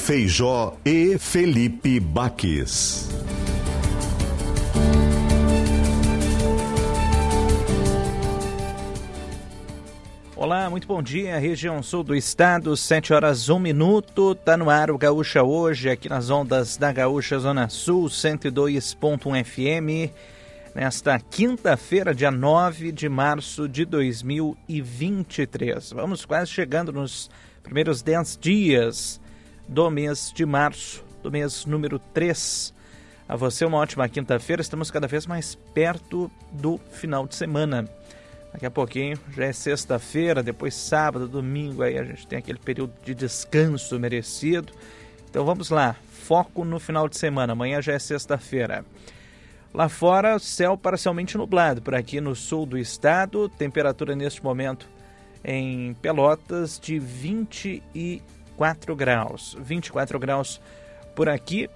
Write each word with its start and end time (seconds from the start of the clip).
Feijó 0.00 0.76
e 0.82 1.18
Felipe 1.18 2.00
Baques. 2.00 3.06
Olá, 10.34 10.70
muito 10.70 10.88
bom 10.88 11.02
dia, 11.02 11.38
região 11.38 11.82
sul 11.82 12.02
do 12.02 12.16
estado, 12.16 12.74
7 12.74 13.12
horas 13.12 13.50
1 13.50 13.58
minuto, 13.58 14.34
tá 14.34 14.56
no 14.56 14.70
ar 14.70 14.90
o 14.90 14.96
Gaúcha 14.96 15.42
hoje, 15.42 15.90
aqui 15.90 16.08
nas 16.08 16.30
ondas 16.30 16.78
da 16.78 16.90
Gaúcha 16.90 17.38
Zona 17.38 17.68
Sul, 17.68 18.06
102.1 18.06 19.44
FM, 19.44 20.10
nesta 20.74 21.20
quinta-feira, 21.20 22.14
dia 22.14 22.30
9 22.30 22.90
de 22.90 23.06
março 23.08 23.68
de 23.68 23.84
2023. 23.84 25.92
Vamos 25.92 26.24
quase 26.24 26.50
chegando 26.50 26.90
nos 26.90 27.30
primeiros 27.62 28.00
10 28.00 28.38
dias 28.40 29.19
do 29.70 29.88
mês 29.88 30.32
de 30.34 30.44
março, 30.44 31.04
do 31.22 31.30
mês 31.30 31.64
número 31.64 32.00
3. 32.12 32.74
A 33.28 33.36
você 33.36 33.64
uma 33.64 33.78
ótima 33.78 34.08
quinta-feira, 34.08 34.60
estamos 34.60 34.90
cada 34.90 35.06
vez 35.06 35.26
mais 35.26 35.54
perto 35.54 36.28
do 36.50 36.76
final 36.90 37.24
de 37.24 37.36
semana. 37.36 37.88
Daqui 38.52 38.66
a 38.66 38.70
pouquinho 38.70 39.16
já 39.32 39.44
é 39.44 39.52
sexta-feira, 39.52 40.42
depois 40.42 40.74
sábado, 40.74 41.28
domingo, 41.28 41.84
aí 41.84 41.96
a 41.96 42.02
gente 42.02 42.26
tem 42.26 42.40
aquele 42.40 42.58
período 42.58 42.92
de 43.04 43.14
descanso 43.14 43.98
merecido. 44.00 44.72
Então 45.30 45.44
vamos 45.44 45.70
lá, 45.70 45.94
foco 46.10 46.64
no 46.64 46.80
final 46.80 47.08
de 47.08 47.16
semana, 47.16 47.52
amanhã 47.52 47.80
já 47.80 47.92
é 47.92 47.98
sexta-feira. 48.00 48.84
Lá 49.72 49.88
fora, 49.88 50.40
céu 50.40 50.76
parcialmente 50.76 51.38
nublado, 51.38 51.80
por 51.80 51.94
aqui 51.94 52.20
no 52.20 52.34
sul 52.34 52.66
do 52.66 52.76
estado, 52.76 53.48
temperatura 53.48 54.16
neste 54.16 54.42
momento 54.42 54.88
em 55.44 55.94
Pelotas 55.94 56.78
de 56.78 56.98
24 58.60 58.94
graus. 58.94 59.56
24 59.58 60.18
graus 60.18 60.60
por 61.14 61.28
aqui, 61.30 61.68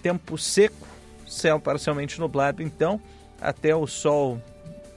tempo 0.00 0.38
seco, 0.38 0.86
céu 1.26 1.58
parcialmente 1.58 2.20
nublado, 2.20 2.62
então 2.62 3.00
até 3.40 3.74
o 3.74 3.86
sol 3.86 4.40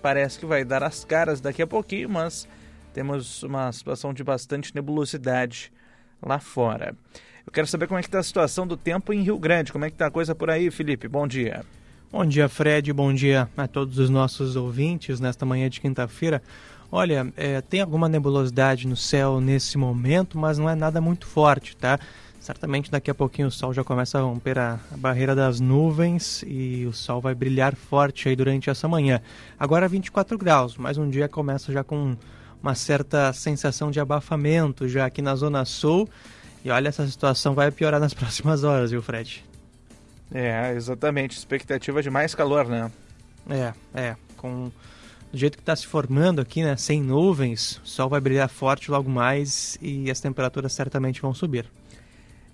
parece 0.02 0.39
que 0.39 0.45
vai 0.45 0.64
dar 0.64 0.83
as 0.83 1.03
caras 1.03 1.42
daqui 1.42 1.61
a 1.61 1.67
pouquinho, 1.67 2.09
mas 2.09 2.48
temos 2.94 3.42
uma 3.42 3.72
situação 3.72 4.14
de 4.14 4.23
bastante 4.23 4.73
nebulosidade 4.75 5.72
lá 6.22 6.39
fora. 6.39 6.95
Eu 7.45 7.52
quero 7.52 7.66
saber 7.66 7.88
como 7.88 7.98
é 7.98 8.02
que 8.03 8.08
está 8.08 8.20
a 8.20 8.23
situação 8.23 8.67
do 8.67 8.78
tempo 8.78 9.11
em 9.11 9.23
Rio 9.23 9.39
Grande. 9.39 9.72
Como 9.72 9.83
é 9.83 9.89
que 9.89 9.95
está 9.95 10.08
a 10.08 10.11
coisa 10.11 10.36
por 10.36 10.50
aí, 10.50 10.70
Felipe? 10.70 11.08
Bom 11.08 11.28
dia. 11.28 11.66
Bom 12.11 12.23
dia, 12.23 12.48
Fred. 12.48 12.94
Bom 12.94 13.11
dia 13.11 13.50
a 13.58 13.67
todos 13.67 13.98
os 13.98 14.11
nossos 14.11 14.55
ouvintes 14.55 15.20
nesta 15.20 15.44
manhã 15.44 15.67
de 15.70 15.81
quinta-feira. 15.81 16.42
Olha, 16.92 17.31
é, 17.38 17.61
tem 17.61 17.80
alguma 17.80 18.09
nebulosidade 18.09 18.86
no 18.86 18.98
céu 18.98 19.39
nesse 19.39 19.77
momento, 19.77 20.38
mas 20.38 20.58
não 20.58 20.70
é 20.70 20.76
nada 20.76 20.99
muito 20.99 21.26
forte, 21.26 21.77
tá? 21.77 21.98
Certamente 22.38 22.92
daqui 22.92 23.10
a 23.10 23.15
pouquinho 23.15 23.48
o 23.48 23.52
sol 23.52 23.73
já 23.73 23.82
começa 23.82 24.17
a 24.20 24.21
romper 24.21 24.60
a, 24.60 24.77
barreira 24.98 25.33
das 25.33 25.61
nuvens 25.61 26.43
e 26.45 26.86
o 26.86 26.92
sol 26.92 27.21
vai 27.21 27.33
brilhar 27.33 27.76
forte 27.76 28.27
aí 28.27 28.36
durante 28.36 28.70
essa 28.70 28.89
manhã. 28.89 29.21
Agora 29.58 29.88
24 29.88 30.38
graus, 30.38 30.76
mais 30.76 30.98
um 30.98 31.10
dia 31.10 31.30
começa 31.30 31.71
já 31.71 31.82
com 31.82 32.17
uma 32.61 32.76
certa 32.76 33.32
sensação 33.32 33.89
de 33.89 33.99
abafamento 33.99 34.86
já 34.88 35.05
aqui 35.05 35.21
na 35.21 35.33
Zona 35.36 35.64
Sul. 35.64 36.10
E 36.65 36.70
olha, 36.70 36.89
essa 36.89 37.08
situação 37.08 37.54
vai 37.54 37.71
piorar 37.71 38.02
nas 38.02 38.11
próximas 38.15 38.65
horas, 38.65 38.92
viu, 38.92 39.02
Fred? 39.02 39.45
É, 40.33 40.73
exatamente. 40.73 41.38
Expectativa 41.38 42.02
de 42.02 42.10
mais 42.10 42.36
calor, 42.36 42.67
né? 42.67 42.92
É, 43.49 43.73
é. 43.94 44.15
Com 44.36 44.71
do 45.31 45.37
jeito 45.37 45.58
que 45.58 45.61
está 45.61 45.75
se 45.75 45.87
formando 45.87 46.42
aqui, 46.42 46.61
né, 46.61 46.75
sem 46.75 47.02
nuvens, 47.02 47.80
o 47.83 47.87
sol 47.87 48.09
vai 48.09 48.19
brilhar 48.19 48.49
forte 48.49 48.92
logo 48.92 49.09
mais 49.09 49.77
e 49.81 50.11
as 50.11 50.19
temperaturas 50.19 50.73
certamente 50.73 51.21
vão 51.21 51.33
subir. 51.33 51.65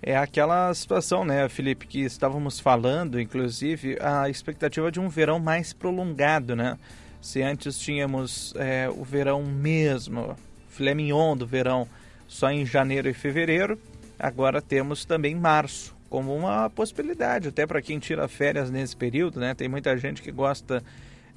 É 0.00 0.16
aquela 0.16 0.72
situação, 0.72 1.24
né, 1.24 1.48
Felipe, 1.48 1.86
que 1.86 2.00
estávamos 2.00 2.60
falando, 2.60 3.20
inclusive, 3.20 3.98
a 4.00 4.28
expectativa 4.28 4.92
de 4.92 5.00
um 5.00 5.08
verão 5.08 5.40
mais 5.40 5.72
prolongado, 5.72 6.54
né? 6.54 6.78
Se 7.20 7.42
antes 7.42 7.76
tínhamos 7.80 8.54
é, 8.56 8.88
o 8.88 9.02
verão 9.02 9.42
mesmo, 9.42 10.36
filé 10.68 10.94
mignon 10.94 11.36
do 11.36 11.44
verão, 11.44 11.88
só 12.28 12.48
em 12.48 12.64
janeiro 12.64 13.08
e 13.08 13.12
fevereiro, 13.12 13.76
agora 14.16 14.62
temos 14.62 15.04
também 15.04 15.34
março 15.34 15.96
como 16.08 16.34
uma 16.34 16.70
possibilidade, 16.70 17.48
até 17.48 17.66
para 17.66 17.82
quem 17.82 17.98
tira 17.98 18.28
férias 18.28 18.70
nesse 18.70 18.96
período, 18.96 19.40
né? 19.40 19.52
Tem 19.52 19.68
muita 19.68 19.96
gente 19.98 20.22
que 20.22 20.30
gosta 20.30 20.82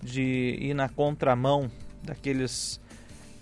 de 0.02 0.58
ir 0.60 0.74
na 0.74 0.90
contramão 0.90 1.70
daqueles 2.04 2.80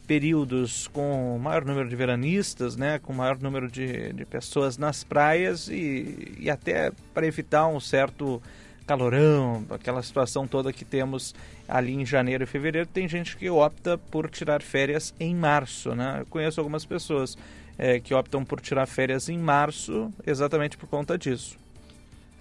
períodos 0.05 0.87
com 0.87 1.37
maior 1.37 1.63
número 1.63 1.87
de 1.87 1.95
veranistas, 1.95 2.75
né, 2.75 2.97
com 2.97 3.13
maior 3.13 3.37
número 3.39 3.69
de, 3.69 4.11
de 4.11 4.25
pessoas 4.25 4.75
nas 4.75 5.03
praias 5.03 5.67
e, 5.67 6.35
e 6.39 6.49
até 6.49 6.91
para 7.13 7.27
evitar 7.27 7.67
um 7.67 7.79
certo 7.79 8.41
calorão, 8.87 9.63
aquela 9.69 10.01
situação 10.01 10.47
toda 10.47 10.73
que 10.73 10.83
temos 10.83 11.35
ali 11.67 11.93
em 11.93 12.03
janeiro 12.03 12.43
e 12.43 12.47
fevereiro, 12.47 12.87
tem 12.87 13.07
gente 13.07 13.37
que 13.37 13.47
opta 13.47 13.99
por 13.99 14.27
tirar 14.31 14.63
férias 14.63 15.13
em 15.19 15.35
março, 15.35 15.93
né? 15.93 16.21
Eu 16.21 16.25
conheço 16.25 16.59
algumas 16.59 16.85
pessoas 16.85 17.37
é, 17.77 17.99
que 17.99 18.15
optam 18.15 18.43
por 18.43 18.59
tirar 18.59 18.87
férias 18.87 19.29
em 19.29 19.37
março 19.37 20.11
exatamente 20.25 20.75
por 20.75 20.89
conta 20.89 21.19
disso. 21.19 21.55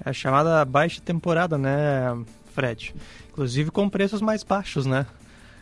É 0.03 0.09
a 0.09 0.13
chamada 0.15 0.65
baixa 0.65 1.03
temporada, 1.03 1.59
né, 1.59 2.17
Fred? 2.59 2.93
Inclusive 3.31 3.71
com 3.71 3.89
preços 3.89 4.21
mais 4.21 4.43
baixos, 4.43 4.85
né? 4.85 5.07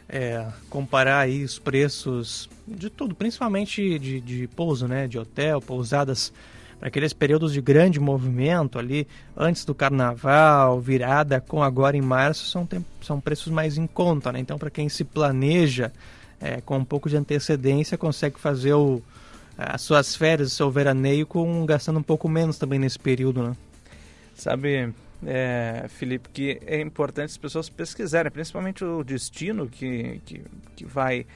É, 0.09 0.47
comparar 0.71 1.19
aí 1.19 1.45
os 1.45 1.59
preços 1.59 2.49
de 2.67 2.89
tudo, 2.89 3.15
principalmente 3.15 3.99
de, 3.99 4.19
de 4.19 4.47
pouso, 4.49 4.89
né? 4.89 5.07
De 5.07 5.19
hotel, 5.19 5.61
pousadas, 5.61 6.33
para 6.79 6.89
aqueles 6.89 7.13
períodos 7.13 7.53
de 7.53 7.61
grande 7.61 8.01
movimento 8.01 8.79
ali, 8.79 9.07
antes 9.37 9.63
do 9.67 9.75
carnaval, 9.75 10.81
virada 10.81 11.39
com 11.39 11.63
agora 11.63 11.99
em 11.99 12.01
março, 12.01 12.47
são, 12.47 12.67
são 13.03 13.21
preços 13.21 13.53
mais 13.53 13.77
em 13.77 13.87
conta, 13.87 14.33
né? 14.33 14.39
Então, 14.39 14.57
para 14.57 14.71
quem 14.71 14.89
se 14.89 15.05
planeja 15.05 15.93
é, 16.41 16.63
com 16.63 16.79
um 16.79 16.85
pouco 16.85 17.11
de 17.11 17.17
antecedência, 17.19 17.99
consegue 17.99 18.41
fazer 18.41 18.73
o, 18.73 19.03
as 19.59 19.83
suas 19.83 20.17
férias, 20.17 20.51
o 20.51 20.55
seu 20.55 20.71
veraneio, 20.71 21.27
com, 21.27 21.67
gastando 21.67 21.99
um 21.99 22.03
pouco 22.03 22.27
menos 22.27 22.57
também 22.57 22.79
nesse 22.79 22.99
período, 22.99 23.43
né? 23.43 23.57
Sabe, 24.35 24.95
é, 25.27 25.87
Felipe, 25.89 26.29
que 26.29 26.61
é 26.65 26.81
importante 26.81 27.31
as 27.31 27.37
pessoas 27.37 27.69
pesquisarem, 27.69 28.31
principalmente 28.31 28.85
o 28.85 29.03
destino 29.03 29.69
que, 29.69 30.21
que, 30.25 30.43
que 30.77 30.85
vai 30.85 31.27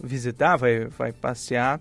visitar, 0.00 0.56
vai, 0.56 0.84
vai 0.84 1.12
passear, 1.12 1.80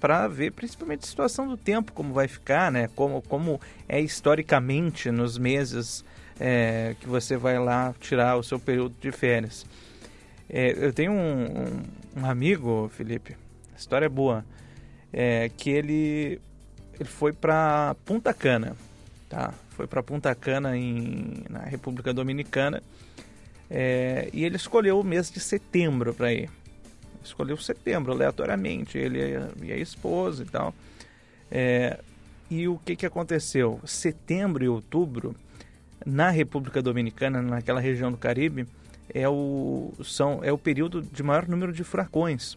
para 0.00 0.26
ver 0.26 0.52
principalmente 0.52 1.04
a 1.04 1.06
situação 1.06 1.48
do 1.48 1.56
tempo, 1.56 1.92
como 1.92 2.12
vai 2.12 2.26
ficar, 2.26 2.72
né? 2.72 2.90
como, 2.96 3.22
como 3.22 3.60
é 3.88 4.00
historicamente 4.00 5.10
nos 5.10 5.38
meses 5.38 6.04
é, 6.38 6.96
que 7.00 7.06
você 7.06 7.36
vai 7.36 7.58
lá 7.58 7.94
tirar 8.00 8.36
o 8.36 8.42
seu 8.42 8.58
período 8.58 8.94
de 9.00 9.12
férias. 9.12 9.64
É, 10.50 10.74
eu 10.76 10.92
tenho 10.92 11.12
um, 11.12 11.82
um, 12.16 12.26
amigo, 12.26 12.90
Felipe, 12.92 13.36
a 13.72 13.78
história 13.78 14.06
é 14.06 14.08
boa, 14.08 14.44
é, 15.12 15.50
que 15.56 15.70
ele, 15.70 16.40
ele 16.98 17.08
foi 17.08 17.32
para 17.32 17.94
Punta 18.04 18.34
Cana, 18.34 18.76
tá? 19.28 19.54
Foi 19.74 19.86
para 19.86 20.02
Punta 20.02 20.34
Cana, 20.34 20.76
em, 20.76 21.44
na 21.50 21.60
República 21.60 22.12
Dominicana, 22.12 22.82
é, 23.68 24.28
e 24.32 24.44
ele 24.44 24.56
escolheu 24.56 25.00
o 25.00 25.04
mês 25.04 25.30
de 25.30 25.40
setembro 25.40 26.14
para 26.14 26.32
ir. 26.32 26.50
Escolheu 27.22 27.56
setembro, 27.56 28.12
aleatoriamente, 28.12 28.98
ele 28.98 29.18
e 29.62 29.72
a 29.72 29.76
esposa 29.76 30.42
e 30.42 30.46
tal. 30.46 30.74
É, 31.50 31.98
e 32.50 32.68
o 32.68 32.78
que, 32.78 32.94
que 32.94 33.06
aconteceu? 33.06 33.80
Setembro 33.84 34.62
e 34.62 34.68
outubro, 34.68 35.34
na 36.04 36.30
República 36.30 36.82
Dominicana, 36.82 37.40
naquela 37.40 37.80
região 37.80 38.12
do 38.12 38.18
Caribe, 38.18 38.66
é 39.12 39.28
o, 39.28 39.92
são, 40.04 40.40
é 40.42 40.52
o 40.52 40.58
período 40.58 41.02
de 41.02 41.22
maior 41.22 41.48
número 41.48 41.72
de 41.72 41.82
furacões. 41.82 42.56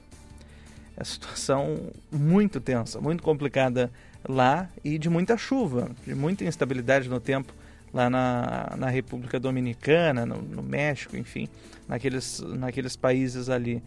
É 0.95 1.01
a 1.01 1.05
situação 1.05 1.91
muito 2.11 2.59
tensa, 2.59 2.99
muito 2.99 3.23
complicada 3.23 3.91
lá 4.27 4.69
e 4.83 4.97
de 4.97 5.09
muita 5.09 5.37
chuva, 5.37 5.91
de 6.05 6.15
muita 6.15 6.45
instabilidade 6.45 7.09
no 7.09 7.19
tempo 7.19 7.53
lá 7.93 8.09
na, 8.09 8.75
na 8.77 8.89
República 8.89 9.39
Dominicana, 9.39 10.25
no, 10.25 10.41
no 10.41 10.61
México, 10.61 11.15
enfim, 11.17 11.47
naqueles, 11.87 12.39
naqueles 12.39 12.95
países 12.95 13.49
ali. 13.49 13.81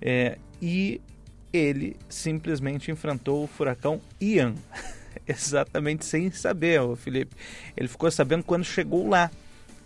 É, 0.00 0.38
e 0.60 1.00
ele 1.52 1.96
simplesmente 2.08 2.90
enfrentou 2.90 3.44
o 3.44 3.46
furacão 3.46 4.00
Ian, 4.20 4.54
exatamente 5.26 6.04
sem 6.04 6.30
saber, 6.30 6.80
o 6.80 6.94
Felipe. 6.94 7.34
Ele 7.76 7.88
ficou 7.88 8.10
sabendo 8.10 8.44
quando 8.44 8.64
chegou 8.64 9.08
lá 9.08 9.30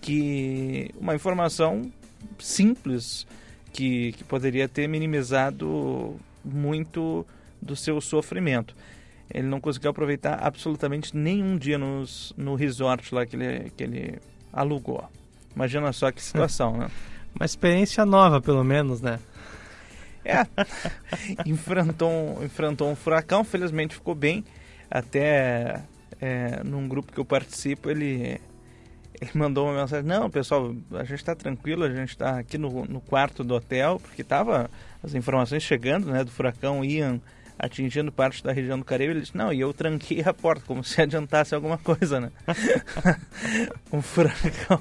que 0.00 0.90
uma 0.98 1.14
informação 1.14 1.90
simples 2.38 3.26
que, 3.72 4.12
que 4.12 4.24
poderia 4.24 4.68
ter 4.68 4.88
minimizado 4.88 6.16
muito 6.44 7.24
do 7.60 7.76
seu 7.76 8.00
sofrimento. 8.00 8.74
Ele 9.32 9.46
não 9.46 9.61
conseguiu 9.61 9.90
aproveitar 9.90 10.34
absolutamente 10.43 11.17
nenhum 11.17 11.56
dia 11.56 11.79
nos, 11.79 12.34
no 12.37 12.55
resort 12.55 13.14
lá 13.14 13.25
que 13.25 13.34
ele, 13.34 13.70
que 13.75 13.82
ele 13.82 14.19
alugou. 14.52 15.08
Imagina 15.56 15.90
só 15.93 16.12
que 16.12 16.23
situação, 16.23 16.76
né? 16.79 16.90
Uma 17.34 17.46
experiência 17.46 18.05
nova, 18.05 18.43
pelo 18.43 18.62
menos, 18.62 19.00
né? 19.00 19.19
É, 20.23 20.46
enfrentou, 21.46 22.44
enfrentou 22.44 22.90
um 22.90 22.94
furacão, 22.94 23.43
felizmente 23.43 23.94
ficou 23.94 24.14
bem. 24.14 24.44
Até 24.90 25.82
é, 26.20 26.62
num 26.62 26.87
grupo 26.87 27.11
que 27.11 27.19
eu 27.19 27.25
participo, 27.25 27.88
ele, 27.88 28.38
ele 29.19 29.31
mandou 29.32 29.67
uma 29.67 29.81
mensagem: 29.81 30.06
Não, 30.06 30.28
pessoal, 30.28 30.75
a 30.93 31.05
gente 31.05 31.14
está 31.14 31.35
tranquilo, 31.35 31.85
a 31.85 31.90
gente 31.90 32.11
está 32.11 32.38
aqui 32.38 32.58
no, 32.58 32.85
no 32.85 33.00
quarto 33.00 33.43
do 33.43 33.55
hotel, 33.55 33.99
porque 33.99 34.23
tava 34.23 34.70
as 35.02 35.14
informações 35.14 35.62
chegando 35.62 36.08
né, 36.08 36.23
do 36.23 36.31
furacão 36.31 36.85
Ian 36.85 37.19
atingindo 37.62 38.11
parte 38.11 38.43
da 38.43 38.53
região 38.53 38.76
do 38.76 38.85
Caribe, 38.85 39.12
ele 39.12 39.20
disse, 39.20 39.37
não, 39.37 39.53
e 39.53 39.61
eu 39.61 39.73
tranquei 39.73 40.20
a 40.20 40.35
porta, 40.35 40.64
como 40.67 40.82
se 40.82 41.00
adiantasse 41.00 41.55
alguma 41.55 41.79
coisa, 41.79 42.20
né? 42.20 42.32
um 43.93 44.03
furacão. 44.03 44.81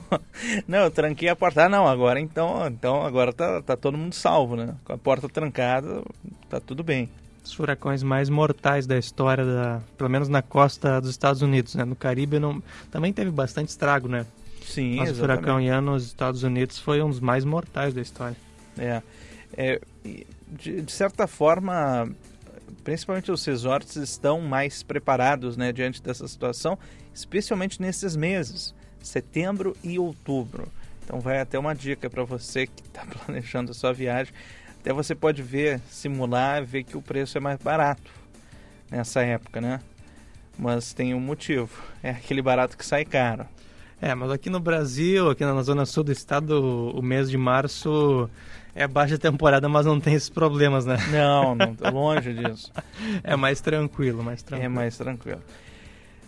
Não, 0.68 0.80
eu 0.80 0.92
tranquei 0.92 1.30
a 1.30 1.36
porta. 1.36 1.66
Ah, 1.66 1.70
não, 1.70 1.88
agora 1.88 2.20
então, 2.20 2.68
então 2.68 3.06
agora 3.06 3.32
tá, 3.32 3.62
tá 3.62 3.78
todo 3.78 4.00
mundo 4.00 4.16
salvo, 4.16 4.56
né? 4.56 4.76
Com 4.84 4.94
a 4.94 4.98
porta 4.98 5.30
trancada, 5.30 6.02
tá 6.50 6.60
tudo 6.60 6.84
bem. 6.84 7.08
Os 7.44 7.54
furacões 7.54 8.02
mais 8.02 8.30
mortais 8.30 8.88
da 8.88 8.98
história, 8.98 9.46
da, 9.46 9.82
pelo 9.96 10.10
menos 10.10 10.28
na 10.28 10.42
costa 10.42 11.00
dos 11.00 11.12
Estados 11.12 11.44
Unidos, 11.44 11.76
né? 11.76 11.86
No 11.86 11.96
Caribe 11.96 12.40
não, 12.40 12.64
também 12.90 13.14
teve 13.14 13.30
bastante 13.30 13.70
estrago, 13.70 14.08
né? 14.08 14.26
Sim, 14.66 14.96
Mas 14.96 15.12
o 15.12 15.16
furacão 15.16 15.62
Ian 15.62 15.82
nos 15.82 16.06
Estados 16.06 16.44
Unidos 16.44 16.80
foi 16.80 17.02
um 17.02 17.10
dos 17.10 17.20
mais 17.20 17.46
mortais 17.46 17.94
da 17.94 18.02
história. 18.02 18.38
É, 18.78 19.02
é 19.56 19.82
de, 20.52 20.82
de 20.82 20.92
certa 20.92 21.28
forma, 21.28 22.10
principalmente 22.84 23.32
os 23.32 23.46
resorts 23.46 23.96
estão 23.96 24.42
mais 24.42 24.84
preparados 24.84 25.58
né, 25.58 25.72
diante 25.72 26.02
dessa 26.02 26.28
situação, 26.28 26.78
especialmente 27.14 27.82
nesses 27.82 28.16
meses, 28.16 28.74
setembro 29.02 29.76
e 29.84 30.00
outubro. 30.00 30.68
Então 31.04 31.20
vai 31.20 31.40
até 31.40 31.58
uma 31.58 31.74
dica 31.74 32.10
para 32.10 32.24
você 32.24 32.68
que 32.68 32.82
está 32.82 33.06
planejando 33.26 33.72
a 33.72 33.74
sua 33.74 33.94
viagem. 33.94 34.34
Até 34.80 34.92
você 34.92 35.14
pode 35.14 35.42
ver, 35.42 35.80
simular, 35.90 36.66
ver 36.66 36.84
que 36.84 36.98
o 36.98 37.02
preço 37.02 37.38
é 37.38 37.42
mais 37.42 37.60
barato 37.60 38.12
nessa 38.90 39.22
época, 39.22 39.62
né? 39.62 39.80
Mas 40.58 40.94
tem 40.94 41.14
um 41.14 41.20
motivo, 41.20 41.70
é 42.02 42.12
aquele 42.12 42.42
barato 42.42 42.78
que 42.78 42.86
sai 42.86 43.06
caro. 43.06 43.46
É, 44.02 44.16
mas 44.16 44.32
aqui 44.32 44.50
no 44.50 44.60
Brasil, 44.60 45.30
aqui 45.30 45.46
na 45.46 45.62
zona 45.62 45.86
sul 45.86 46.04
do 46.04 46.12
estado, 46.12 46.60
o 46.96 47.04
mês 47.04 47.30
de 47.30 47.38
março 47.38 48.28
é 48.76 48.88
baixa 48.88 49.18
temporada, 49.18 49.68
mas 49.68 49.86
não 49.86 50.00
tem 50.00 50.14
esses 50.14 50.30
problemas, 50.30 50.86
né? 50.86 50.98
Não, 51.12 51.56
não 51.56 51.92
longe 51.92 52.34
disso. 52.34 52.72
É 53.24 53.36
mais 53.36 53.60
tranquilo, 53.60 54.24
mais 54.24 54.42
tranquilo. 54.42 54.66
É 54.66 54.70
mais 54.70 54.98
tranquilo. 54.98 55.42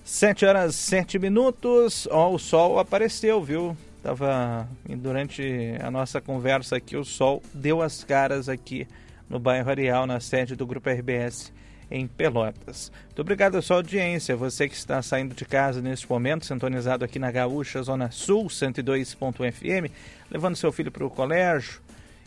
7 0.03 0.45
horas 0.45 0.75
7 0.75 1.17
minutos. 1.17 2.07
Ó, 2.11 2.33
o 2.33 2.39
sol 2.39 2.79
apareceu, 2.79 3.41
viu? 3.41 3.77
Tava 4.01 4.67
durante 4.97 5.77
a 5.81 5.89
nossa 5.89 6.19
conversa 6.19 6.75
aqui, 6.75 6.97
o 6.97 7.05
sol 7.05 7.41
deu 7.53 7.81
as 7.81 8.03
caras 8.03 8.49
aqui 8.49 8.85
no 9.29 9.39
bairro 9.39 9.69
Areal, 9.69 10.05
na 10.05 10.19
sede 10.19 10.57
do 10.57 10.67
Grupo 10.67 10.89
RBS 10.89 11.53
em 11.89 12.05
Pelotas. 12.05 12.91
Muito 13.05 13.21
obrigado 13.21 13.55
à 13.55 13.61
sua 13.61 13.77
audiência, 13.77 14.35
você 14.35 14.67
que 14.67 14.75
está 14.75 15.01
saindo 15.01 15.33
de 15.33 15.45
casa 15.45 15.81
neste 15.81 16.09
momento, 16.09 16.45
sintonizado 16.45 17.05
aqui 17.05 17.17
na 17.17 17.31
Gaúcha, 17.31 17.81
Zona 17.81 18.11
Sul, 18.11 18.47
102.fm, 18.47 19.89
levando 20.29 20.55
seu 20.57 20.71
filho 20.71 20.91
para 20.91 21.05
o 21.05 21.09
colégio, 21.09 21.79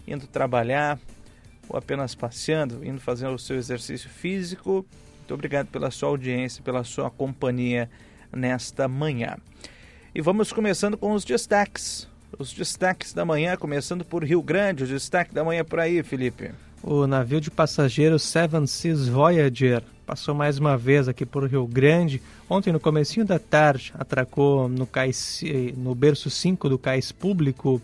indo 0.07 0.27
trabalhar 0.27 0.99
ou 1.69 1.77
apenas 1.77 2.15
passeando, 2.15 2.85
indo 2.85 3.01
fazer 3.01 3.27
o 3.27 3.39
seu 3.39 3.57
exercício 3.57 4.09
físico. 4.09 4.87
Muito 5.19 5.35
obrigado 5.35 5.67
pela 5.69 5.91
sua 5.91 6.09
audiência, 6.09 6.63
pela 6.63 6.85
sua 6.85 7.11
companhia 7.11 7.91
nesta 8.33 8.87
manhã. 8.87 9.37
E 10.15 10.21
vamos 10.21 10.53
começando 10.53 10.97
com 10.97 11.13
os 11.13 11.25
destaques. 11.25 12.09
Os 12.39 12.53
destaques 12.53 13.13
da 13.13 13.25
manhã, 13.25 13.57
começando 13.57 14.05
por 14.05 14.25
Rio 14.25 14.43
Grande. 14.43 14.85
O 14.85 14.87
destaque 14.87 15.35
da 15.35 15.45
manhã 15.45 15.65
por 15.65 15.81
aí, 15.81 16.03
Felipe. 16.03 16.53
O 16.83 17.07
navio 17.07 17.41
de 17.41 17.51
passageiros 17.51 18.23
Seven 18.23 18.67
Seas 18.67 19.09
Voyager 19.09 19.83
passou 20.07 20.35
mais 20.35 20.59
uma 20.59 20.77
vez 20.77 21.09
aqui 21.09 21.27
por 21.27 21.45
Rio 21.49 21.67
Grande. 21.67 22.23
Ontem, 22.49 22.73
no 22.73 22.79
comecinho 22.79 23.27
da 23.27 23.39
tarde, 23.39 23.93
atracou 23.99 24.69
no, 24.69 24.87
cais, 24.87 25.43
no 25.77 25.95
berço 25.95 26.31
5 26.31 26.69
do 26.69 26.79
cais 26.79 27.11
público 27.11 27.83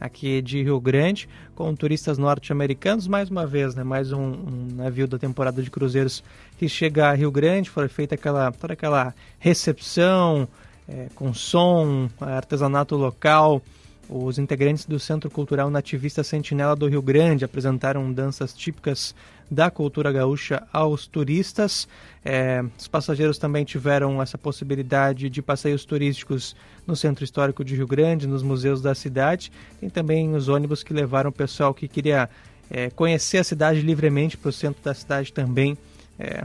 aqui 0.00 0.40
de 0.40 0.62
Rio 0.62 0.80
Grande, 0.80 1.28
com 1.54 1.74
turistas 1.74 2.16
norte-americanos, 2.16 3.06
mais 3.06 3.28
uma 3.28 3.46
vez, 3.46 3.74
né, 3.74 3.84
mais 3.84 4.12
um, 4.12 4.22
um, 4.22 4.68
navio 4.76 5.06
da 5.06 5.18
temporada 5.18 5.62
de 5.62 5.70
cruzeiros 5.70 6.24
que 6.58 6.68
chega 6.68 7.10
a 7.10 7.12
Rio 7.12 7.30
Grande, 7.30 7.68
foi 7.68 7.86
feita 7.86 8.14
aquela, 8.14 8.50
toda 8.50 8.72
aquela 8.72 9.14
recepção 9.38 10.48
é, 10.88 11.08
com 11.14 11.34
som, 11.34 12.08
artesanato 12.20 12.96
local, 12.96 13.62
os 14.08 14.38
integrantes 14.38 14.86
do 14.86 14.98
Centro 14.98 15.30
Cultural 15.30 15.70
Nativista 15.70 16.24
Sentinela 16.24 16.74
do 16.74 16.88
Rio 16.88 17.00
Grande 17.00 17.44
apresentaram 17.44 18.12
danças 18.12 18.52
típicas 18.52 19.14
da 19.50 19.70
cultura 19.70 20.12
gaúcha 20.12 20.62
aos 20.72 21.06
turistas. 21.06 21.88
É, 22.24 22.62
os 22.78 22.86
passageiros 22.86 23.38
também 23.38 23.64
tiveram 23.64 24.22
essa 24.22 24.38
possibilidade 24.38 25.28
de 25.28 25.42
passeios 25.42 25.84
turísticos 25.84 26.54
no 26.86 26.94
Centro 26.94 27.24
Histórico 27.24 27.64
de 27.64 27.74
Rio 27.74 27.86
Grande, 27.86 28.28
nos 28.28 28.42
museus 28.42 28.80
da 28.80 28.94
cidade. 28.94 29.50
Tem 29.80 29.88
também 29.88 30.34
os 30.34 30.48
ônibus 30.48 30.82
que 30.82 30.92
levaram 30.92 31.30
o 31.30 31.32
pessoal 31.32 31.74
que 31.74 31.88
queria 31.88 32.28
é, 32.70 32.90
conhecer 32.90 33.38
a 33.38 33.44
cidade 33.44 33.80
livremente 33.80 34.36
para 34.36 34.50
o 34.50 34.52
centro 34.52 34.82
da 34.82 34.94
cidade 34.94 35.32
também, 35.32 35.76
é, 36.18 36.44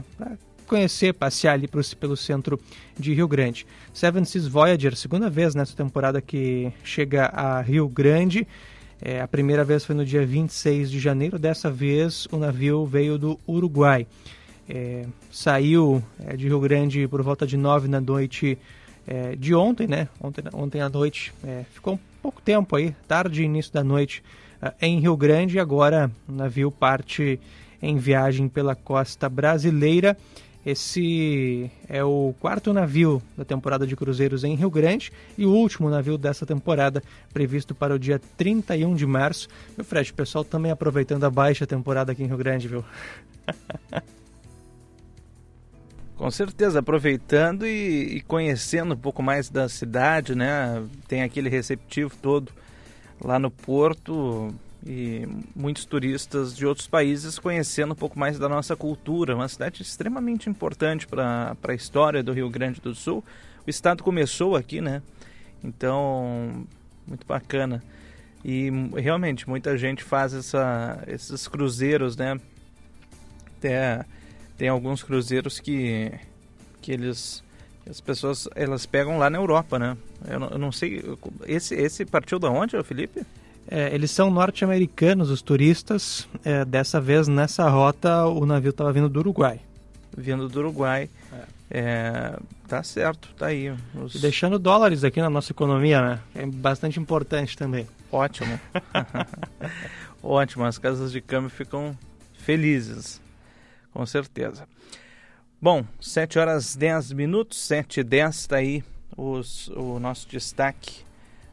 conhecer, 0.66 1.14
passear 1.14 1.52
ali 1.52 1.68
pro, 1.68 1.80
pelo 1.96 2.16
centro 2.16 2.58
de 2.98 3.14
Rio 3.14 3.28
Grande. 3.28 3.64
Seven 3.94 4.24
Seas 4.24 4.48
Voyager, 4.48 4.96
segunda 4.96 5.30
vez 5.30 5.54
nessa 5.54 5.76
temporada 5.76 6.20
que 6.20 6.72
chega 6.82 7.26
a 7.26 7.60
Rio 7.60 7.88
Grande. 7.88 8.46
É, 9.00 9.20
a 9.20 9.28
primeira 9.28 9.64
vez 9.64 9.84
foi 9.84 9.94
no 9.94 10.04
dia 10.04 10.24
26 10.24 10.90
de 10.90 10.98
janeiro, 10.98 11.38
dessa 11.38 11.70
vez 11.70 12.26
o 12.32 12.36
navio 12.38 12.86
veio 12.86 13.18
do 13.18 13.38
Uruguai. 13.46 14.06
É, 14.68 15.04
saiu 15.30 16.02
é, 16.18 16.36
de 16.36 16.48
Rio 16.48 16.60
Grande 16.60 17.06
por 17.06 17.22
volta 17.22 17.46
de 17.46 17.56
9 17.56 17.88
da 17.88 18.00
noite 18.00 18.58
é, 19.06 19.36
de 19.36 19.54
ontem, 19.54 19.86
né? 19.86 20.08
Ontem, 20.20 20.42
ontem 20.52 20.80
à 20.80 20.88
noite. 20.88 21.32
É, 21.44 21.64
ficou 21.72 21.94
um 21.94 21.98
pouco 22.20 22.42
tempo 22.42 22.74
aí, 22.74 22.94
tarde 23.06 23.44
início 23.44 23.72
da 23.72 23.84
noite, 23.84 24.22
é, 24.60 24.74
em 24.86 24.98
Rio 24.98 25.16
Grande. 25.16 25.60
Agora 25.60 26.10
o 26.28 26.32
navio 26.32 26.70
parte 26.70 27.38
em 27.80 27.96
viagem 27.96 28.48
pela 28.48 28.74
costa 28.74 29.28
brasileira. 29.28 30.16
Esse 30.66 31.70
é 31.88 32.02
o 32.02 32.34
quarto 32.40 32.72
navio 32.72 33.22
da 33.36 33.44
temporada 33.44 33.86
de 33.86 33.94
cruzeiros 33.94 34.42
em 34.42 34.56
Rio 34.56 34.68
Grande 34.68 35.12
e 35.38 35.46
o 35.46 35.52
último 35.52 35.88
navio 35.88 36.18
dessa 36.18 36.44
temporada, 36.44 37.00
previsto 37.32 37.72
para 37.72 37.94
o 37.94 37.98
dia 38.00 38.20
31 38.36 38.96
de 38.96 39.06
março. 39.06 39.46
Meu 39.76 39.84
Fred, 39.84 40.10
o 40.10 40.14
pessoal 40.14 40.44
também 40.44 40.72
aproveitando 40.72 41.22
a 41.22 41.30
baixa 41.30 41.68
temporada 41.68 42.10
aqui 42.10 42.24
em 42.24 42.26
Rio 42.26 42.36
Grande, 42.36 42.66
viu? 42.66 42.84
Com 46.16 46.28
certeza, 46.32 46.80
aproveitando 46.80 47.64
e, 47.64 48.16
e, 48.16 48.20
conhecendo 48.22 48.94
um 48.94 48.98
pouco 48.98 49.22
mais 49.22 49.48
da 49.48 49.68
cidade, 49.68 50.34
né? 50.34 50.82
Tem 51.06 51.22
aquele 51.22 51.48
receptivo 51.48 52.10
todo 52.20 52.50
lá 53.22 53.38
no 53.38 53.52
porto, 53.52 54.52
e 54.86 55.26
muitos 55.54 55.84
turistas 55.84 56.56
de 56.56 56.64
outros 56.64 56.86
países 56.86 57.40
conhecendo 57.40 57.92
um 57.92 57.96
pouco 57.96 58.16
mais 58.16 58.38
da 58.38 58.48
nossa 58.48 58.76
cultura. 58.76 59.34
Uma 59.34 59.48
cidade 59.48 59.82
extremamente 59.82 60.48
importante 60.48 61.08
para 61.08 61.56
a 61.60 61.74
história 61.74 62.22
do 62.22 62.32
Rio 62.32 62.48
Grande 62.48 62.80
do 62.80 62.94
Sul. 62.94 63.24
O 63.66 63.70
estado 63.70 64.04
começou 64.04 64.54
aqui, 64.54 64.80
né? 64.80 65.02
Então, 65.62 66.64
muito 67.04 67.26
bacana. 67.26 67.82
E 68.44 68.70
realmente 68.96 69.48
muita 69.48 69.76
gente 69.76 70.04
faz 70.04 70.32
essa, 70.32 71.02
esses 71.08 71.48
cruzeiros, 71.48 72.16
né? 72.16 72.40
Até 73.58 74.04
tem 74.56 74.68
alguns 74.68 75.02
cruzeiros 75.02 75.58
que, 75.58 76.12
que 76.80 76.92
eles 76.92 77.42
as 77.88 78.00
pessoas 78.00 78.48
elas 78.54 78.86
pegam 78.86 79.18
lá 79.18 79.28
na 79.28 79.38
Europa, 79.38 79.80
né? 79.80 79.96
Eu 80.28 80.38
não, 80.38 80.48
eu 80.48 80.58
não 80.58 80.70
sei 80.70 81.02
esse 81.44 81.74
esse 81.74 82.04
partiu 82.04 82.38
da 82.38 82.48
onde, 82.50 82.80
Felipe? 82.84 83.26
É, 83.68 83.94
eles 83.94 84.10
são 84.10 84.30
norte-americanos, 84.30 85.30
os 85.30 85.42
turistas. 85.42 86.28
É, 86.44 86.64
dessa 86.64 87.00
vez, 87.00 87.28
nessa 87.28 87.68
rota, 87.68 88.26
o 88.26 88.46
navio 88.46 88.70
estava 88.70 88.92
vindo 88.92 89.08
do 89.08 89.20
Uruguai. 89.20 89.60
Vindo 90.16 90.48
do 90.48 90.58
Uruguai. 90.58 91.08
É. 91.32 91.56
É, 91.70 92.38
tá 92.68 92.82
certo, 92.82 93.28
tá 93.36 93.46
aí. 93.46 93.74
Os... 93.94 94.14
E 94.14 94.18
deixando 94.20 94.58
dólares 94.58 95.02
aqui 95.02 95.20
na 95.20 95.28
nossa 95.28 95.52
economia, 95.52 96.00
né? 96.00 96.20
É 96.34 96.46
bastante 96.46 97.00
importante 97.00 97.56
também. 97.56 97.86
Ótimo. 98.10 98.58
Ótimo, 100.22 100.64
as 100.64 100.78
casas 100.78 101.10
de 101.10 101.20
câmbio 101.20 101.50
ficam 101.50 101.96
felizes, 102.38 103.20
com 103.92 104.06
certeza. 104.06 104.66
Bom, 105.60 105.84
7 106.00 106.38
horas 106.38 106.76
10 106.76 107.12
minutos, 107.12 107.58
7 107.58 108.00
e 108.00 108.04
10, 108.04 108.36
está 108.36 108.56
aí 108.56 108.84
os, 109.16 109.68
o 109.68 109.98
nosso 109.98 110.28
destaque 110.28 111.04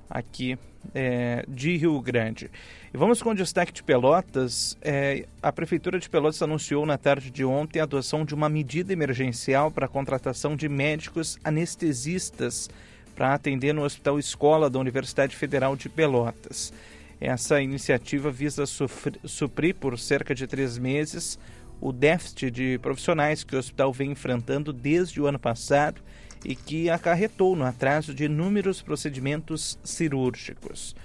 aqui 0.09 0.57
é, 0.93 1.45
de 1.47 1.77
Rio 1.77 1.99
Grande. 2.01 2.49
E 2.93 2.97
vamos 2.97 3.21
com 3.21 3.31
o 3.31 3.35
destaque 3.35 3.71
de 3.71 3.83
Pelotas. 3.83 4.77
É, 4.81 5.25
a 5.41 5.51
Prefeitura 5.51 5.99
de 5.99 6.09
Pelotas 6.09 6.41
anunciou 6.41 6.85
na 6.85 6.97
tarde 6.97 7.31
de 7.31 7.43
ontem 7.43 7.79
a 7.79 7.83
adoção 7.83 8.23
de 8.23 8.35
uma 8.35 8.49
medida 8.49 8.93
emergencial 8.93 9.71
para 9.71 9.85
a 9.85 9.89
contratação 9.89 10.55
de 10.55 10.69
médicos 10.69 11.37
anestesistas 11.43 12.69
para 13.15 13.33
atender 13.33 13.73
no 13.73 13.83
Hospital 13.83 14.19
Escola 14.19 14.69
da 14.69 14.79
Universidade 14.79 15.35
Federal 15.35 15.75
de 15.75 15.89
Pelotas. 15.89 16.73
Essa 17.19 17.61
iniciativa 17.61 18.29
visa 18.29 18.65
suprir 18.65 19.75
por 19.75 19.97
cerca 19.97 20.35
de 20.35 20.45
três 20.45 20.77
meses 20.77 21.39
o 21.79 21.91
déficit 21.91 22.51
de 22.51 22.79
profissionais 22.79 23.43
que 23.43 23.55
o 23.55 23.59
hospital 23.59 23.91
vem 23.91 24.11
enfrentando 24.11 24.71
desde 24.71 25.21
o 25.21 25.27
ano 25.27 25.39
passado 25.39 26.01
e 26.43 26.55
que 26.55 26.89
acarretou 26.89 27.55
no 27.55 27.63
atraso 27.63 28.13
de 28.13 28.25
inúmeros 28.25 28.81
procedimentos 28.81 29.77
cirúrgicos. 29.83 30.95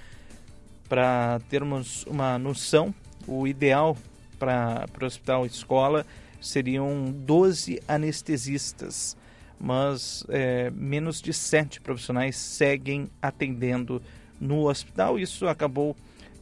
Para 0.89 1.41
termos 1.49 2.05
uma 2.07 2.39
noção, 2.39 2.95
o 3.27 3.47
ideal 3.47 3.97
para 4.39 4.87
o 5.01 5.05
hospital 5.05 5.45
escola 5.45 6.07
seriam 6.41 7.13
12 7.13 7.81
anestesistas, 7.87 9.17
mas 9.61 10.25
é, 10.29 10.71
menos 10.71 11.21
de 11.21 11.33
7 11.33 11.81
profissionais 11.81 12.37
seguem 12.37 13.09
atendendo 13.21 14.01
no 14.41 14.69
hospital. 14.69 15.19
Isso 15.19 15.47
acabou 15.47 15.97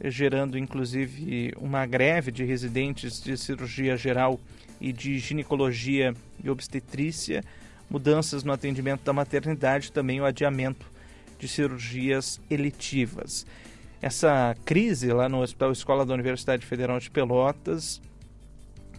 gerando 0.04 0.58
inclusive 0.58 1.52
uma 1.58 1.86
greve 1.86 2.30
de 2.30 2.44
residentes 2.44 3.22
de 3.22 3.36
cirurgia 3.36 3.96
geral 3.96 4.38
e 4.80 4.92
de 4.92 5.18
ginecologia 5.18 6.14
e 6.42 6.50
obstetrícia, 6.50 7.42
mudanças 7.88 8.42
no 8.44 8.52
atendimento 8.52 9.02
da 9.02 9.12
maternidade, 9.12 9.92
também 9.92 10.20
o 10.20 10.24
adiamento 10.24 10.86
de 11.38 11.46
cirurgias 11.48 12.40
eletivas 12.50 13.46
essa 14.00 14.54
crise 14.64 15.12
lá 15.12 15.28
no 15.28 15.40
Hospital 15.40 15.72
Escola 15.72 16.04
da 16.04 16.14
Universidade 16.14 16.66
Federal 16.66 16.98
de 17.00 17.10
Pelotas, 17.10 18.00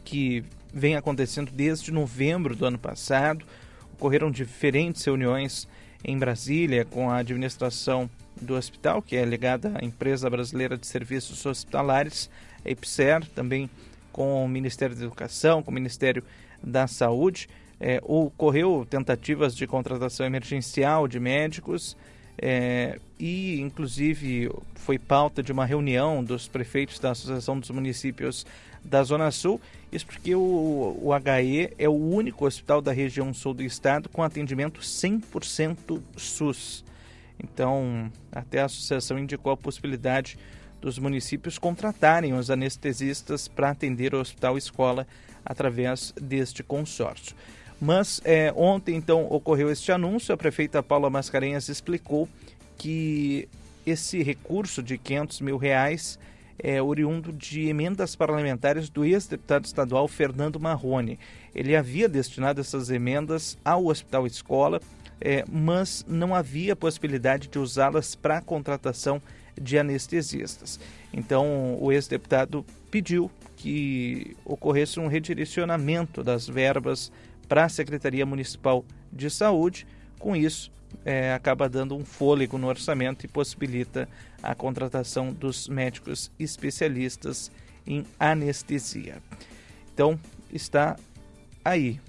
que 0.04 0.44
vem 0.74 0.96
acontecendo 0.96 1.52
desde 1.52 1.92
novembro 1.92 2.56
do 2.56 2.66
ano 2.66 2.80
passado. 2.80 3.46
Ocorreram 3.94 4.32
diferentes 4.32 5.04
reuniões 5.04 5.68
em 6.04 6.18
Brasília 6.18 6.86
com 6.86 7.10
a 7.10 7.18
administração 7.18 8.10
do 8.42 8.56
hospital, 8.56 9.02
que 9.02 9.16
é 9.16 9.26
ligada 9.26 9.74
à 9.82 9.86
Empresa 9.86 10.30
Brasileira 10.30 10.78
de 10.78 10.86
Serviços 10.86 11.46
Hospitalares, 11.46 12.30
a 12.66 12.70
EPSER, 12.70 13.26
também 13.34 13.70
com 14.12 14.44
o 14.44 14.48
Ministério 14.48 14.96
da 14.96 15.06
Educação, 15.06 15.64
com 15.64 15.72
o 15.72 15.74
Ministério 15.74 16.24
da 16.62 16.88
Saúde. 16.88 17.48
É, 17.80 18.02
ocorreu 18.04 18.88
tentativas 18.90 19.56
de 19.56 19.68
contratação 19.68 20.26
emergencial 20.26 21.08
de 21.08 21.20
médicos 21.20 21.96
é, 22.40 23.00
e, 23.20 23.60
inclusive, 23.60 24.52
foi 24.76 25.00
pauta 25.00 25.42
de 25.42 25.52
uma 25.52 25.66
reunião 25.66 26.24
dos 26.24 26.48
prefeitos 26.48 27.00
da 27.00 27.12
Associação 27.12 27.60
dos 27.60 27.70
Municípios 27.72 28.46
da 28.84 29.04
Zona 29.04 29.32
Sul. 29.32 29.60
Isso 29.92 30.06
porque 30.06 30.36
o, 30.36 30.98
o 31.02 31.12
HE 31.14 31.74
é 31.78 31.90
o 31.90 31.94
único 31.94 32.46
hospital 32.46 32.82
da 32.82 32.92
região 32.92 33.34
sul 33.34 33.54
do 33.54 33.64
estado 33.64 34.08
com 34.10 34.22
atendimento 34.22 34.82
100% 34.82 36.02
SUS. 36.16 36.84
Então, 37.44 38.12
até 38.32 38.62
a 38.62 38.66
associação 38.66 39.18
indicou 39.18 39.52
a 39.52 39.58
possibilidade 39.58 40.38
dos 40.80 41.00
municípios 41.00 41.58
contratarem 41.58 42.34
os 42.34 42.52
anestesistas 42.52 43.48
para 43.48 43.72
atender 43.72 44.14
o 44.14 44.20
hospital 44.20 44.58
escola 44.58 45.08
através 45.46 46.14
deste 46.20 46.62
consórcio. 46.62 47.36
Mas 47.80 48.20
é, 48.26 48.52
ontem, 48.56 48.96
então, 48.96 49.28
ocorreu 49.30 49.72
este 49.72 49.92
anúncio. 49.92 50.34
A 50.34 50.38
prefeita 50.38 50.82
Paula 50.82 51.10
Mascarenhas 51.10 51.70
explicou 51.70 52.28
que 52.78 53.48
esse 53.86 54.22
recurso 54.24 54.82
de 54.82 54.98
500 54.98 55.42
mil 55.42 55.58
reais 55.58 56.20
é 56.60 56.82
oriundo 56.82 57.32
de 57.32 57.68
emendas 57.68 58.16
parlamentares 58.16 58.90
do 58.90 59.06
ex-deputado 59.06 59.66
estadual 59.66 60.08
Fernando 60.08 60.60
Marrone. 60.60 61.20
Ele 61.54 61.76
havia 61.76 62.10
destinado 62.10 62.60
essas 62.60 62.90
emendas 62.90 63.58
ao 63.64 63.86
Hospital 63.86 64.26
Escola, 64.26 64.82
é, 65.22 65.44
mas 65.48 66.04
não 66.08 66.34
havia 66.34 66.76
possibilidade 66.76 67.48
de 67.48 67.60
usá-las 67.60 68.16
para 68.16 68.42
contratação 68.42 69.22
de 69.60 69.78
anestesistas. 69.78 70.80
Então, 71.14 71.78
o 71.80 71.92
ex-deputado 71.92 72.66
pediu 72.92 73.32
que 73.56 74.36
ocorresse 74.46 75.00
um 75.00 75.08
redirecionamento 75.08 76.24
das 76.24 76.48
verbas 76.48 77.12
para 77.48 77.66
a 77.66 77.70
Secretaria 77.70 78.26
Municipal 78.26 78.86
de 79.12 79.30
Saúde. 79.30 79.88
Com 80.20 80.36
isso, 80.36 80.72
é, 81.06 81.34
acaba 81.34 81.70
dando 81.70 81.96
um 81.96 82.04
fôlego 82.04 82.58
no 82.58 82.68
orçamento 82.68 83.26
e 83.26 83.28
possibilita 83.28 84.08
a 84.42 84.54
contratação 84.56 85.32
dos 85.32 85.68
médicos 85.68 86.32
especialistas 86.40 87.52
em 87.86 88.06
anestesia. 88.20 89.22
Então, 89.94 90.20
está 90.52 90.98
aí. 91.64 92.00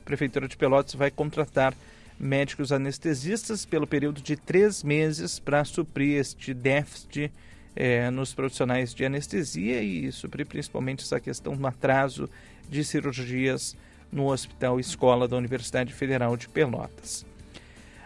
A 0.00 0.04
Prefeitura 0.04 0.46
de 0.46 0.56
Pelotas 0.56 0.94
vai 0.94 1.10
contratar 1.10 1.74
médicos 2.18 2.70
anestesistas 2.72 3.64
pelo 3.64 3.86
período 3.86 4.20
de 4.20 4.36
três 4.36 4.82
meses 4.82 5.38
para 5.38 5.64
suprir 5.64 6.18
este 6.18 6.54
déficit 6.54 7.32
é, 7.74 8.08
nos 8.10 8.32
profissionais 8.32 8.94
de 8.94 9.04
anestesia 9.04 9.82
e 9.82 10.10
suprir 10.12 10.46
principalmente 10.46 11.02
essa 11.02 11.18
questão 11.18 11.56
do 11.56 11.66
atraso 11.66 12.30
de 12.68 12.84
cirurgias 12.84 13.76
no 14.12 14.30
Hospital 14.30 14.78
Escola 14.78 15.26
da 15.28 15.36
Universidade 15.36 15.92
Federal 15.92 16.36
de 16.36 16.48
Pelotas. 16.48 17.26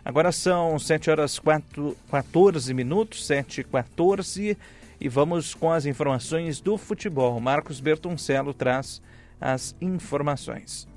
Agora 0.05 0.33
são 0.33 0.79
7 0.79 1.11
horas 1.11 1.39
4, 1.39 1.97
14 2.11 2.73
minutos, 2.73 3.27
7 3.27 3.61
e 3.61 3.65
14, 3.65 4.57
e 5.01 5.09
vamos 5.09 5.55
com 5.55 5.71
as 5.71 5.85
informações 5.85 6.61
do 6.61 6.79
futebol. 6.79 7.39
Marcos 7.41 7.79
Bertoncello 7.79 8.55
traz 8.55 9.03
as 9.41 9.77
informações. 9.81 10.89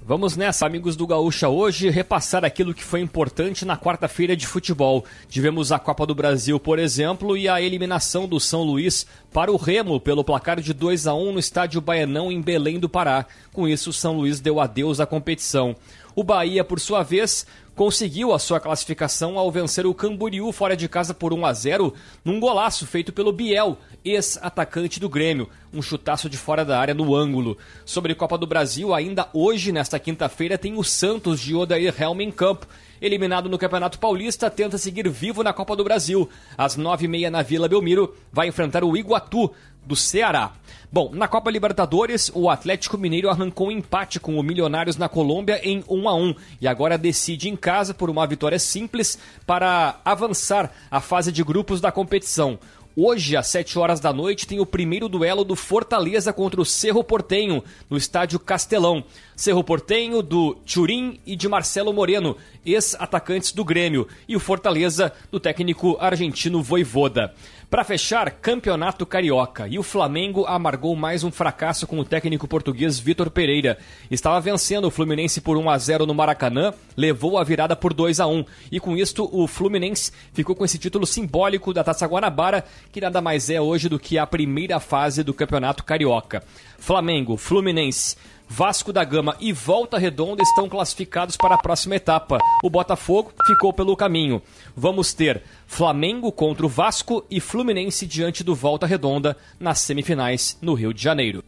Vamos 0.00 0.36
nessa, 0.36 0.64
amigos 0.64 0.96
do 0.96 1.06
Gaúcha, 1.06 1.48
hoje 1.50 1.90
repassar 1.90 2.42
aquilo 2.44 2.72
que 2.72 2.82
foi 2.82 3.00
importante 3.00 3.66
na 3.66 3.76
quarta-feira 3.76 4.34
de 4.34 4.46
futebol. 4.46 5.04
Tivemos 5.28 5.70
a 5.70 5.78
Copa 5.78 6.06
do 6.06 6.14
Brasil, 6.14 6.58
por 6.58 6.78
exemplo, 6.78 7.36
e 7.36 7.46
a 7.46 7.60
eliminação 7.60 8.26
do 8.26 8.40
São 8.40 8.62
Luís 8.62 9.06
para 9.32 9.52
o 9.52 9.56
Remo 9.56 10.00
pelo 10.00 10.24
placar 10.24 10.60
de 10.62 10.72
2 10.72 11.06
a 11.06 11.14
1 11.14 11.32
no 11.32 11.38
estádio 11.38 11.80
Baianão 11.82 12.32
em 12.32 12.40
Belém 12.40 12.78
do 12.78 12.88
Pará. 12.88 13.26
Com 13.52 13.68
isso, 13.68 13.90
o 13.90 13.92
São 13.92 14.16
Luís 14.16 14.40
deu 14.40 14.60
adeus 14.60 14.98
à 14.98 15.04
competição. 15.04 15.76
O 16.16 16.24
Bahia, 16.24 16.64
por 16.64 16.80
sua 16.80 17.02
vez, 17.02 17.46
conseguiu 17.78 18.34
a 18.34 18.40
sua 18.40 18.58
classificação 18.58 19.38
ao 19.38 19.52
vencer 19.52 19.86
o 19.86 19.94
Camboriú 19.94 20.50
fora 20.50 20.76
de 20.76 20.88
casa 20.88 21.14
por 21.14 21.32
1 21.32 21.46
a 21.46 21.52
0 21.52 21.94
num 22.24 22.40
golaço 22.40 22.84
feito 22.84 23.12
pelo 23.12 23.30
Biel, 23.30 23.78
ex-atacante 24.04 24.98
do 24.98 25.08
Grêmio, 25.08 25.48
um 25.72 25.80
chutaço 25.80 26.28
de 26.28 26.36
fora 26.36 26.64
da 26.64 26.76
área 26.76 26.92
no 26.92 27.14
ângulo. 27.14 27.56
Sobre 27.84 28.16
Copa 28.16 28.36
do 28.36 28.48
Brasil, 28.48 28.92
ainda 28.92 29.28
hoje, 29.32 29.70
nesta 29.70 29.96
quinta-feira, 29.96 30.58
tem 30.58 30.76
o 30.76 30.82
Santos 30.82 31.38
de 31.38 31.54
Odair 31.54 31.94
Helm 31.96 32.20
em 32.20 32.32
campo. 32.32 32.66
Eliminado 33.00 33.48
no 33.48 33.58
Campeonato 33.58 33.98
Paulista, 33.98 34.50
tenta 34.50 34.78
seguir 34.78 35.08
vivo 35.08 35.42
na 35.42 35.52
Copa 35.52 35.76
do 35.76 35.84
Brasil. 35.84 36.28
Às 36.56 36.76
nove 36.76 37.04
e 37.04 37.08
meia 37.08 37.30
na 37.30 37.42
Vila 37.42 37.68
Belmiro, 37.68 38.14
vai 38.32 38.48
enfrentar 38.48 38.84
o 38.84 38.96
Iguatu 38.96 39.50
do 39.84 39.96
Ceará. 39.96 40.52
Bom, 40.92 41.10
na 41.12 41.26
Copa 41.26 41.50
Libertadores, 41.50 42.30
o 42.34 42.48
Atlético 42.48 42.98
Mineiro 42.98 43.28
arrancou 43.28 43.68
um 43.68 43.70
empate 43.70 44.18
com 44.18 44.38
o 44.38 44.42
Milionários 44.42 44.96
na 44.96 45.08
Colômbia 45.08 45.60
em 45.62 45.82
1 45.88 46.08
a 46.08 46.14
1 46.14 46.34
e 46.60 46.68
agora 46.68 46.98
decide 46.98 47.48
em 47.48 47.56
casa 47.56 47.94
por 47.94 48.08
uma 48.10 48.26
vitória 48.26 48.58
simples 48.58 49.18
para 49.46 50.00
avançar 50.04 50.72
a 50.90 51.00
fase 51.00 51.32
de 51.32 51.42
grupos 51.42 51.80
da 51.80 51.92
competição. 51.92 52.58
Hoje, 53.00 53.36
às 53.36 53.46
7 53.46 53.78
horas 53.78 54.00
da 54.00 54.12
noite, 54.12 54.44
tem 54.46 54.58
o 54.58 54.66
primeiro 54.66 55.08
duelo 55.08 55.44
do 55.44 55.54
Fortaleza 55.54 56.32
contra 56.32 56.60
o 56.60 56.64
Cerro 56.64 57.04
Portenho, 57.04 57.62
no 57.88 57.96
estádio 57.96 58.40
Castelão. 58.40 59.04
Cerro 59.38 59.62
Portenho, 59.62 60.20
do 60.20 60.56
Turim 60.66 61.20
e 61.24 61.36
de 61.36 61.48
Marcelo 61.48 61.92
Moreno, 61.92 62.36
ex-atacantes 62.66 63.52
do 63.52 63.64
Grêmio, 63.64 64.08
e 64.28 64.34
o 64.34 64.40
Fortaleza, 64.40 65.12
do 65.30 65.38
técnico 65.38 65.96
argentino 66.00 66.60
Voivoda. 66.60 67.32
Para 67.70 67.84
fechar, 67.84 68.32
Campeonato 68.32 69.06
Carioca. 69.06 69.68
E 69.68 69.78
o 69.78 69.82
Flamengo 69.84 70.44
amargou 70.44 70.96
mais 70.96 71.22
um 71.22 71.30
fracasso 71.30 71.86
com 71.86 72.00
o 72.00 72.04
técnico 72.04 72.48
português 72.48 72.98
Vitor 72.98 73.30
Pereira. 73.30 73.78
Estava 74.10 74.40
vencendo 74.40 74.86
o 74.86 74.90
Fluminense 74.90 75.40
por 75.40 75.56
1 75.56 75.70
a 75.70 75.78
0 75.78 76.06
no 76.06 76.14
Maracanã, 76.14 76.74
levou 76.96 77.38
a 77.38 77.44
virada 77.44 77.76
por 77.76 77.94
2 77.94 78.18
a 78.18 78.26
1 78.26 78.44
e 78.72 78.80
com 78.80 78.96
isto 78.96 79.28
o 79.30 79.46
Fluminense 79.46 80.10
ficou 80.32 80.56
com 80.56 80.64
esse 80.64 80.78
título 80.78 81.06
simbólico 81.06 81.72
da 81.72 81.84
Taça 81.84 82.06
Guanabara 82.06 82.64
que 82.90 83.00
nada 83.00 83.20
mais 83.20 83.50
é 83.50 83.60
hoje 83.60 83.88
do 83.88 84.00
que 84.00 84.18
a 84.18 84.26
primeira 84.26 84.80
fase 84.80 85.22
do 85.22 85.34
Campeonato 85.34 85.84
Carioca. 85.84 86.42
Flamengo, 86.78 87.36
Fluminense, 87.36 88.16
Vasco 88.50 88.92
da 88.92 89.04
Gama 89.04 89.36
e 89.38 89.52
Volta 89.52 89.98
Redonda 89.98 90.42
estão 90.42 90.68
classificados 90.68 91.36
para 91.36 91.54
a 91.54 91.58
próxima 91.58 91.96
etapa. 91.96 92.38
O 92.64 92.70
Botafogo 92.70 93.32
ficou 93.46 93.72
pelo 93.74 93.94
caminho. 93.94 94.42
Vamos 94.74 95.12
ter 95.12 95.42
Flamengo 95.66 96.32
contra 96.32 96.64
o 96.64 96.68
Vasco 96.68 97.24
e 97.30 97.40
Fluminense 97.40 98.06
diante 98.06 98.42
do 98.42 98.54
Volta 98.54 98.86
Redonda 98.86 99.36
nas 99.60 99.80
semifinais 99.80 100.56
no 100.62 100.72
Rio 100.72 100.94
de 100.94 101.02
Janeiro. 101.02 101.44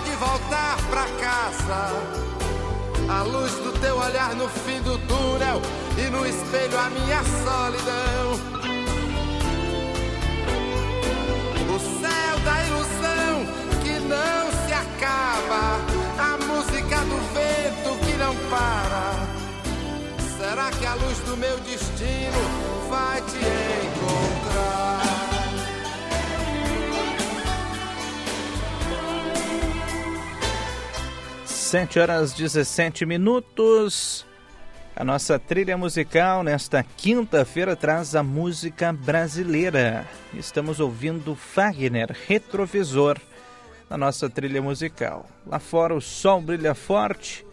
De 0.00 0.10
voltar 0.16 0.76
pra 0.90 1.06
casa. 1.20 1.92
A 3.08 3.22
luz 3.22 3.52
do 3.52 3.72
teu 3.80 3.96
olhar 3.96 4.34
no 4.34 4.48
fim 4.48 4.80
do 4.82 4.98
túnel 5.06 5.60
e 5.96 6.10
no 6.10 6.26
espelho 6.26 6.78
a 6.78 6.90
minha 6.90 7.22
solidão. 7.24 8.32
O 11.74 11.78
céu 11.78 12.38
da 12.44 12.64
ilusão 12.66 13.46
que 13.82 13.98
não 14.00 14.50
se 14.66 14.72
acaba. 14.72 15.80
A 16.18 16.36
música 16.44 16.98
do 16.98 17.18
vento 17.34 17.98
que 18.04 18.12
não 18.18 18.34
para. 18.50 19.38
Será 20.38 20.70
que 20.70 20.86
a 20.86 20.94
luz 20.94 21.18
do 21.20 21.36
meu 21.36 21.58
destino 21.58 22.88
vai 22.88 23.20
te 23.22 23.38
encontrar? 23.86 25.17
Sete 31.68 32.00
horas 32.00 32.32
17 32.32 33.04
minutos. 33.04 34.24
A 34.96 35.04
nossa 35.04 35.38
trilha 35.38 35.76
musical 35.76 36.42
nesta 36.42 36.82
quinta-feira 36.82 37.76
traz 37.76 38.14
a 38.14 38.22
música 38.22 38.90
brasileira. 38.90 40.08
Estamos 40.32 40.80
ouvindo 40.80 41.34
Fagner, 41.34 42.16
Retrovisor, 42.26 43.18
na 43.90 43.98
nossa 43.98 44.30
trilha 44.30 44.62
musical. 44.62 45.26
Lá 45.46 45.58
fora 45.58 45.94
o 45.94 46.00
sol 46.00 46.40
brilha 46.40 46.74
forte, 46.74 47.44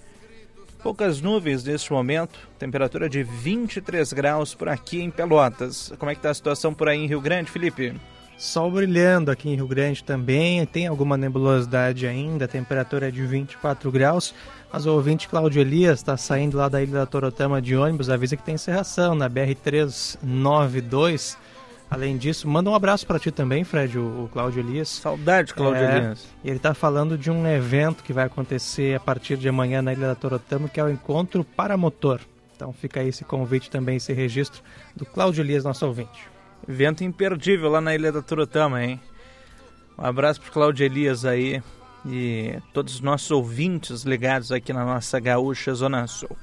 poucas 0.82 1.20
nuvens 1.20 1.66
neste 1.66 1.92
momento, 1.92 2.40
temperatura 2.58 3.10
de 3.10 3.22
23 3.22 4.14
graus 4.14 4.56
por 4.56 4.70
aqui 4.70 5.02
em 5.02 5.12
Pelotas. 5.12 5.92
Como 6.00 6.10
é 6.10 6.16
que 6.16 6.20
está 6.20 6.30
a 6.30 6.34
situação 6.34 6.74
por 6.74 6.88
aí 6.88 7.00
em 7.00 7.08
Rio 7.08 7.20
Grande, 7.20 7.52
Felipe? 7.52 7.94
Sol 8.38 8.70
brilhando 8.70 9.32
aqui 9.32 9.50
em 9.50 9.56
Rio 9.56 9.68
Grande 9.68 10.04
também, 10.04 10.66
tem 10.66 10.88
alguma 10.88 11.16
nebulosidade 11.16 12.06
ainda, 12.06 12.46
temperatura 12.48 13.08
é 13.08 13.12
de 13.12 13.26
24 13.26 13.90
graus. 13.92 14.34
Mas 14.72 14.86
o 14.86 14.92
ouvinte 14.92 15.28
Cláudio 15.30 15.62
Elias 15.62 16.00
está 16.00 16.18
saindo 16.18 16.58
lá 16.58 16.68
da 16.68 16.84
Ilha 16.84 17.00
da 17.00 17.06
Torotama 17.06 17.62
de 17.62 17.78
ônibus, 17.78 18.10
avisa 18.10 18.36
que 18.36 18.44
tem 18.44 18.56
encerração 18.56 19.16
na 19.16 19.30
BR-392. 19.30 21.38
Além 21.90 22.18
disso, 22.18 22.46
manda 22.46 22.70
um 22.70 22.76
abraço 22.76 23.08
para 23.08 23.20
ti 23.20 23.32
também, 23.32 23.64
Fred, 23.64 23.98
o, 23.98 24.26
o 24.26 24.30
Cláudio 24.34 24.60
Elias. 24.60 24.90
Saudade, 24.90 25.54
Cláudio 25.54 25.84
É, 25.84 25.98
Elias. 25.98 26.28
E 26.44 26.50
ele 26.50 26.58
está 26.58 26.74
falando 26.74 27.18
de 27.18 27.32
um 27.32 27.48
evento 27.48 28.04
que 28.04 28.12
vai 28.12 28.26
acontecer 28.26 28.96
a 28.96 29.00
partir 29.00 29.38
de 29.38 29.48
amanhã 29.48 29.82
na 29.82 29.94
Ilha 29.94 30.08
da 30.08 30.16
Torotama, 30.16 30.68
que 30.68 30.78
é 30.80 30.84
o 30.84 30.90
Encontro 30.90 31.46
Paramotor. 31.46 32.20
Então 32.56 32.74
fica 32.74 33.00
aí 33.00 33.08
esse 33.10 33.24
convite 33.24 33.70
também, 33.70 33.96
esse 33.96 34.12
registro 34.12 34.62
do 34.96 35.06
Cláudio 35.06 35.42
Elias, 35.42 35.64
nosso 35.64 35.86
ouvinte. 35.86 36.35
Evento 36.68 37.04
imperdível 37.04 37.70
lá 37.70 37.82
na 37.82 37.94
Ilha 37.94 38.12
da 38.12 38.22
Turutama, 38.22 38.84
hein? 38.84 39.00
Um 39.98 40.06
abraço 40.06 40.42
pro 40.42 40.52
Cláudio 40.52 40.86
Elias 40.86 41.24
aí 41.26 41.62
e 42.06 42.60
todos 42.74 42.96
os 42.96 43.02
nossos 43.02 43.32
ouvintes 43.32 44.04
ligados 44.04 44.52
aqui 44.52 44.74
na 44.74 44.86
nossa 44.86 45.20
Gaúcha 45.20 45.74
Zona 45.74 46.06
Sul. 46.08 46.36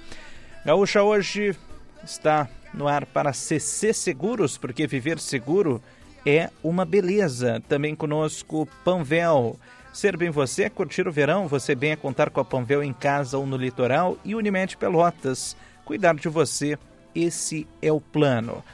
Gaúcha 0.64 1.03
hoje 1.03 1.57
está 2.05 2.48
no 2.72 2.88
ar 2.88 3.05
para 3.07 3.33
CC 3.33 3.92
Seguros, 3.92 4.57
porque 4.57 4.87
viver 4.87 5.18
seguro 5.18 5.83
é 6.27 6.51
uma 6.62 6.85
beleza. 6.85 7.62
Também 7.68 7.94
conosco 7.94 8.66
Panvel. 8.85 9.59
Ser 9.92 10.16
bem 10.16 10.31
você 10.31 10.64
é 10.64 10.70
curtir 10.70 11.07
o 11.07 11.12
verão, 11.12 11.46
você 11.46 11.75
bem 11.75 11.90
é 11.92 11.96
contar 11.96 12.31
com 12.31 12.40
a 12.40 12.44
Panvel 12.44 12.83
em 12.83 12.92
casa 12.92 13.37
ou 13.37 13.44
no 13.44 13.57
litoral 13.57 14.16
e 14.25 14.35
Unimed 14.35 14.77
Pelotas. 14.77 15.55
Cuidar 15.85 16.14
de 16.14 16.29
você, 16.29 16.79
esse 17.14 17.66
é 17.83 17.92
o 17.92 18.01
plano. 18.01 18.64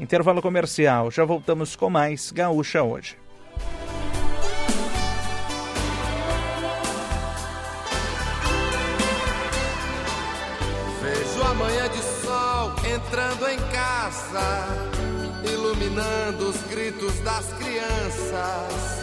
Intervalo 0.00 0.40
comercial, 0.40 1.10
já 1.10 1.24
voltamos 1.24 1.74
com 1.74 1.90
mais 1.90 2.30
Gaúcha 2.30 2.82
hoje. 2.84 3.16
Vejo 11.02 11.42
a 11.42 11.54
manhã 11.54 11.88
de 11.88 12.02
sol 12.02 12.72
entrando 12.94 13.48
em 13.48 13.58
casa, 13.72 14.68
iluminando 15.52 16.48
os 16.48 16.62
gritos 16.68 17.18
das 17.20 17.52
crianças. 17.54 18.98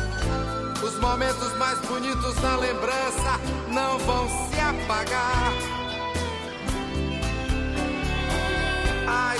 Os 0.82 0.98
momentos 1.00 1.58
mais 1.58 1.78
bonitos 1.80 2.42
na 2.42 2.56
lembrança 2.56 3.40
não 3.68 4.00
vão 4.00 4.30
se 4.30 4.60
apagar. 4.62 5.54
Ai, 9.08 9.38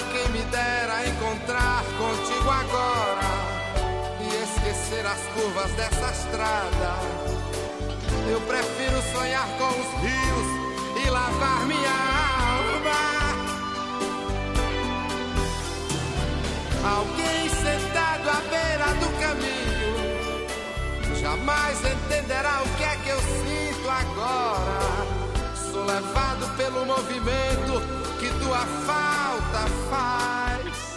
as 5.04 5.22
curvas 5.34 5.72
dessa 5.72 6.12
estrada. 6.12 6.96
Eu 8.30 8.40
prefiro 8.42 9.02
sonhar 9.12 9.48
com 9.58 9.70
os 9.70 10.02
rios 10.02 11.06
e 11.06 11.10
lavar 11.10 11.66
minha 11.66 11.90
alma. 12.52 13.06
Alguém 16.98 17.50
sentado 17.50 18.30
à 18.30 18.42
beira 18.50 18.94
do 19.00 19.10
caminho 19.20 19.66
jamais 21.20 21.80
entenderá 21.80 22.62
o 22.64 22.78
que 22.78 22.84
é 22.84 22.96
que 22.98 23.10
eu 23.10 23.20
sinto 23.20 23.90
agora. 23.90 25.16
Sou 25.72 25.84
levado 25.84 26.56
pelo 26.56 26.86
movimento 26.86 27.82
que 28.20 28.30
tua 28.44 28.60
falta 28.86 29.68
faz. 29.90 30.95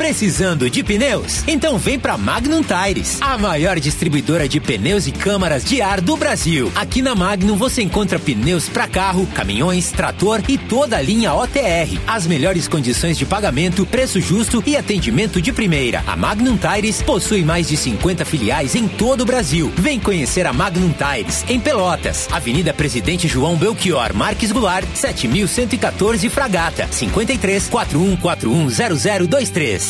Precisando 0.00 0.70
de 0.70 0.82
pneus? 0.82 1.44
Então 1.46 1.76
vem 1.76 1.98
pra 1.98 2.16
Magnum 2.16 2.62
Tires, 2.62 3.18
a 3.20 3.36
maior 3.36 3.78
distribuidora 3.78 4.48
de 4.48 4.58
pneus 4.58 5.06
e 5.06 5.12
câmaras 5.12 5.62
de 5.62 5.82
ar 5.82 6.00
do 6.00 6.16
Brasil. 6.16 6.72
Aqui 6.74 7.02
na 7.02 7.14
Magnum 7.14 7.54
você 7.54 7.82
encontra 7.82 8.18
pneus 8.18 8.66
para 8.66 8.88
carro, 8.88 9.26
caminhões, 9.34 9.92
trator 9.92 10.40
e 10.48 10.56
toda 10.56 10.96
a 10.96 11.02
linha 11.02 11.34
OTR. 11.34 12.00
As 12.06 12.26
melhores 12.26 12.66
condições 12.66 13.18
de 13.18 13.26
pagamento, 13.26 13.84
preço 13.84 14.22
justo 14.22 14.62
e 14.66 14.74
atendimento 14.74 15.40
de 15.40 15.52
primeira. 15.52 16.02
A 16.06 16.16
Magnum 16.16 16.56
Tires 16.56 17.02
possui 17.02 17.44
mais 17.44 17.68
de 17.68 17.76
50 17.76 18.24
filiais 18.24 18.74
em 18.74 18.88
todo 18.88 19.20
o 19.20 19.26
Brasil. 19.26 19.70
Vem 19.76 20.00
conhecer 20.00 20.46
a 20.46 20.52
Magnum 20.54 20.94
Tires 20.94 21.44
em 21.46 21.60
Pelotas, 21.60 22.26
Avenida 22.32 22.72
Presidente 22.72 23.28
João 23.28 23.54
Belchior 23.54 24.14
Marques 24.14 24.50
Goulart, 24.50 24.88
7114 24.94 26.26
Fragata, 26.30 26.88
53 26.90 27.68
4141 27.68 29.28
0023. 29.28 29.89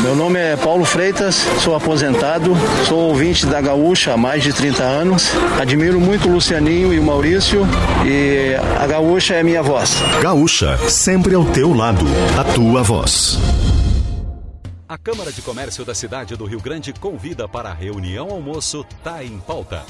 Meu 0.00 0.14
nome 0.14 0.38
é 0.38 0.56
Paulo 0.56 0.84
Freitas, 0.84 1.36
sou 1.60 1.74
aposentado, 1.74 2.52
sou 2.86 3.08
ouvinte 3.08 3.46
da 3.46 3.60
Gaúcha 3.60 4.12
há 4.12 4.16
mais 4.16 4.42
de 4.42 4.52
30 4.52 4.82
anos. 4.82 5.30
Admiro 5.60 6.00
muito 6.00 6.28
o 6.28 6.32
Lucianinho 6.32 6.92
e 6.92 6.98
o 6.98 7.02
Maurício 7.02 7.62
e 8.04 8.54
a 8.78 8.86
Gaúcha 8.86 9.34
é 9.34 9.42
minha 9.42 9.62
voz. 9.62 9.96
Gaúcha, 10.22 10.76
sempre 10.88 11.34
ao 11.34 11.44
teu 11.44 11.72
lado, 11.72 12.04
a 12.38 12.44
tua 12.44 12.82
voz. 12.82 13.38
A 14.88 14.98
Câmara 14.98 15.32
de 15.32 15.42
Comércio 15.42 15.84
da 15.84 15.94
cidade 15.94 16.36
do 16.36 16.44
Rio 16.44 16.60
Grande 16.60 16.92
convida 16.92 17.48
para 17.48 17.70
a 17.70 17.74
reunião 17.74 18.30
almoço 18.30 18.84
Tá 19.02 19.24
em 19.24 19.38
Pauta. 19.38 19.82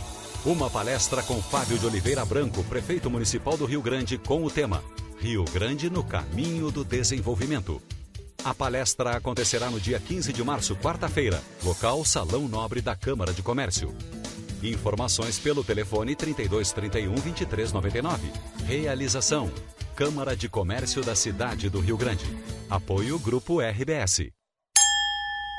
Uma 0.47 0.71
palestra 0.71 1.23
com 1.23 1.41
Fábio 1.43 1.79
de 1.79 1.87
Oliveira 1.87 2.25
Branco, 2.25 2.63
prefeito 2.65 3.11
municipal 3.11 3.57
do 3.57 3.65
Rio 3.65 3.83
Grande, 3.83 4.19
com 4.19 4.45
o 4.45 4.51
tema 4.51 4.83
Rio 5.19 5.45
Grande 5.53 5.89
no 5.89 6.05
caminho 6.05 6.71
do 6.71 6.85
desenvolvimento. 6.85 7.81
A 8.42 8.55
palestra 8.55 9.16
acontecerá 9.16 9.70
no 9.70 9.79
dia 9.79 10.01
15 10.01 10.33
de 10.33 10.42
março, 10.42 10.75
quarta-feira, 10.77 11.42
local 11.62 12.05
Salão 12.05 12.49
Nobre 12.49 12.81
da 12.81 12.97
Câmara 12.97 13.33
de 13.33 13.42
Comércio. 13.42 13.94
Informações 14.62 15.38
pelo 15.38 15.62
telefone 15.62 16.16
3231 16.16 17.14
2399. 17.14 18.31
Realização: 18.66 19.51
Câmara 19.94 20.35
de 20.35 20.49
Comércio 20.49 21.03
da 21.03 21.14
Cidade 21.14 21.68
do 21.68 21.81
Rio 21.81 21.97
Grande. 21.97 22.25
Apoio 22.70 23.18
Grupo 23.18 23.61
RBS. 23.61 24.31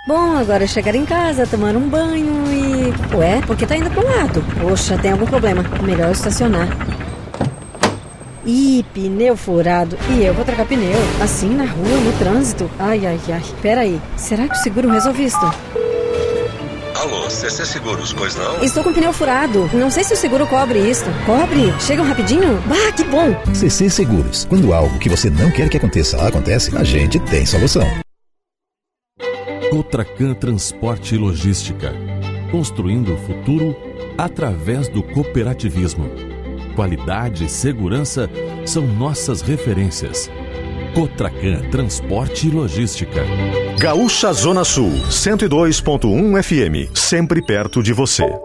Bom, 0.08 0.38
agora 0.38 0.66
é 0.66 0.68
chegar 0.68 0.94
em 0.94 1.06
casa, 1.06 1.48
tomar 1.48 1.76
um 1.76 1.90
banho 1.90 2.46
e. 2.52 3.16
Ué, 3.16 3.42
por 3.42 3.58
que 3.58 3.66
tá 3.66 3.76
indo 3.76 3.90
pro 3.90 4.06
lado? 4.06 4.44
Poxa, 4.62 4.98
tem 5.00 5.12
algum 5.12 5.26
problema. 5.26 5.64
Melhor 5.84 6.12
estacionar. 6.12 6.68
Ih, 8.46 8.86
pneu 8.94 9.36
furado. 9.36 9.98
E 10.12 10.24
eu 10.24 10.34
vou 10.34 10.46
trocar 10.46 10.66
pneu. 10.66 11.00
Assim, 11.22 11.50
na 11.50 11.66
rua, 11.66 11.98
no 12.04 12.14
trânsito. 12.20 12.70
Ai, 12.78 13.06
ai, 13.06 13.20
ai. 13.30 13.42
Pera 13.62 13.82
aí. 13.82 14.00
Será 14.16 14.48
que 14.48 14.54
o 14.56 14.62
seguro 14.62 14.90
resolve 14.90 15.26
isso? 15.26 15.40
Alô, 16.96 17.30
CC 17.30 17.66
Seguros, 17.66 18.14
pois 18.14 18.36
não? 18.36 18.64
Estou 18.64 18.84
com 18.84 18.94
pneu 18.94 19.12
furado. 19.12 19.70
Não 19.74 19.90
sei 19.90 20.04
se 20.04 20.14
o 20.14 20.18
seguro 20.18 20.46
cobre 20.48 20.80
isso. 20.80 21.06
Cobre? 21.26 21.74
Chegam 21.80 22.06
rapidinho? 22.06 22.62
Bah, 22.68 22.92
que 22.96 23.04
bom! 23.04 23.36
CC 23.54 23.90
Seguros. 23.90 24.46
Quando 24.46 24.74
algo 24.74 24.98
que 25.00 25.10
você 25.10 25.30
não 25.30 25.52
quer 25.52 25.68
que 25.68 25.78
aconteça 25.78 26.22
acontece, 26.26 26.76
a 26.78 26.84
gente 26.84 27.20
tem 27.20 27.46
solução. 27.46 27.86
Cotracan 29.72 30.34
Transporte 30.36 31.16
e 31.16 31.18
Logística. 31.18 31.94
Construindo 32.52 33.14
o 33.14 33.18
futuro 33.18 33.76
através 34.18 34.88
do 34.88 35.04
cooperativismo. 35.04 36.35
Qualidade 36.76 37.46
e 37.46 37.50
segurança 37.50 38.30
são 38.66 38.86
nossas 38.86 39.42
referências. 39.42 40.30
Cotracan 40.94 41.62
Transporte 41.72 42.48
e 42.48 42.52
Logística. 42.52 43.24
Gaúcha 43.80 44.32
Zona 44.34 44.64
Sul, 44.64 44.92
102.1 45.10 46.44
FM, 46.44 46.94
sempre 46.94 47.42
perto 47.42 47.82
de 47.82 47.94
você. 47.94 48.45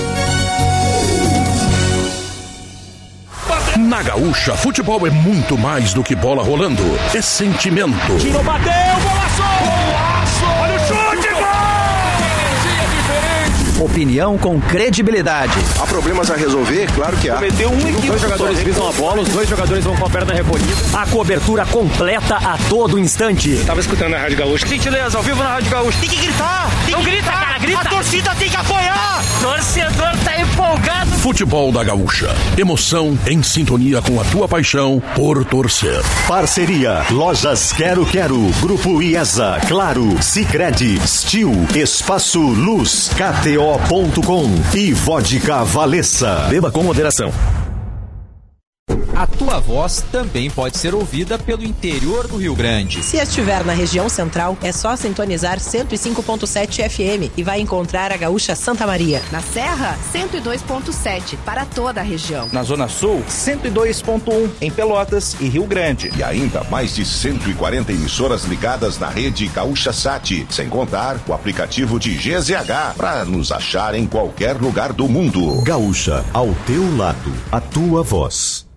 Na 4.01 4.07
Gaúcha, 4.07 4.57
futebol 4.57 5.05
é 5.05 5.11
muito 5.11 5.55
mais 5.55 5.93
do 5.93 6.03
que 6.03 6.15
bola 6.15 6.41
rolando. 6.41 6.81
É 7.15 7.21
sentimento. 7.21 8.17
Tirou, 8.19 8.43
bateu, 8.43 8.71
golaço! 8.99 9.80
Opinião 13.81 14.37
com 14.37 14.61
credibilidade. 14.61 15.53
Há 15.79 15.87
problemas 15.87 16.29
a 16.29 16.35
resolver? 16.35 16.85
Claro 16.93 17.17
que 17.17 17.27
há. 17.31 17.33
Cometeu 17.35 17.71
um 17.71 17.79
equipe. 17.89 18.07
Dois 18.07 18.21
jogadores 18.21 18.59
visam 18.59 18.87
a 18.87 18.91
bola, 18.91 19.21
os 19.23 19.29
dois 19.29 19.49
jogadores 19.49 19.83
vão 19.83 19.95
com 19.95 20.05
a 20.05 20.09
perna 20.09 20.33
recolhida. 20.35 20.71
A 20.93 21.05
cobertura 21.07 21.65
completa 21.65 22.35
a 22.35 22.59
todo 22.69 22.99
instante. 22.99 23.49
Eu 23.49 23.65
tava 23.65 23.79
escutando 23.79 24.13
a 24.13 24.19
Rádio 24.19 24.37
Gaúcha. 24.37 24.67
Gentileza, 24.67 25.17
ao 25.17 25.23
vivo 25.23 25.41
na 25.41 25.53
Rádio 25.53 25.71
Gaúcha. 25.71 25.97
Tem 25.99 26.09
que 26.09 26.15
gritar! 26.15 26.69
Tem 26.85 26.93
Não 26.93 26.99
que 27.03 27.09
grita, 27.09 27.23
gritar. 27.23 27.39
cara, 27.45 27.57
grita! 27.57 27.79
A 27.81 27.85
torcida 27.85 28.35
tem 28.35 28.49
que 28.49 28.55
apoiar! 28.55 29.23
Torcedor 29.41 30.17
tá 30.23 30.39
empolgado. 30.39 31.09
Futebol 31.21 31.71
da 31.71 31.83
Gaúcha. 31.83 32.29
Emoção 32.57 33.17
em 33.27 33.41
sintonia 33.41 33.99
com 34.01 34.19
a 34.21 34.23
tua 34.25 34.47
paixão 34.47 35.01
por 35.15 35.43
torcer. 35.45 36.01
Parceria 36.27 37.03
Lojas 37.09 37.71
Quero 37.73 38.05
Quero, 38.05 38.39
Grupo 38.61 39.01
IESA, 39.01 39.59
Claro, 39.67 40.21
Sicredi, 40.21 40.99
Stil, 41.07 41.51
Espaço 41.75 42.39
Luz, 42.39 43.09
KTO.com 43.71 44.75
e 44.75 44.91
Vodka 44.91 45.63
Valessa. 45.63 46.47
Beba 46.49 46.71
com 46.71 46.83
moderação. 46.83 47.31
A 49.21 49.27
tua 49.27 49.59
voz 49.59 50.03
também 50.11 50.49
pode 50.49 50.79
ser 50.79 50.95
ouvida 50.95 51.37
pelo 51.37 51.63
interior 51.63 52.27
do 52.27 52.37
Rio 52.37 52.55
Grande. 52.55 53.03
Se 53.03 53.17
estiver 53.17 53.63
na 53.63 53.71
região 53.71 54.09
central, 54.09 54.57
é 54.63 54.71
só 54.71 54.95
sintonizar 54.95 55.59
105.7 55.59 56.89
FM 56.89 57.31
e 57.37 57.43
vai 57.43 57.61
encontrar 57.61 58.11
a 58.11 58.17
Gaúcha 58.17 58.55
Santa 58.55 58.87
Maria. 58.87 59.21
Na 59.31 59.39
Serra, 59.39 59.95
102.7 60.11 61.37
para 61.45 61.65
toda 61.65 61.99
a 61.99 62.03
região. 62.03 62.49
Na 62.51 62.63
Zona 62.63 62.87
Sul, 62.87 63.23
102.1 63.29 64.49
em 64.59 64.71
Pelotas 64.71 65.35
e 65.39 65.47
Rio 65.47 65.67
Grande. 65.67 66.11
E 66.17 66.23
ainda 66.23 66.63
mais 66.63 66.95
de 66.95 67.05
140 67.05 67.91
emissoras 67.91 68.45
ligadas 68.45 68.97
na 68.97 69.09
rede 69.09 69.45
Gaúcha 69.49 69.93
Sat, 69.93 70.47
sem 70.49 70.67
contar 70.67 71.19
o 71.27 71.33
aplicativo 71.33 71.99
de 71.99 72.15
GZH 72.15 72.95
para 72.97 73.23
nos 73.23 73.51
achar 73.51 73.93
em 73.93 74.07
qualquer 74.07 74.55
lugar 74.55 74.91
do 74.91 75.07
mundo. 75.07 75.61
Gaúcha, 75.61 76.25
ao 76.33 76.51
teu 76.65 76.97
lado, 76.97 77.31
a 77.51 77.61
tua 77.61 78.01
voz. 78.01 78.70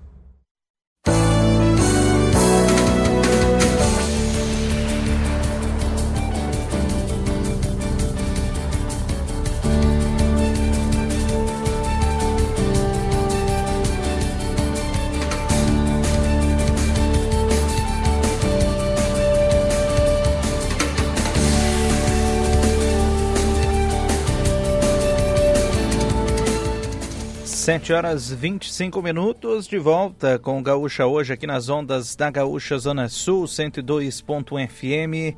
7 27.64 27.94
horas 27.94 28.30
25 28.30 29.00
minutos, 29.00 29.66
de 29.66 29.78
volta 29.78 30.38
com 30.38 30.62
Gaúcha 30.62 31.06
hoje 31.06 31.32
aqui 31.32 31.46
nas 31.46 31.70
ondas 31.70 32.14
da 32.14 32.30
Gaúcha 32.30 32.76
Zona 32.76 33.08
Sul, 33.08 33.44
102.1 33.44 34.68
FM, 34.68 35.34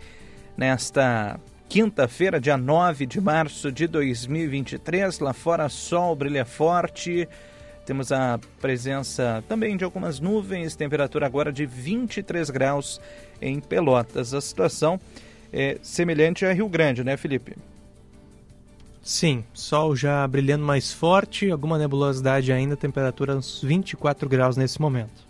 nesta 0.56 1.38
quinta-feira, 1.68 2.40
dia 2.40 2.56
9 2.56 3.06
de 3.06 3.20
março 3.20 3.70
de 3.70 3.86
2023. 3.86 5.20
Lá 5.20 5.32
fora, 5.32 5.68
sol 5.68 6.16
brilha 6.16 6.44
forte. 6.44 7.28
Temos 7.84 8.10
a 8.10 8.40
presença 8.60 9.44
também 9.48 9.76
de 9.76 9.84
algumas 9.84 10.18
nuvens, 10.18 10.74
temperatura 10.74 11.26
agora 11.26 11.52
de 11.52 11.64
23 11.64 12.50
graus 12.50 13.00
em 13.40 13.60
Pelotas. 13.60 14.34
A 14.34 14.40
situação 14.40 14.98
é 15.52 15.78
semelhante 15.80 16.44
a 16.44 16.52
Rio 16.52 16.68
Grande, 16.68 17.04
né, 17.04 17.16
Felipe? 17.16 17.54
Sim, 19.06 19.44
sol 19.54 19.94
já 19.94 20.26
brilhando 20.26 20.64
mais 20.64 20.92
forte, 20.92 21.48
alguma 21.48 21.78
nebulosidade 21.78 22.52
ainda, 22.52 22.76
temperatura 22.76 23.36
uns 23.36 23.62
24 23.62 24.28
graus 24.28 24.56
nesse 24.56 24.80
momento. 24.80 25.24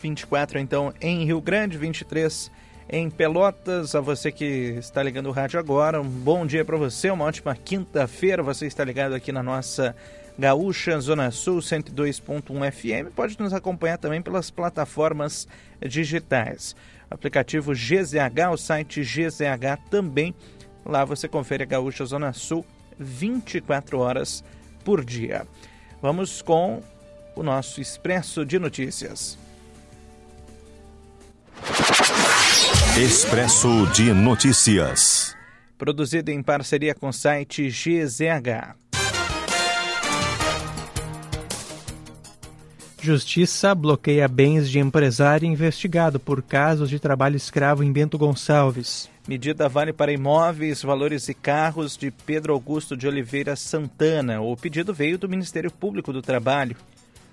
24 0.00 0.58
então 0.58 0.94
em 0.98 1.22
Rio 1.22 1.38
Grande, 1.38 1.76
23 1.76 2.50
em 2.88 3.10
Pelotas. 3.10 3.94
A 3.94 4.00
você 4.00 4.32
que 4.32 4.74
está 4.78 5.02
ligando 5.02 5.26
o 5.26 5.32
rádio 5.32 5.60
agora, 5.60 6.00
um 6.00 6.08
bom 6.08 6.46
dia 6.46 6.64
para 6.64 6.78
você, 6.78 7.10
uma 7.10 7.26
ótima 7.26 7.54
quinta-feira. 7.54 8.42
Você 8.42 8.66
está 8.66 8.82
ligado 8.84 9.12
aqui 9.12 9.32
na 9.32 9.42
nossa 9.42 9.94
Gaúcha 10.38 10.98
Zona 10.98 11.30
Sul 11.30 11.58
102.1 11.58 12.72
FM. 12.72 13.12
Pode 13.14 13.38
nos 13.38 13.52
acompanhar 13.52 13.98
também 13.98 14.22
pelas 14.22 14.50
plataformas 14.50 15.46
digitais. 15.86 16.74
Aplicativo 17.10 17.74
GZH, 17.74 18.50
o 18.50 18.56
site 18.56 19.02
GZH 19.02 19.90
também. 19.90 20.34
Lá 20.86 21.04
você 21.04 21.28
confere 21.28 21.64
a 21.64 21.66
Gaúcha 21.66 22.06
Zona 22.06 22.32
Sul 22.32 22.64
24 22.98 23.98
horas 23.98 24.44
por 24.84 25.04
dia. 25.04 25.46
Vamos 26.00 26.42
com 26.42 26.82
o 27.34 27.42
nosso 27.42 27.80
Expresso 27.80 28.44
de 28.44 28.58
Notícias. 28.58 29.38
Expresso 32.98 33.86
de 33.92 34.12
Notícias. 34.12 35.36
Produzido 35.76 36.30
em 36.30 36.42
parceria 36.42 36.94
com 36.94 37.08
o 37.08 37.12
site 37.12 37.68
GZH. 37.68 38.74
Justiça 43.00 43.74
bloqueia 43.74 44.26
bens 44.26 44.68
de 44.68 44.80
empresário 44.80 45.46
investigado 45.46 46.18
por 46.18 46.42
casos 46.42 46.90
de 46.90 46.98
trabalho 46.98 47.36
escravo 47.36 47.84
em 47.84 47.92
Bento 47.92 48.18
Gonçalves. 48.18 49.08
Medida 49.28 49.68
vale 49.68 49.92
para 49.92 50.10
imóveis, 50.10 50.82
valores 50.82 51.28
e 51.28 51.34
carros 51.34 51.98
de 51.98 52.10
Pedro 52.10 52.54
Augusto 52.54 52.96
de 52.96 53.06
Oliveira 53.06 53.54
Santana. 53.56 54.40
O 54.40 54.56
pedido 54.56 54.94
veio 54.94 55.18
do 55.18 55.28
Ministério 55.28 55.70
Público 55.70 56.14
do 56.14 56.22
Trabalho. 56.22 56.74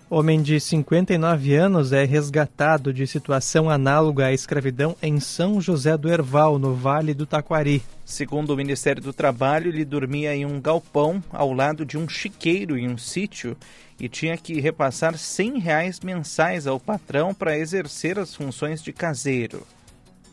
Homem 0.09 0.41
de 0.41 0.59
59 0.59 1.55
anos 1.55 1.93
é 1.93 2.03
resgatado 2.03 2.91
de 2.91 3.07
situação 3.07 3.69
análoga 3.69 4.25
à 4.25 4.33
escravidão 4.33 4.93
em 5.01 5.21
São 5.21 5.61
José 5.61 5.97
do 5.97 6.11
Herval, 6.11 6.59
no 6.59 6.75
Vale 6.75 7.13
do 7.13 7.25
Taquari. 7.25 7.81
Segundo 8.03 8.49
o 8.49 8.57
Ministério 8.57 9.01
do 9.01 9.13
Trabalho, 9.13 9.69
ele 9.69 9.85
dormia 9.85 10.35
em 10.35 10.45
um 10.45 10.59
galpão 10.59 11.23
ao 11.31 11.53
lado 11.53 11.85
de 11.85 11.97
um 11.97 12.09
chiqueiro 12.09 12.77
em 12.77 12.89
um 12.89 12.97
sítio 12.97 13.55
e 13.97 14.09
tinha 14.09 14.35
que 14.35 14.59
repassar 14.59 15.17
100 15.17 15.59
reais 15.59 16.01
mensais 16.01 16.67
ao 16.67 16.77
patrão 16.77 17.33
para 17.33 17.57
exercer 17.57 18.19
as 18.19 18.35
funções 18.35 18.83
de 18.83 18.91
caseiro. 18.91 19.65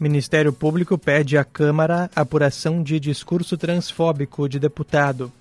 Ministério 0.03 0.53
Público 0.53 0.99
pede 0.99 1.39
à 1.39 1.45
Câmara 1.45 2.11
apuração 2.17 2.83
de 2.83 2.99
discurso 2.99 3.57
transfóbico 3.57 4.49
de 4.49 4.59
deputado. 4.59 5.33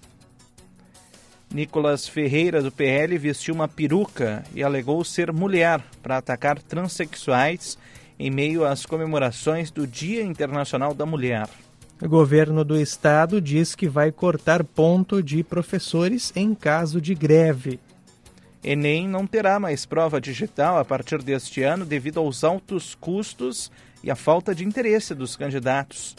Nicolas 1.51 2.07
Ferreira, 2.07 2.61
do 2.61 2.71
PL, 2.71 3.17
vestiu 3.17 3.55
uma 3.55 3.67
peruca 3.67 4.43
e 4.53 4.61
alegou 4.61 5.03
ser 5.03 5.33
mulher 5.33 5.81
para 6.03 6.17
atacar 6.17 6.61
transexuais 6.61 7.75
em 8.19 8.29
meio 8.29 8.63
às 8.63 8.85
comemorações 8.85 9.71
do 9.71 9.87
Dia 9.87 10.21
Internacional 10.21 10.93
da 10.93 11.07
Mulher. 11.07 11.49
O 11.99 12.07
governo 12.07 12.63
do 12.63 12.79
estado 12.79 13.41
diz 13.41 13.73
que 13.73 13.89
vai 13.89 14.11
cortar 14.11 14.63
ponto 14.63 15.23
de 15.23 15.43
professores 15.43 16.31
em 16.35 16.53
caso 16.53 17.01
de 17.01 17.15
greve. 17.15 17.79
Enem 18.63 19.07
não 19.07 19.25
terá 19.25 19.59
mais 19.59 19.87
prova 19.87 20.21
digital 20.21 20.77
a 20.77 20.85
partir 20.85 21.23
deste 21.23 21.63
ano 21.63 21.83
devido 21.83 22.19
aos 22.19 22.43
altos 22.43 22.93
custos 22.93 23.71
e 24.03 24.09
a 24.09 24.15
falta 24.15 24.53
de 24.53 24.65
interesse 24.65 25.13
dos 25.13 25.35
candidatos. 25.35 26.15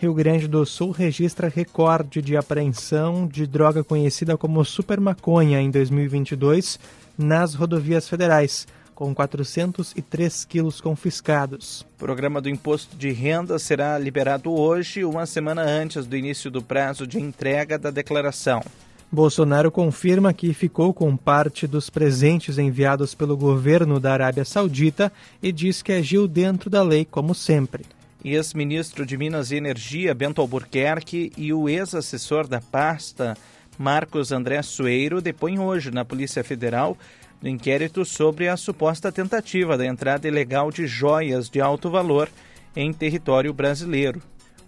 Rio 0.00 0.14
Grande 0.14 0.48
do 0.48 0.64
Sul 0.64 0.92
registra 0.92 1.48
recorde 1.48 2.22
de 2.22 2.36
apreensão 2.36 3.26
de 3.26 3.46
droga 3.46 3.84
conhecida 3.84 4.36
como 4.36 4.64
supermaconha 4.64 5.60
em 5.60 5.70
2022 5.70 6.78
nas 7.18 7.54
rodovias 7.54 8.08
federais, 8.08 8.66
com 8.94 9.14
403 9.14 10.44
quilos 10.46 10.80
confiscados. 10.80 11.82
O 11.96 11.98
programa 11.98 12.40
do 12.40 12.48
imposto 12.48 12.96
de 12.96 13.10
renda 13.12 13.58
será 13.58 13.98
liberado 13.98 14.52
hoje, 14.52 15.04
uma 15.04 15.26
semana 15.26 15.62
antes 15.62 16.06
do 16.06 16.16
início 16.16 16.50
do 16.50 16.62
prazo 16.62 17.06
de 17.06 17.18
entrega 17.20 17.78
da 17.78 17.90
declaração. 17.90 18.62
Bolsonaro 19.12 19.70
confirma 19.70 20.32
que 20.32 20.54
ficou 20.54 20.94
com 20.94 21.16
parte 21.16 21.66
dos 21.66 21.90
presentes 21.90 22.58
enviados 22.58 23.14
pelo 23.14 23.36
governo 23.36 23.98
da 23.98 24.12
Arábia 24.12 24.44
Saudita 24.44 25.12
e 25.42 25.50
diz 25.50 25.82
que 25.82 25.92
agiu 25.92 26.28
dentro 26.28 26.70
da 26.70 26.82
lei, 26.82 27.04
como 27.04 27.34
sempre 27.34 27.84
ex-ministro 28.24 29.06
de 29.06 29.16
Minas 29.16 29.50
e 29.50 29.56
Energia, 29.56 30.14
Bento 30.14 30.40
Albuquerque, 30.40 31.32
e 31.36 31.52
o 31.52 31.68
ex-assessor 31.68 32.46
da 32.46 32.60
pasta, 32.60 33.36
Marcos 33.78 34.30
André 34.30 34.60
Sueiro, 34.62 35.20
depõem 35.20 35.58
hoje 35.58 35.90
na 35.90 36.04
Polícia 36.04 36.44
Federal 36.44 36.96
no 37.40 37.48
inquérito 37.48 38.04
sobre 38.04 38.48
a 38.48 38.56
suposta 38.56 39.10
tentativa 39.10 39.78
da 39.78 39.86
entrada 39.86 40.28
ilegal 40.28 40.70
de 40.70 40.86
joias 40.86 41.48
de 41.48 41.58
alto 41.60 41.88
valor 41.88 42.28
em 42.76 42.92
território 42.92 43.54
brasileiro. 43.54 44.20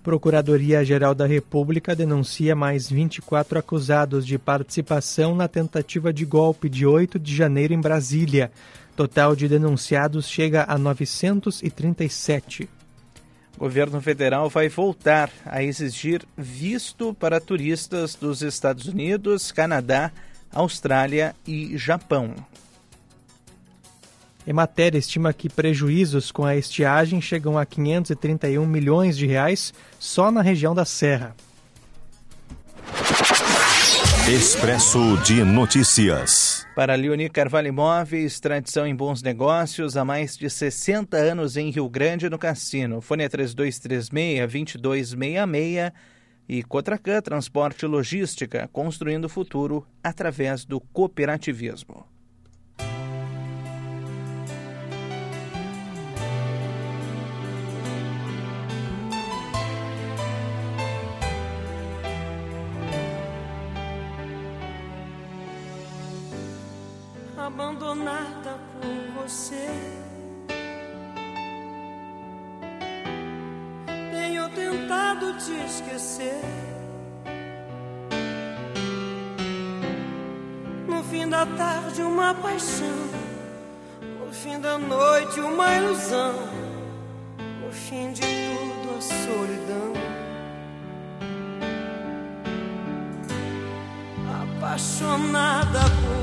Procuradoria-Geral 0.02 1.14
da 1.14 1.26
República 1.26 1.94
denuncia 1.94 2.54
mais 2.54 2.90
24 2.90 3.58
acusados 3.58 4.26
de 4.26 4.38
participação 4.38 5.34
na 5.34 5.48
tentativa 5.48 6.12
de 6.12 6.24
golpe 6.24 6.68
de 6.68 6.84
8 6.84 7.18
de 7.18 7.34
janeiro 7.34 7.72
em 7.72 7.80
Brasília. 7.80 8.50
Total 8.96 9.36
de 9.36 9.48
denunciados 9.48 10.28
chega 10.28 10.64
a 10.68 10.76
937 10.76 12.68
o 13.56 13.60
governo 13.60 14.00
federal 14.00 14.48
vai 14.48 14.68
voltar 14.68 15.30
a 15.46 15.62
exigir 15.62 16.24
visto 16.36 17.14
para 17.14 17.40
turistas 17.40 18.16
dos 18.16 18.42
Estados 18.42 18.86
Unidos, 18.86 19.52
Canadá, 19.52 20.10
Austrália 20.52 21.34
e 21.46 21.76
Japão. 21.78 22.34
Emater 24.46 24.94
estima 24.96 25.32
que 25.32 25.48
prejuízos 25.48 26.32
com 26.32 26.44
a 26.44 26.56
estiagem 26.56 27.20
chegam 27.20 27.56
a 27.56 27.64
531 27.64 28.66
milhões 28.66 29.16
de 29.16 29.26
reais 29.26 29.72
só 29.98 30.30
na 30.30 30.42
região 30.42 30.74
da 30.74 30.84
Serra. 30.84 31.34
Expresso 34.28 35.16
de 35.24 35.42
Notícias. 35.44 36.66
Para 36.74 36.94
Leoni 36.94 37.28
Carvalho 37.28 37.68
Imóveis, 37.68 38.40
tradição 38.40 38.86
em 38.86 38.94
bons 38.94 39.22
negócios 39.22 39.96
há 39.96 40.04
mais 40.04 40.36
de 40.36 40.48
60 40.48 41.16
anos 41.16 41.56
em 41.56 41.70
Rio 41.70 41.88
Grande, 41.88 42.30
no 42.30 42.38
Cassino. 42.38 43.00
Fone 43.00 43.24
é 43.24 43.28
3236-2266 43.28 45.92
e 46.48 46.62
Cotracan 46.62 47.20
Transporte 47.20 47.84
e 47.84 47.88
Logística, 47.88 48.70
construindo 48.72 49.24
o 49.24 49.28
futuro 49.28 49.84
através 50.02 50.64
do 50.64 50.80
cooperativismo. 50.80 52.11
Abandonada 68.02 68.58
por 68.80 69.22
você. 69.22 69.68
Tenho 74.10 74.48
tentado 74.50 75.34
te 75.34 75.52
esquecer. 75.64 76.42
No 80.88 81.02
fim 81.04 81.28
da 81.28 81.46
tarde, 81.46 82.02
uma 82.02 82.34
paixão. 82.34 82.88
No 84.18 84.32
fim 84.32 84.58
da 84.60 84.78
noite, 84.78 85.40
uma 85.40 85.74
ilusão. 85.76 86.34
No 87.64 87.72
fim 87.72 88.12
de 88.12 88.22
tudo, 88.22 88.98
a 88.98 89.00
solidão. 89.00 89.92
Apaixonada 94.58 95.80
por 95.80 96.21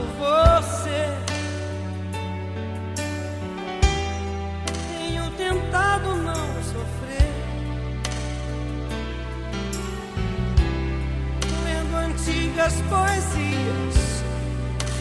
antigas 12.59 12.81
poesias, 12.89 14.23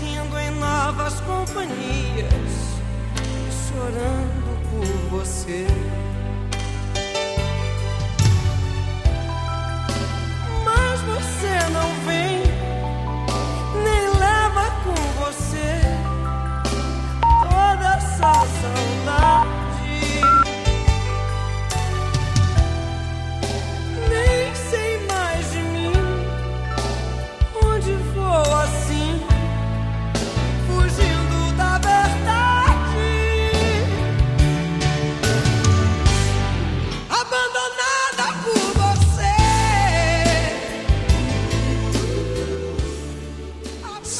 rindo 0.00 0.38
tomava 0.58 1.06
as 1.06 1.20
companhias, 1.20 2.78
chorando 3.68 4.58
por 4.70 5.18
você. 5.18 5.66
Mas 10.64 11.00
você 11.02 11.70
não 11.72 11.88
vem, 12.06 12.42
nem 13.82 14.08
leva 14.18 14.70
com 14.84 15.24
você 15.24 15.80
toda 17.42 17.96
essa 17.96 18.32
saudade. 18.32 19.57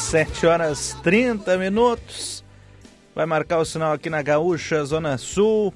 7 0.09 0.47
horas 0.47 0.97
30 1.03 1.55
minutos. 1.59 2.43
Vai 3.13 3.27
marcar 3.27 3.59
o 3.59 3.65
sinal 3.65 3.93
aqui 3.93 4.09
na 4.09 4.23
Gaúcha, 4.23 4.83
Zona 4.83 5.19
Sul. 5.19 5.71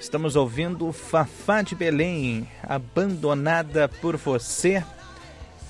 Estamos 0.00 0.34
ouvindo 0.34 0.90
Fafá 0.94 1.60
de 1.60 1.74
Belém, 1.74 2.48
Abandonada 2.62 3.86
por 3.86 4.16
Você. 4.16 4.82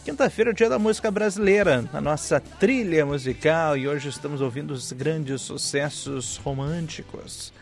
Quinta-feira 0.04 0.50
é 0.50 0.52
o 0.52 0.54
dia 0.54 0.68
da 0.68 0.78
música 0.78 1.10
brasileira, 1.10 1.84
a 1.92 2.00
nossa 2.00 2.38
trilha 2.38 3.04
musical, 3.04 3.76
e 3.76 3.88
hoje 3.88 4.08
estamos 4.08 4.40
ouvindo 4.40 4.70
os 4.70 4.92
grandes 4.92 5.40
sucessos 5.40 6.36
românticos. 6.36 7.52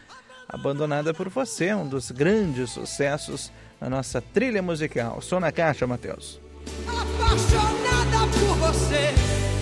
Abandonada 0.46 1.14
por 1.14 1.30
Você, 1.30 1.72
um 1.72 1.88
dos 1.88 2.10
grandes 2.10 2.68
sucessos 2.68 3.50
na 3.80 3.88
nossa 3.88 4.20
trilha 4.20 4.60
musical. 4.60 5.22
Sou 5.22 5.40
na 5.40 5.50
caixa, 5.50 5.86
Matheus. 5.86 6.38
Apaixonada 6.86 8.26
por 8.30 8.56
você. 8.58 9.57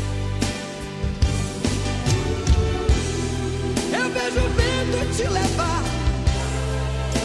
Te 5.17 5.27
levar, 5.31 5.83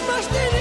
mas 0.08 0.26
tem 0.28 0.61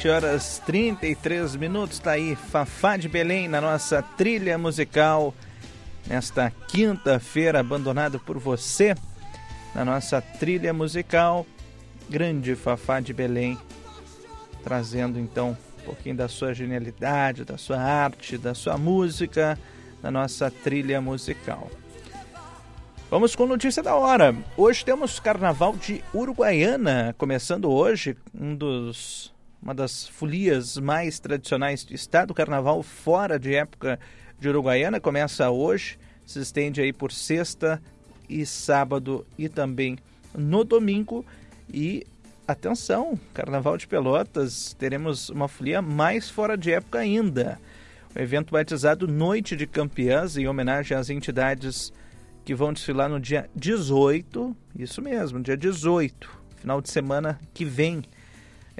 7 0.00 0.08
horas 0.08 0.62
33 0.64 1.56
minutos, 1.56 1.98
tá 1.98 2.12
aí 2.12 2.34
Fafá 2.34 2.96
de 2.96 3.06
Belém 3.06 3.48
na 3.48 3.60
nossa 3.60 4.00
trilha 4.00 4.56
musical. 4.56 5.34
Nesta 6.06 6.50
quinta-feira, 6.68 7.60
abandonado 7.60 8.18
por 8.18 8.38
você, 8.38 8.94
na 9.74 9.84
nossa 9.84 10.22
trilha 10.22 10.72
musical. 10.72 11.46
Grande 12.08 12.56
Fafá 12.56 12.98
de 12.98 13.12
Belém, 13.12 13.58
trazendo 14.64 15.18
então 15.18 15.50
um 15.50 15.84
pouquinho 15.84 16.16
da 16.16 16.28
sua 16.28 16.54
genialidade, 16.54 17.44
da 17.44 17.58
sua 17.58 17.78
arte, 17.78 18.38
da 18.38 18.54
sua 18.54 18.78
música, 18.78 19.58
na 20.02 20.10
nossa 20.10 20.50
trilha 20.50 20.98
musical. 20.98 21.70
Vamos 23.10 23.36
com 23.36 23.44
notícia 23.44 23.82
da 23.82 23.94
hora. 23.94 24.34
Hoje 24.56 24.82
temos 24.82 25.20
Carnaval 25.20 25.76
de 25.76 26.02
Uruguaiana, 26.14 27.14
começando 27.18 27.70
hoje, 27.70 28.16
um 28.34 28.56
dos, 28.56 29.30
uma 29.62 29.74
das 29.74 30.08
folias 30.08 30.76
mais 30.78 31.18
tradicionais 31.20 31.84
do 31.84 31.94
estado. 31.94 32.34
Carnaval 32.34 32.82
fora 32.82 33.38
de 33.38 33.54
época 33.54 33.98
de 34.38 34.48
Uruguaiana 34.48 34.98
começa 34.98 35.50
hoje, 35.50 35.98
se 36.24 36.40
estende 36.40 36.80
aí 36.80 36.92
por 36.92 37.12
sexta 37.12 37.80
e 38.28 38.46
sábado 38.46 39.26
e 39.36 39.48
também 39.48 39.98
no 40.36 40.64
domingo. 40.64 41.24
E 41.72 42.06
atenção, 42.46 43.18
Carnaval 43.34 43.76
de 43.76 43.86
Pelotas, 43.86 44.74
teremos 44.78 45.28
uma 45.28 45.48
folia 45.48 45.82
mais 45.82 46.30
fora 46.30 46.56
de 46.56 46.72
época 46.72 46.98
ainda. 46.98 47.60
O 48.14 48.18
evento 48.18 48.52
batizado 48.52 49.06
Noite 49.06 49.54
de 49.54 49.66
Campeãs, 49.66 50.36
em 50.36 50.48
homenagem 50.48 50.96
às 50.96 51.10
entidades 51.10 51.92
que 52.44 52.54
vão 52.54 52.72
desfilar 52.72 53.08
no 53.08 53.20
dia 53.20 53.48
18, 53.54 54.56
isso 54.76 55.00
mesmo, 55.00 55.40
dia 55.40 55.56
18, 55.56 56.28
final 56.56 56.80
de 56.80 56.90
semana 56.90 57.38
que 57.54 57.64
vem, 57.64 58.02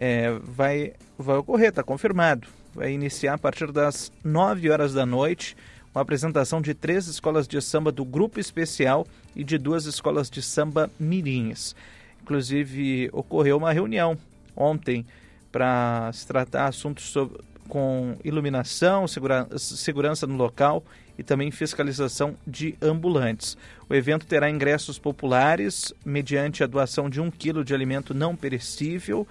é, 0.01 0.33
vai, 0.43 0.95
vai 1.19 1.37
ocorrer, 1.37 1.69
está 1.69 1.83
confirmado. 1.83 2.49
Vai 2.75 2.93
iniciar 2.93 3.35
a 3.35 3.39
partir 3.39 3.71
das 3.71 4.11
9 4.25 4.71
horas 4.71 4.95
da 4.95 5.05
noite, 5.05 5.55
uma 5.95 6.01
apresentação 6.01 6.63
de 6.63 6.73
três 6.73 7.07
escolas 7.07 7.47
de 7.47 7.61
samba 7.61 7.93
do 7.93 8.05
Grupo 8.05 8.41
Especial 8.41 9.07
e 9.37 9.45
de 9.45 9.59
duas 9.59 9.85
escolas 9.85 10.31
de 10.31 10.41
samba 10.41 10.91
mirins. 10.99 11.75
Inclusive, 12.23 13.11
ocorreu 13.13 13.59
uma 13.59 13.73
reunião 13.73 14.17
ontem 14.57 15.05
para 15.53 16.11
se 16.15 16.27
tratar 16.27 16.67
assuntos 16.67 17.05
sobre, 17.05 17.41
com 17.69 18.17
iluminação, 18.25 19.07
segura, 19.07 19.49
segurança 19.57 20.27
no 20.27 20.37
local 20.37 20.83
e 21.19 21.23
também 21.23 21.51
fiscalização 21.51 22.37
de 22.47 22.75
ambulantes. 22.81 23.57
O 23.89 23.95
evento 23.95 24.27
terá 24.27 24.49
ingressos 24.49 24.99
populares 24.99 25.93
mediante 26.05 26.63
a 26.63 26.67
doação 26.67 27.11
de 27.11 27.21
um 27.21 27.31
quilo 27.31 27.65
de 27.65 27.75
alimento 27.75 28.15
não 28.15 28.37
perecível. 28.37 29.27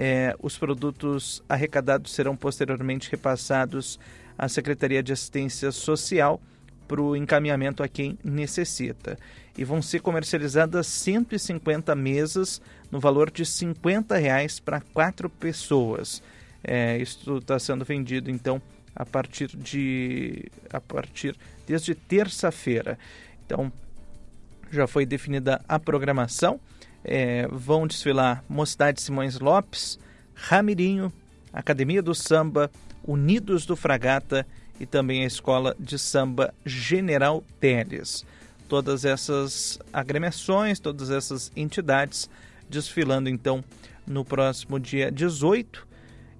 É, 0.00 0.36
os 0.40 0.56
produtos 0.56 1.42
arrecadados 1.48 2.12
serão 2.12 2.36
posteriormente 2.36 3.10
repassados 3.10 3.98
à 4.38 4.48
Secretaria 4.48 5.02
de 5.02 5.12
Assistência 5.12 5.72
Social 5.72 6.40
para 6.86 7.02
o 7.02 7.16
encaminhamento 7.16 7.82
a 7.82 7.88
quem 7.88 8.16
necessita. 8.22 9.18
E 9.56 9.64
vão 9.64 9.82
ser 9.82 10.00
comercializadas 10.00 10.86
150 10.86 11.96
mesas 11.96 12.62
no 12.92 13.00
valor 13.00 13.28
de 13.28 13.44
50 13.44 14.16
reais 14.16 14.60
para 14.60 14.80
quatro 14.80 15.28
pessoas. 15.28 16.22
É, 16.62 16.96
isso 16.98 17.38
está 17.38 17.58
sendo 17.58 17.84
vendido 17.84 18.30
então 18.30 18.62
a 18.94 19.04
partir 19.04 19.48
de 19.48 20.48
a 20.72 20.80
partir 20.80 21.36
desde 21.66 21.96
terça-feira. 21.96 22.96
Então 23.44 23.72
já 24.70 24.86
foi 24.86 25.04
definida 25.04 25.60
a 25.68 25.76
programação. 25.76 26.60
É, 27.10 27.48
vão 27.50 27.86
desfilar 27.86 28.44
Mocidade 28.48 29.00
Simões 29.00 29.40
Lopes, 29.40 29.98
Ramirinho, 30.34 31.12
Academia 31.52 32.02
do 32.02 32.14
Samba, 32.14 32.70
Unidos 33.02 33.64
do 33.64 33.74
Fragata 33.74 34.46
e 34.78 34.86
também 34.86 35.24
a 35.24 35.26
Escola 35.26 35.74
de 35.78 35.98
Samba 35.98 36.52
General 36.64 37.42
Teles. 37.58 38.24
Todas 38.68 39.04
essas 39.04 39.78
agremiações, 39.92 40.78
todas 40.78 41.10
essas 41.10 41.50
entidades 41.56 42.28
desfilando 42.68 43.28
então 43.28 43.64
no 44.06 44.24
próximo 44.24 44.78
dia 44.78 45.10
18. 45.10 45.86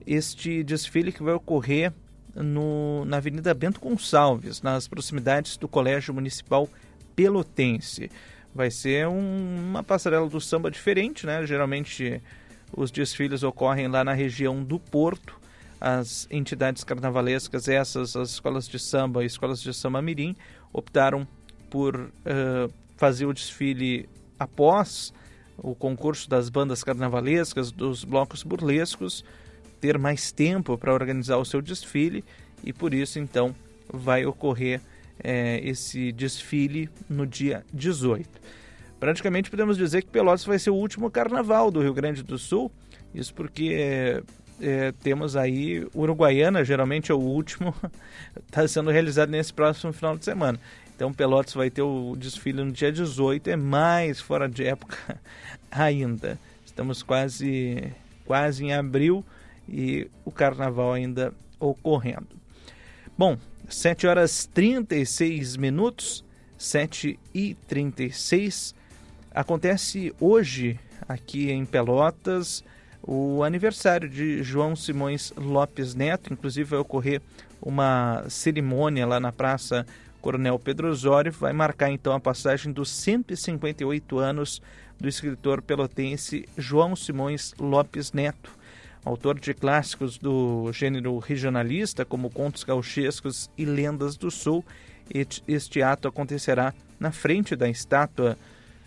Este 0.06 0.62
desfile 0.62 1.10
que 1.10 1.22
vai 1.22 1.34
ocorrer 1.34 1.92
no, 2.34 3.04
na 3.04 3.16
Avenida 3.16 3.52
Bento 3.54 3.80
Gonçalves, 3.80 4.62
nas 4.62 4.86
proximidades 4.86 5.56
do 5.56 5.66
Colégio 5.66 6.14
Municipal 6.14 6.68
Pelotense. 7.16 8.10
Vai 8.54 8.70
ser 8.70 9.06
um, 9.06 9.68
uma 9.68 9.82
passarela 9.82 10.28
do 10.28 10.40
samba 10.40 10.70
diferente, 10.70 11.26
né? 11.26 11.46
Geralmente 11.46 12.20
os 12.76 12.90
desfiles 12.90 13.42
ocorrem 13.42 13.88
lá 13.88 14.04
na 14.04 14.12
região 14.12 14.62
do 14.62 14.78
Porto. 14.78 15.38
As 15.80 16.26
entidades 16.30 16.82
carnavalescas, 16.82 17.68
essas, 17.68 18.16
as 18.16 18.30
escolas 18.30 18.68
de 18.68 18.78
samba 18.78 19.24
escolas 19.24 19.62
de 19.62 19.72
samba 19.72 20.02
mirim, 20.02 20.34
optaram 20.72 21.26
por 21.70 21.96
uh, 21.96 22.72
fazer 22.96 23.26
o 23.26 23.32
desfile 23.32 24.08
após 24.38 25.12
o 25.56 25.74
concurso 25.74 26.28
das 26.28 26.48
bandas 26.48 26.82
carnavalescas, 26.82 27.70
dos 27.70 28.04
blocos 28.04 28.42
burlescos, 28.42 29.24
ter 29.80 29.98
mais 29.98 30.32
tempo 30.32 30.76
para 30.76 30.92
organizar 30.92 31.36
o 31.36 31.44
seu 31.44 31.62
desfile 31.62 32.24
e 32.64 32.72
por 32.72 32.92
isso 32.92 33.18
então 33.18 33.54
vai 33.92 34.26
ocorrer 34.26 34.80
é, 35.22 35.60
esse 35.62 36.12
desfile 36.12 36.88
no 37.08 37.26
dia 37.26 37.64
18. 37.72 38.28
Praticamente 38.98 39.50
podemos 39.50 39.76
dizer 39.76 40.02
que 40.02 40.10
Pelotas 40.10 40.44
vai 40.44 40.58
ser 40.58 40.70
o 40.70 40.74
último 40.74 41.10
carnaval 41.10 41.70
do 41.70 41.80
Rio 41.80 41.94
Grande 41.94 42.22
do 42.22 42.36
Sul, 42.36 42.70
isso 43.14 43.32
porque 43.32 43.74
é, 43.74 44.22
é, 44.60 44.92
temos 44.92 45.36
aí 45.36 45.86
Uruguaiana, 45.94 46.64
geralmente 46.64 47.12
é 47.12 47.14
o 47.14 47.18
último, 47.18 47.74
está 48.46 48.66
sendo 48.68 48.90
realizado 48.90 49.30
nesse 49.30 49.52
próximo 49.52 49.92
final 49.92 50.16
de 50.16 50.24
semana. 50.24 50.58
Então 50.94 51.12
Pelotas 51.12 51.54
vai 51.54 51.70
ter 51.70 51.82
o 51.82 52.16
desfile 52.16 52.64
no 52.64 52.72
dia 52.72 52.90
18, 52.90 53.50
é 53.50 53.56
mais 53.56 54.20
fora 54.20 54.48
de 54.48 54.64
época 54.64 55.20
ainda. 55.70 56.38
Estamos 56.66 57.02
quase, 57.02 57.92
quase 58.24 58.64
em 58.64 58.72
abril 58.72 59.24
e 59.68 60.10
o 60.24 60.32
carnaval 60.32 60.92
ainda 60.92 61.32
ocorrendo. 61.60 62.26
Bom, 63.16 63.36
7 63.68 64.06
horas 64.06 64.46
36 64.52 65.56
minutos, 65.56 66.24
7 66.56 67.18
e 67.34 67.54
36. 67.66 68.74
Acontece 69.34 70.14
hoje, 70.18 70.78
aqui 71.08 71.50
em 71.50 71.64
Pelotas, 71.64 72.64
o 73.02 73.42
aniversário 73.44 74.08
de 74.08 74.42
João 74.42 74.74
Simões 74.74 75.32
Lopes 75.36 75.94
Neto. 75.94 76.32
Inclusive, 76.32 76.70
vai 76.70 76.78
ocorrer 76.78 77.20
uma 77.60 78.24
cerimônia 78.28 79.06
lá 79.06 79.20
na 79.20 79.32
Praça 79.32 79.86
Coronel 80.20 80.58
Pedro 80.58 80.88
Osório 80.88 81.32
vai 81.32 81.52
marcar 81.52 81.90
então 81.90 82.12
a 82.12 82.20
passagem 82.20 82.72
dos 82.72 82.90
158 82.90 84.18
anos 84.18 84.60
do 84.98 85.08
escritor 85.08 85.62
pelotense 85.62 86.48
João 86.56 86.96
Simões 86.96 87.54
Lopes 87.58 88.12
Neto. 88.12 88.57
Autor 89.04 89.38
de 89.38 89.54
clássicos 89.54 90.18
do 90.18 90.70
gênero 90.72 91.18
regionalista, 91.18 92.04
como 92.04 92.30
Contos 92.30 92.64
Gauchescos 92.64 93.50
e 93.56 93.64
Lendas 93.64 94.16
do 94.16 94.30
Sul, 94.30 94.64
este 95.46 95.82
ato 95.82 96.08
acontecerá 96.08 96.74
na 97.00 97.10
frente 97.10 97.56
da 97.56 97.68
estátua 97.68 98.36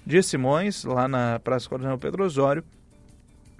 de 0.05 0.21
Simões, 0.21 0.83
lá 0.83 1.07
na 1.07 1.39
Praça 1.39 1.69
Coronel 1.69 1.97
Pedro 1.97 2.23
Osório, 2.23 2.63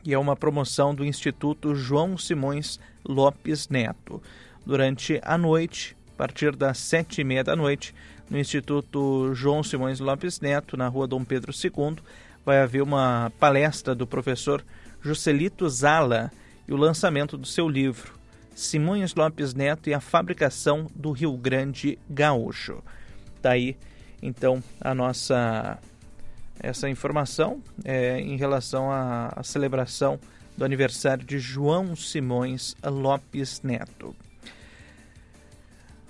e 0.04 0.14
é 0.14 0.18
uma 0.18 0.36
promoção 0.36 0.94
do 0.94 1.06
Instituto 1.06 1.76
João 1.76 2.18
Simões 2.18 2.80
Lopes 3.06 3.70
Neto. 3.70 4.22
Durante 4.66 5.20
a 5.24 5.38
noite, 5.38 5.96
partir 6.22 6.56
das 6.56 6.78
sete 6.78 7.22
e 7.22 7.24
meia 7.24 7.44
da 7.44 7.56
noite, 7.56 7.96
no 8.30 8.38
Instituto 8.38 9.34
João 9.34 9.64
Simões 9.64 10.00
Lopes 10.00 10.40
Neto, 10.40 10.78
na 10.78 10.88
rua 10.88 11.08
Dom 11.08 11.24
Pedro 11.24 11.52
II, 11.52 11.98
vai 12.46 12.62
haver 12.62 12.84
uma 12.84 13.32
palestra 13.40 13.96
do 13.96 14.06
professor 14.06 14.64
Juscelito 15.02 15.68
Zala 15.68 16.32
e 16.72 16.74
o 16.74 16.78
lançamento 16.78 17.38
do 17.38 17.46
seu 17.46 17.68
livro, 17.68 18.14
Simões 18.56 19.14
Lopes 19.14 19.54
Neto 19.54 19.90
e 19.90 19.94
a 19.94 20.00
Fabricação 20.00 20.88
do 20.96 21.12
Rio 21.12 21.36
Grande 21.36 22.00
Gaúcho. 22.10 22.82
Daí, 23.42 23.76
então, 24.22 24.64
a 24.80 24.96
nossa 24.96 25.78
essa 26.62 26.90
informação 26.90 27.62
é, 27.84 28.22
em 28.22 28.38
relação 28.38 28.90
à, 28.90 29.34
à 29.36 29.44
celebração 29.44 30.18
do 30.56 30.64
aniversário 30.64 31.26
de 31.26 31.40
João 31.40 31.94
Simões 31.94 32.74
Lopes 32.86 33.62
Neto. 33.62 34.16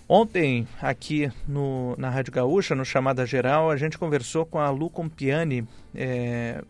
Ontem, 0.08 0.68
aqui 0.80 1.32
no, 1.48 1.96
na 1.98 2.12
Rádio 2.12 2.34
Gaúcha, 2.34 2.76
no 2.76 2.86
Chamada 2.86 3.26
Geral, 3.26 3.72
a 3.72 3.78
gente 3.78 3.98
conversou 3.98 4.46
com 4.46 4.60
a 4.60 4.70
Lu 4.70 4.92
Compiani, 4.92 5.68
é, 5.96 6.62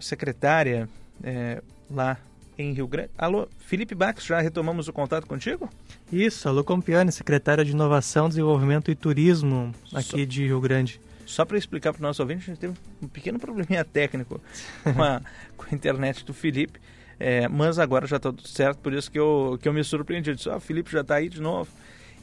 secretária 0.00 0.88
é, 1.22 1.62
lá 1.88 2.16
em 2.58 2.72
Rio 2.72 2.86
Grande. 2.86 3.10
Alô, 3.16 3.48
Felipe 3.58 3.94
Bax, 3.94 4.24
já 4.24 4.40
retomamos 4.40 4.88
o 4.88 4.92
contato 4.92 5.26
contigo? 5.26 5.68
Isso, 6.12 6.48
a 6.48 6.52
Lu 6.52 6.62
Compiani, 6.62 7.10
secretária 7.10 7.64
de 7.64 7.72
Inovação, 7.72 8.28
Desenvolvimento 8.28 8.90
e 8.90 8.94
Turismo 8.94 9.74
aqui 9.94 10.20
Só... 10.20 10.24
de 10.24 10.46
Rio 10.46 10.60
Grande. 10.60 11.00
Só 11.24 11.44
para 11.44 11.56
explicar 11.56 11.92
para 11.92 12.00
o 12.00 12.02
nosso 12.02 12.20
ouvinte, 12.20 12.42
a 12.42 12.46
gente 12.46 12.58
teve 12.58 12.74
um 13.00 13.08
pequeno 13.08 13.38
probleminha 13.38 13.84
técnico 13.84 14.40
com 14.84 15.02
a, 15.02 15.22
com 15.56 15.64
a 15.70 15.74
internet 15.74 16.24
do 16.24 16.34
Felipe, 16.34 16.78
é, 17.18 17.48
mas 17.48 17.78
agora 17.78 18.06
já 18.06 18.16
está 18.16 18.30
tudo 18.30 18.46
certo, 18.48 18.78
por 18.78 18.92
isso 18.92 19.10
que 19.10 19.18
eu, 19.18 19.58
que 19.60 19.68
eu 19.68 19.72
me 19.72 19.82
surpreendi. 19.82 20.30
Eu 20.30 20.34
disse, 20.34 20.48
ó, 20.48 20.56
oh, 20.56 20.60
Felipe 20.60 20.90
já 20.90 21.00
está 21.00 21.14
aí 21.14 21.28
de 21.28 21.40
novo. 21.40 21.70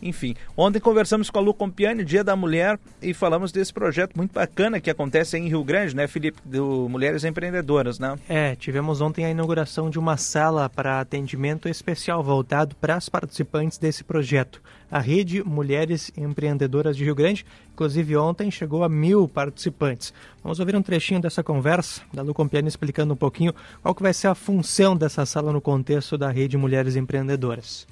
Enfim, 0.02 0.36
ontem 0.56 0.80
conversamos 0.80 1.30
com 1.30 1.38
a 1.38 1.42
Lu 1.42 1.54
Compiani, 1.54 2.06
Dia 2.06 2.24
da 2.24 2.36
Mulher, 2.36 2.80
e 3.02 3.14
falamos 3.14 3.52
desse 3.52 3.74
projeto 3.74 4.16
muito 4.16 4.34
bacana 4.34 4.80
que 4.80 4.90
acontece 4.90 5.38
em 5.38 5.48
Rio 5.48 5.64
Grande, 5.64 5.96
né, 5.96 6.08
Felipe? 6.08 6.40
Do 6.46 6.88
Mulheres 6.90 7.24
Empreendedoras, 7.24 8.00
né? 8.00 8.16
É, 8.28 8.56
tivemos 8.56 9.02
ontem 9.02 9.26
a 9.26 9.30
inauguração 9.30 9.90
de 9.90 10.00
uma 10.00 10.18
sala 10.18 10.70
para 10.70 11.00
atendimento 11.00 11.68
especial 11.68 12.24
voltado 12.24 12.76
para 12.76 12.96
as 12.96 13.10
participantes 13.10 13.78
desse 13.78 14.04
projeto. 14.04 14.62
A 14.92 15.00
Rede 15.00 15.44
Mulheres 15.44 16.12
Empreendedoras 16.18 16.98
de 16.98 17.04
Rio 17.04 17.14
Grande, 17.14 17.46
inclusive 17.74 18.16
ontem, 18.18 18.50
chegou 18.50 18.84
a 18.84 18.90
mil 18.90 19.28
participantes. 19.28 20.14
Vamos 20.44 20.60
ouvir 20.60 20.76
um 20.76 20.82
trechinho 20.82 21.22
dessa 21.22 21.44
conversa 21.44 22.02
da 22.14 22.24
Lu 22.24 22.34
Compiani 22.34 22.68
explicando 22.68 23.14
um 23.14 23.18
pouquinho 23.18 23.54
qual 23.82 23.94
que 23.94 24.02
vai 24.02 24.14
ser 24.14 24.28
a 24.28 24.36
função 24.36 24.96
dessa 24.96 25.26
sala 25.26 25.54
no 25.54 25.62
contexto 25.62 26.18
da 26.18 26.32
Rede 26.32 26.58
Mulheres 26.58 26.96
Empreendedoras. 26.96 27.86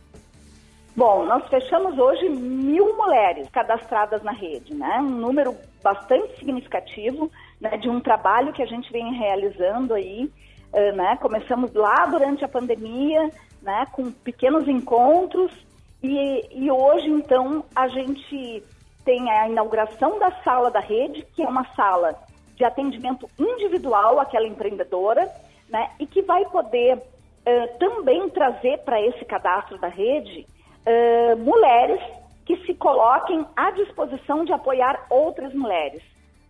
Bom, 0.97 1.25
nós 1.25 1.47
fechamos 1.47 1.99
hoje 1.99 2.27
mil 2.27 2.97
mulheres 2.97 3.47
cadastradas 3.51 4.23
na 4.23 4.31
rede, 4.31 4.73
né? 4.73 4.97
Um 4.99 5.11
número 5.11 5.55
bastante 5.83 6.39
significativo 6.39 7.31
né, 7.61 7.77
de 7.77 7.87
um 7.87 7.99
trabalho 7.99 8.51
que 8.51 8.63
a 8.63 8.65
gente 8.65 8.91
vem 8.91 9.13
realizando 9.13 9.93
aí, 9.93 10.27
uh, 10.73 10.95
né? 10.95 11.15
Começamos 11.21 11.71
lá 11.75 12.07
durante 12.07 12.43
a 12.43 12.47
pandemia, 12.47 13.29
né? 13.61 13.85
Com 13.91 14.11
pequenos 14.11 14.67
encontros 14.67 15.51
e, 16.01 16.47
e 16.51 16.71
hoje, 16.71 17.11
então, 17.11 17.63
a 17.75 17.87
gente 17.89 18.63
tem 19.05 19.29
a 19.29 19.47
inauguração 19.47 20.17
da 20.17 20.31
sala 20.43 20.71
da 20.71 20.79
rede, 20.79 21.23
que 21.35 21.43
é 21.43 21.47
uma 21.47 21.75
sala 21.75 22.15
de 22.55 22.65
atendimento 22.65 23.29
individual 23.37 24.19
àquela 24.19 24.47
empreendedora, 24.47 25.31
né? 25.69 25.91
E 25.99 26.07
que 26.07 26.23
vai 26.23 26.43
poder 26.45 26.95
uh, 26.97 27.77
também 27.77 28.27
trazer 28.29 28.79
para 28.79 28.99
esse 28.99 29.23
cadastro 29.25 29.77
da 29.77 29.89
rede 29.89 30.47
mulheres 31.39 32.01
que 32.45 32.55
se 32.65 32.73
coloquem 32.73 33.45
à 33.55 33.71
disposição 33.71 34.45
de 34.45 34.53
apoiar 34.53 35.05
outras 35.09 35.53
mulheres 35.53 36.01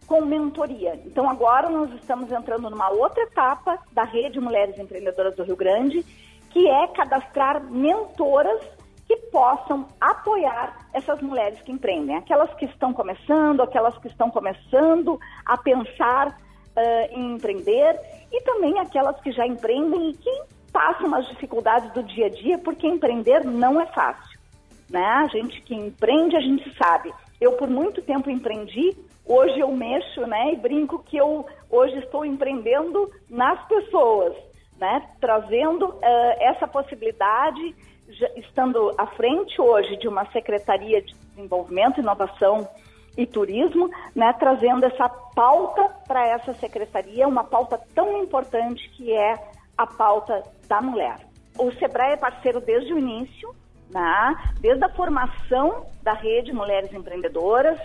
com 0.06 0.22
mentoria. 0.22 1.00
Então 1.06 1.30
agora 1.30 1.70
nós 1.70 1.92
estamos 1.96 2.32
entrando 2.32 2.70
numa 2.70 2.90
outra 2.90 3.24
etapa 3.24 3.78
da 3.92 4.04
rede 4.04 4.40
Mulheres 4.40 4.80
Empreendedoras 4.80 5.36
do 5.36 5.44
Rio 5.44 5.56
Grande, 5.56 6.04
que 6.52 6.68
é 6.68 6.88
cadastrar 6.88 7.64
mentoras 7.64 8.62
que 9.06 9.18
possam 9.32 9.88
apoiar 10.00 10.88
essas 10.94 11.22
mulheres 11.22 11.62
que 11.62 11.72
empreendem, 11.72 12.16
aquelas 12.16 12.54
que 12.56 12.66
estão 12.66 12.94
começando, 12.94 13.62
aquelas 13.62 13.98
que 13.98 14.08
estão 14.08 14.30
começando 14.30 15.20
a 15.46 15.58
pensar 15.58 16.28
uh, 16.30 17.12
em 17.12 17.36
empreender 17.36 18.00
e 18.32 18.42
também 18.44 18.80
aquelas 18.80 19.20
que 19.22 19.32
já 19.32 19.46
empreendem 19.46 20.10
e 20.10 20.14
que 20.14 20.42
passam 20.78 21.16
as 21.16 21.28
dificuldades 21.30 21.92
do 21.92 22.04
dia 22.04 22.28
a 22.28 22.30
dia, 22.30 22.60
porque 22.60 22.86
empreender 22.86 23.44
não 23.44 23.82
é 23.82 23.88
fácil. 23.88 24.40
Né? 24.88 25.04
A 25.04 25.26
gente 25.26 25.60
que 25.62 25.74
empreende, 25.74 26.38
a 26.38 26.40
gente 26.40 26.72
sabe. 26.78 27.12
Eu, 27.42 27.54
por 27.54 27.68
muito 27.68 28.00
tempo, 28.04 28.30
empreendi, 28.30 28.96
hoje 29.26 29.60
eu 29.60 29.72
mexo 29.72 30.22
né, 30.28 30.54
e 30.54 30.56
brinco 30.56 31.00
que 31.00 31.18
eu 31.18 31.48
hoje 31.68 31.98
estou 31.98 32.24
empreendendo 32.24 33.12
nas 33.28 33.60
pessoas, 33.68 34.36
né? 34.80 35.02
trazendo 35.20 35.88
uh, 35.88 36.02
essa 36.40 36.68
possibilidade, 36.68 37.76
já, 38.10 38.30
estando 38.36 38.94
à 39.00 39.08
frente 39.08 39.60
hoje 39.60 39.98
de 39.98 40.08
uma 40.08 40.32
Secretaria 40.32 41.02
de 41.02 41.16
Desenvolvimento, 41.34 42.00
Inovação 42.00 42.70
e 43.18 43.26
Turismo, 43.26 43.90
né, 44.16 44.32
trazendo 44.38 44.86
essa 44.86 45.10
pauta 45.10 45.90
para 46.08 46.28
essa 46.28 46.54
secretaria, 46.54 47.28
uma 47.28 47.44
pauta 47.44 47.82
tão 47.96 48.22
importante 48.22 48.88
que 48.92 49.12
é 49.12 49.57
a 49.78 49.86
pauta 49.86 50.44
da 50.68 50.82
mulher. 50.82 51.20
O 51.58 51.72
SEBRAE 51.74 52.14
é 52.14 52.18
parceiro 52.18 52.60
desde 52.60 52.94
o 52.94 52.98
início, 52.98 53.56
né? 53.90 54.36
desde 54.60 54.84
a 54.84 54.90
formação 54.90 55.86
da 56.02 56.14
rede 56.14 56.52
Mulheres 56.52 56.94
Empreendedoras, 56.94 57.80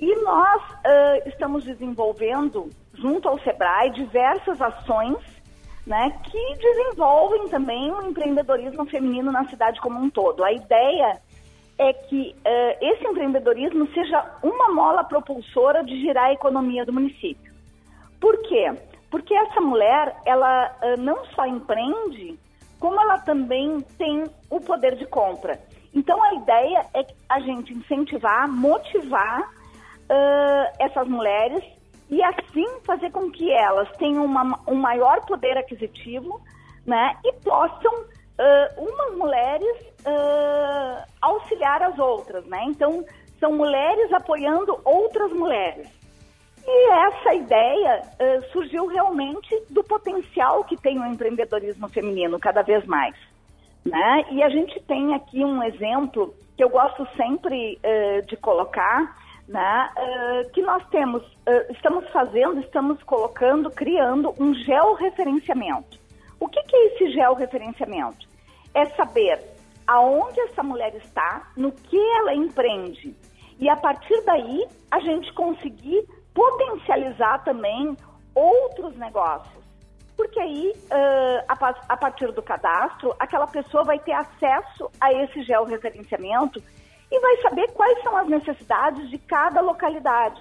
e 0.00 0.14
nós 0.22 0.62
uh, 0.62 1.28
estamos 1.28 1.64
desenvolvendo, 1.64 2.68
junto 2.94 3.28
ao 3.28 3.38
SEBRAE, 3.40 3.90
diversas 3.90 4.60
ações 4.60 5.18
né, 5.86 6.18
que 6.24 6.54
desenvolvem 6.56 7.48
também 7.48 7.92
o 7.92 8.02
empreendedorismo 8.02 8.86
feminino 8.86 9.30
na 9.30 9.46
cidade 9.48 9.80
como 9.80 10.00
um 10.00 10.10
todo. 10.10 10.42
A 10.42 10.52
ideia 10.52 11.20
é 11.78 11.92
que 11.92 12.34
uh, 12.38 12.78
esse 12.80 13.06
empreendedorismo 13.06 13.86
seja 13.92 14.38
uma 14.42 14.72
mola 14.72 15.04
propulsora 15.04 15.84
de 15.84 16.00
girar 16.00 16.26
a 16.26 16.32
economia 16.32 16.84
do 16.84 16.92
município. 16.92 17.52
Por 18.20 18.40
quê? 18.42 18.72
Porque 19.14 19.32
essa 19.32 19.60
mulher, 19.60 20.12
ela 20.26 20.76
uh, 20.82 21.00
não 21.00 21.24
só 21.26 21.46
empreende, 21.46 22.36
como 22.80 23.00
ela 23.00 23.16
também 23.20 23.80
tem 23.96 24.24
o 24.50 24.58
poder 24.58 24.96
de 24.96 25.06
compra. 25.06 25.56
Então, 25.94 26.20
a 26.20 26.34
ideia 26.34 26.84
é 26.92 27.06
a 27.28 27.38
gente 27.38 27.72
incentivar, 27.72 28.48
motivar 28.50 29.42
uh, 29.42 30.76
essas 30.80 31.06
mulheres 31.06 31.62
e 32.10 32.20
assim 32.24 32.66
fazer 32.84 33.12
com 33.12 33.30
que 33.30 33.52
elas 33.52 33.88
tenham 33.98 34.24
uma, 34.24 34.58
um 34.66 34.74
maior 34.74 35.24
poder 35.26 35.56
aquisitivo 35.58 36.40
né, 36.84 37.16
e 37.24 37.32
possam, 37.34 37.94
uh, 37.94 38.82
umas 38.82 39.16
mulheres, 39.16 39.76
uh, 40.00 41.04
auxiliar 41.22 41.82
as 41.84 41.96
outras. 42.00 42.44
Né? 42.46 42.64
Então, 42.66 43.04
são 43.38 43.52
mulheres 43.52 44.12
apoiando 44.12 44.76
outras 44.84 45.32
mulheres. 45.32 45.86
E 46.66 46.90
essa 46.90 47.34
ideia 47.34 48.02
uh, 48.02 48.52
surgiu 48.52 48.86
realmente 48.86 49.54
do 49.68 49.84
potencial 49.84 50.64
que 50.64 50.76
tem 50.76 50.98
o 50.98 51.04
empreendedorismo 51.04 51.88
feminino 51.88 52.38
cada 52.38 52.62
vez 52.62 52.84
mais. 52.86 53.14
Né? 53.84 54.24
E 54.30 54.42
a 54.42 54.48
gente 54.48 54.80
tem 54.84 55.14
aqui 55.14 55.44
um 55.44 55.62
exemplo 55.62 56.34
que 56.56 56.64
eu 56.64 56.70
gosto 56.70 57.06
sempre 57.16 57.78
uh, 57.78 58.26
de 58.26 58.36
colocar, 58.38 59.14
né? 59.46 59.90
Uh, 59.98 60.50
que 60.52 60.62
nós 60.62 60.82
temos, 60.88 61.22
estamos 61.68 62.08
fazendo, 62.08 62.60
estamos 62.60 63.02
colocando, 63.02 63.70
criando 63.70 64.34
um 64.40 64.54
georreferenciamento. 64.54 65.98
O 66.40 66.48
que, 66.48 66.62
que 66.62 66.74
é 66.74 66.86
esse 66.86 67.12
georreferenciamento? 67.12 68.26
É 68.72 68.86
saber 68.86 69.38
aonde 69.86 70.40
essa 70.40 70.62
mulher 70.62 70.94
está, 70.94 71.50
no 71.56 71.70
que 71.72 71.98
ela 71.98 72.34
empreende. 72.34 73.14
E 73.60 73.68
a 73.68 73.76
partir 73.76 74.18
daí, 74.24 74.66
a 74.90 74.98
gente 75.00 75.30
conseguir 75.34 76.06
potencializar 76.34 77.44
também 77.44 77.96
outros 78.34 78.96
negócios. 78.96 79.64
Porque 80.16 80.38
aí, 80.38 80.72
uh, 80.76 81.44
a, 81.48 81.74
a, 81.88 81.96
partir 81.96 82.30
do 82.32 82.42
cadastro, 82.42 83.14
aquela 83.18 83.46
pessoa 83.46 83.84
vai 83.84 83.98
ter 83.98 84.12
acesso 84.12 84.90
a 85.00 85.12
esse 85.12 85.42
georreferenciamento 85.42 86.62
e 87.10 87.20
vai 87.20 87.36
saber 87.42 87.70
quais 87.72 88.02
são 88.02 88.16
as 88.16 88.28
necessidades 88.28 89.08
de 89.10 89.18
cada 89.18 89.60
localidade. 89.60 90.40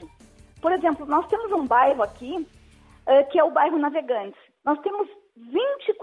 Por 0.62 0.72
exemplo, 0.72 1.06
nós 1.06 1.28
temos 1.28 1.52
um 1.52 1.66
bairro 1.66 2.04
aqui, 2.04 2.36
uh, 2.38 3.30
que 3.32 3.40
é 3.40 3.44
o 3.44 3.52
bairro 3.52 3.80
Navegantes. 3.80 4.40
Nós 4.64 4.80
temos 4.82 5.08
20 5.36 5.94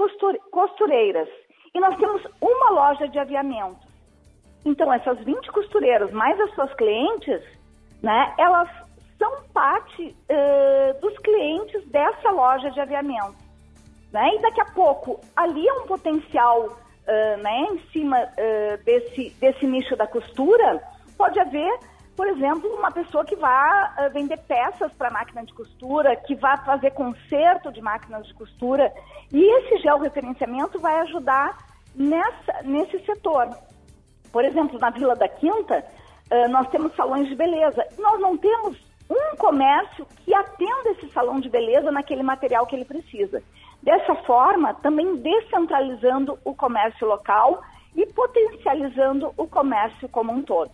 costureiras 0.51 1.28
e 1.72 1.80
nós 1.80 1.97
temos 1.97 2.22
uma 2.41 2.70
loja 2.70 3.09
de 3.09 3.18
aviamento. 3.18 3.88
Então, 4.64 4.93
essas 4.93 5.18
20 5.24 5.51
costureiras, 5.53 6.11
mais 6.11 6.38
as 6.41 6.55
suas 6.55 6.74
clientes, 6.74 7.41
né, 8.03 8.34
elas 8.36 8.68
são 9.21 9.43
parte 9.53 10.16
uh, 10.31 11.01
dos 11.01 11.16
clientes 11.18 11.87
dessa 11.89 12.31
loja 12.31 12.71
de 12.71 12.81
aviamento. 12.81 13.37
Né? 14.11 14.35
E 14.35 14.41
daqui 14.41 14.62
a 14.62 14.64
pouco, 14.64 15.21
ali 15.37 15.68
é 15.68 15.75
um 15.75 15.87
potencial 15.87 16.64
uh, 16.64 17.43
né, 17.43 17.66
em 17.71 17.79
cima 17.93 18.18
uh, 18.18 18.83
desse, 18.83 19.31
desse 19.39 19.66
nicho 19.66 19.95
da 19.95 20.07
costura, 20.07 20.83
pode 21.18 21.39
haver, 21.39 21.79
por 22.16 22.27
exemplo, 22.29 22.75
uma 22.75 22.91
pessoa 22.91 23.25
que 23.25 23.37
vá 23.37 24.09
vender 24.12 24.39
peças 24.49 24.91
para 24.95 25.11
máquina 25.11 25.45
de 25.45 25.53
costura, 25.53 26.16
que 26.16 26.35
vá 26.35 26.57
fazer 26.57 26.93
conserto 26.93 27.71
de 27.71 27.83
máquinas 27.83 28.27
de 28.27 28.35
costura, 28.35 28.91
e 29.31 29.39
esse 29.39 29.83
georreferenciamento 29.83 30.79
vai 30.81 30.99
ajudar 31.01 31.59
nessa, 31.95 32.62
nesse 32.64 32.99
setor. 33.05 33.51
Por 34.33 34.45
exemplo, 34.45 34.79
na 34.79 34.91
Vila 34.91 35.14
da 35.14 35.29
Quinta, 35.29 35.85
nós 36.51 36.68
temos 36.68 36.95
salões 36.95 37.29
de 37.29 37.35
beleza. 37.35 37.85
Nós 37.99 38.21
não 38.21 38.37
temos 38.37 38.79
um 39.11 39.37
comércio 39.37 40.07
que 40.25 40.33
atenda 40.33 40.91
esse 40.91 41.11
salão 41.13 41.41
de 41.41 41.49
beleza 41.49 41.91
naquele 41.91 42.23
material 42.23 42.67
que 42.67 42.77
ele 42.77 42.85
precisa. 42.85 43.43
Dessa 43.83 44.15
forma, 44.23 44.75
também 44.75 45.17
descentralizando 45.17 46.39
o 46.45 46.55
comércio 46.55 47.09
local 47.09 47.63
e 47.97 48.07
potencializando 48.07 49.33
o 49.37 49.47
comércio 49.49 50.09
como 50.09 50.33
um 50.33 50.43
todo. 50.43 50.71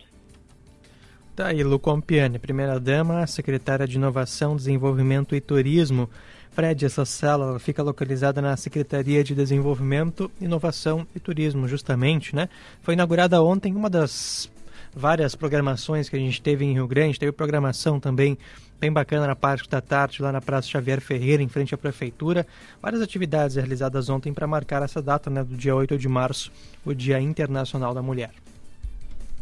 Tá 1.35 1.47
aí, 1.47 1.63
Lu 1.63 1.79
Compiani, 1.79 2.39
primeira-dama, 2.39 3.25
secretária 3.27 3.87
de 3.87 3.97
Inovação, 3.97 4.55
Desenvolvimento 4.55 5.35
e 5.35 5.41
Turismo. 5.41 6.09
Fred, 6.51 6.85
essa 6.85 7.05
sala 7.05 7.59
fica 7.59 7.83
localizada 7.83 8.41
na 8.41 8.57
Secretaria 8.57 9.23
de 9.23 9.35
Desenvolvimento, 9.35 10.31
Inovação 10.41 11.05
e 11.15 11.19
Turismo, 11.19 11.67
justamente, 11.67 12.35
né? 12.35 12.49
Foi 12.81 12.95
inaugurada 12.95 13.41
ontem 13.43 13.75
uma 13.75 13.89
das 13.89 14.49
várias 14.95 15.35
programações 15.35 16.09
que 16.09 16.15
a 16.15 16.19
gente 16.19 16.41
teve 16.41 16.65
em 16.65 16.73
Rio 16.73 16.87
Grande. 16.87 17.19
Teve 17.19 17.31
programação 17.31 17.99
também 17.99 18.37
bem 18.79 18.91
bacana 18.91 19.25
na 19.27 19.35
parte 19.35 19.67
da 19.69 19.81
tarde, 19.81 20.21
lá 20.21 20.31
na 20.31 20.41
Praça 20.41 20.67
Xavier 20.67 21.01
Ferreira, 21.01 21.41
em 21.41 21.47
frente 21.47 21.73
à 21.73 21.77
Prefeitura. 21.77 22.45
Várias 22.81 23.01
atividades 23.01 23.55
realizadas 23.55 24.09
ontem 24.09 24.33
para 24.33 24.45
marcar 24.45 24.83
essa 24.83 25.01
data, 25.01 25.29
né, 25.29 25.43
do 25.43 25.55
dia 25.55 25.75
8 25.75 25.97
de 25.97 26.07
março, 26.07 26.51
o 26.85 26.93
Dia 26.93 27.19
Internacional 27.19 27.93
da 27.93 28.01
Mulher. 28.01 28.31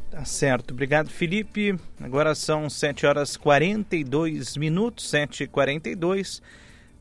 Tá 0.10 0.24
certo. 0.24 0.72
Obrigado, 0.72 1.10
Felipe. 1.10 1.78
Agora 2.00 2.34
são 2.34 2.70
7 2.70 3.06
horas 3.06 3.36
42 3.36 4.56
minutos, 4.56 5.12
7h42. 5.12 6.42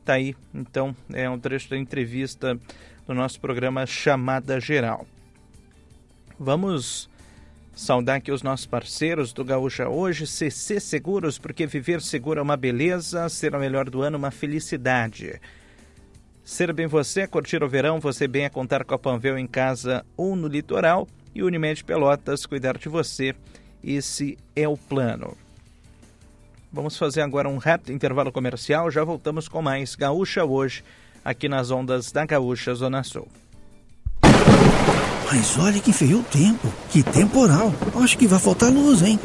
Tá 0.03 0.13
aí, 0.13 0.35
então, 0.53 0.93
é 1.13 1.29
um 1.29 1.39
trecho 1.39 1.69
da 1.69 1.77
entrevista 1.77 2.59
do 3.07 3.13
nosso 3.13 3.39
programa 3.39 3.85
Chamada 3.85 4.59
Geral. 4.59 5.07
Vamos 6.37 7.09
Saudar 7.75 8.15
aqui 8.15 8.31
os 8.31 8.41
nossos 8.41 8.65
parceiros 8.65 9.33
do 9.33 9.43
Gaúcha 9.43 9.89
hoje, 9.89 10.25
CC 10.25 10.79
Seguros, 10.79 11.37
porque 11.37 11.67
viver 11.67 12.01
seguro 12.01 12.39
é 12.39 12.41
uma 12.41 12.55
beleza, 12.55 13.27
ser 13.27 13.53
o 13.53 13.59
melhor 13.59 13.89
do 13.89 14.01
ano 14.01 14.17
uma 14.17 14.31
felicidade. 14.31 15.41
Ser 16.41 16.71
bem 16.71 16.87
você, 16.87 17.27
curtir 17.27 17.61
o 17.61 17.67
verão, 17.67 17.99
você 17.99 18.29
bem 18.29 18.45
a 18.45 18.49
contar 18.49 18.85
com 18.85 18.95
a 18.95 18.97
Panvel 18.97 19.37
em 19.37 19.45
casa 19.45 20.05
ou 20.15 20.37
no 20.37 20.47
litoral 20.47 21.05
e 21.33 21.43
Unimed 21.43 21.83
Pelotas 21.83 22.45
cuidar 22.45 22.77
de 22.77 22.87
você. 22.87 23.35
Esse 23.83 24.37
é 24.55 24.65
o 24.65 24.77
plano. 24.77 25.35
Vamos 26.71 26.97
fazer 26.97 27.21
agora 27.21 27.49
um 27.49 27.57
rápido 27.57 27.91
intervalo 27.91 28.31
comercial, 28.31 28.89
já 28.89 29.03
voltamos 29.03 29.49
com 29.49 29.61
mais 29.61 29.95
Gaúcha 29.95 30.45
hoje, 30.45 30.81
aqui 31.25 31.49
nas 31.49 31.71
ondas 31.71 32.09
da 32.09 32.25
Gaúcha 32.25 32.73
Zona 32.73 33.03
Sul. 33.03 33.27
Mas 35.31 35.57
olha 35.57 35.79
que 35.79 35.91
feio 35.91 36.19
o 36.19 36.23
tempo. 36.23 36.71
Que 36.89 37.03
temporal. 37.03 37.73
Acho 38.01 38.17
que 38.17 38.27
vai 38.27 38.39
faltar 38.39 38.69
luz, 38.71 39.01
hein? 39.01 39.19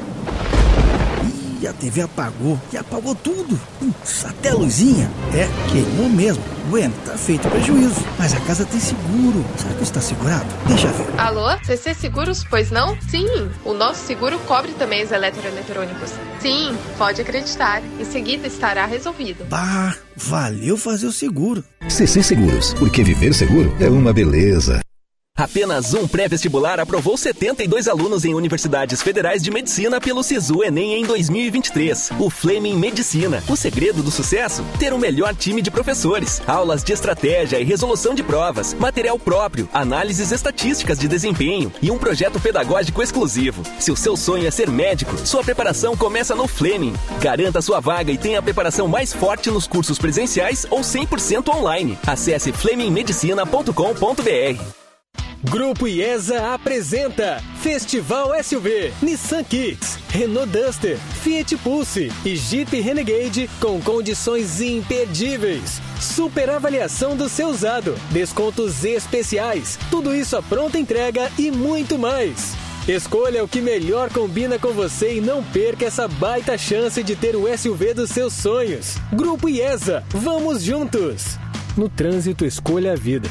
Ih, 1.61 1.67
a 1.67 1.73
TV 1.73 2.03
apagou. 2.03 2.59
E 2.73 2.77
apagou 2.77 3.15
tudo. 3.15 3.59
Putz, 3.79 4.25
até 4.25 4.51
a 4.51 4.55
luzinha. 4.55 5.11
É, 5.35 5.47
queimou 5.71 6.09
mesmo. 6.09 6.43
Bueno, 6.71 6.95
tá 7.05 7.17
feito 7.19 7.49
prejuízo. 7.49 8.01
Mas 8.19 8.33
a 8.35 8.41
casa 8.41 8.65
tem 8.65 8.81
seguro. 8.81 9.45
Será 9.59 9.75
que 9.75 9.83
está 9.83 10.01
segurado? 10.01 10.47
Deixa 10.67 10.89
ver. 10.89 11.21
Alô? 11.21 11.49
CC 11.65 11.95
Seguros, 11.95 12.45
pois 12.49 12.71
não? 12.71 12.97
Sim, 13.09 13.51
o 13.65 13.75
nosso 13.75 14.07
seguro 14.07 14.39
cobre 14.41 14.73
também 14.73 15.05
os 15.05 15.13
eletroeletrônicos. 15.13 16.13
Sim, 16.41 16.77
pode 16.97 17.21
acreditar. 17.21 17.83
Em 18.01 18.05
seguida 18.05 18.47
estará 18.47 18.87
resolvido. 18.87 19.45
Bah, 19.49 19.95
valeu 20.17 20.77
fazer 20.77 21.07
o 21.07 21.13
seguro. 21.13 21.63
CC 21.89 22.23
Seguros, 22.23 22.73
porque 22.75 23.03
viver 23.05 23.35
seguro 23.35 23.75
é 23.81 23.89
uma 23.89 24.13
beleza. 24.13 24.81
Apenas 25.41 25.95
um 25.95 26.07
pré-vestibular 26.07 26.79
aprovou 26.79 27.17
72 27.17 27.89
alunos 27.89 28.27
em 28.27 28.35
universidades 28.35 29.01
federais 29.01 29.43
de 29.43 29.51
medicina 29.51 29.99
pelo 29.99 30.23
Sisu 30.23 30.63
Enem 30.63 31.01
em 31.01 31.07
2023. 31.07 32.11
O 32.19 32.29
Fleming 32.29 32.77
Medicina. 32.77 33.43
O 33.49 33.57
segredo 33.57 34.03
do 34.03 34.11
sucesso? 34.11 34.63
Ter 34.79 34.93
o 34.93 34.99
melhor 34.99 35.35
time 35.35 35.63
de 35.63 35.71
professores, 35.71 36.43
aulas 36.47 36.85
de 36.85 36.93
estratégia 36.93 37.59
e 37.59 37.65
resolução 37.65 38.15
de 38.15 38.23
provas, 38.23 38.75
material 38.75 39.19
próprio, 39.19 39.67
análises 39.73 40.31
estatísticas 40.31 40.99
de 40.99 41.09
desempenho 41.09 41.73
e 41.81 41.91
um 41.91 41.97
projeto 41.97 42.39
pedagógico 42.39 43.03
exclusivo. 43.03 43.63
Se 43.79 43.91
o 43.91 43.97
seu 43.97 44.19
sonho 44.19 44.47
é 44.47 44.51
ser 44.51 44.69
médico, 44.69 45.17
sua 45.27 45.43
preparação 45.43 45.97
começa 45.97 46.35
no 46.35 46.47
Fleming. 46.47 46.93
Garanta 47.19 47.63
sua 47.63 47.81
vaga 47.81 48.13
e 48.13 48.19
tenha 48.19 48.41
a 48.41 48.43
preparação 48.43 48.87
mais 48.87 49.11
forte 49.11 49.51
nos 49.51 49.67
cursos 49.67 49.99
presenciais 49.99 50.67
ou 50.69 50.81
100% 50.81 51.49
online. 51.49 51.99
Acesse 52.07 52.53
flemingmedicina.com.br. 52.53 54.80
Grupo 55.43 55.89
IESA 55.89 56.53
apresenta 56.53 57.43
Festival 57.63 58.31
SUV, 58.45 58.93
Nissan 59.01 59.43
Kicks, 59.43 59.99
Renault 60.11 60.51
Duster, 60.51 60.99
Fiat 61.23 61.57
Pulse 61.57 62.13
e 62.27 62.37
Jeep 62.37 62.79
Renegade 62.79 63.49
com 63.59 63.81
condições 63.81 64.61
imperdíveis. 64.61 65.81
Super 65.99 66.51
avaliação 66.51 67.17
do 67.17 67.27
seu 67.27 67.49
usado, 67.49 67.95
descontos 68.11 68.85
especiais, 68.85 69.79
tudo 69.91 70.15
isso 70.15 70.37
à 70.37 70.43
pronta 70.43 70.79
entrega 70.79 71.31
e 71.39 71.51
muito 71.51 71.99
mais. 71.99 72.55
Escolha 72.87 73.43
o 73.43 73.49
que 73.49 73.63
melhor 73.63 74.11
combina 74.11 74.59
com 74.59 74.73
você 74.73 75.17
e 75.17 75.21
não 75.23 75.43
perca 75.43 75.87
essa 75.87 76.07
baita 76.07 76.59
chance 76.59 77.03
de 77.03 77.17
ter 77.17 77.35
o 77.35 77.47
SUV 77.57 77.95
dos 77.95 78.11
seus 78.11 78.35
sonhos. 78.35 78.97
Grupo 79.11 79.49
IESA, 79.49 80.05
vamos 80.11 80.63
juntos! 80.63 81.39
No 81.79 81.89
trânsito, 81.89 82.45
escolha 82.45 82.93
a 82.93 82.97
vida. 82.97 83.31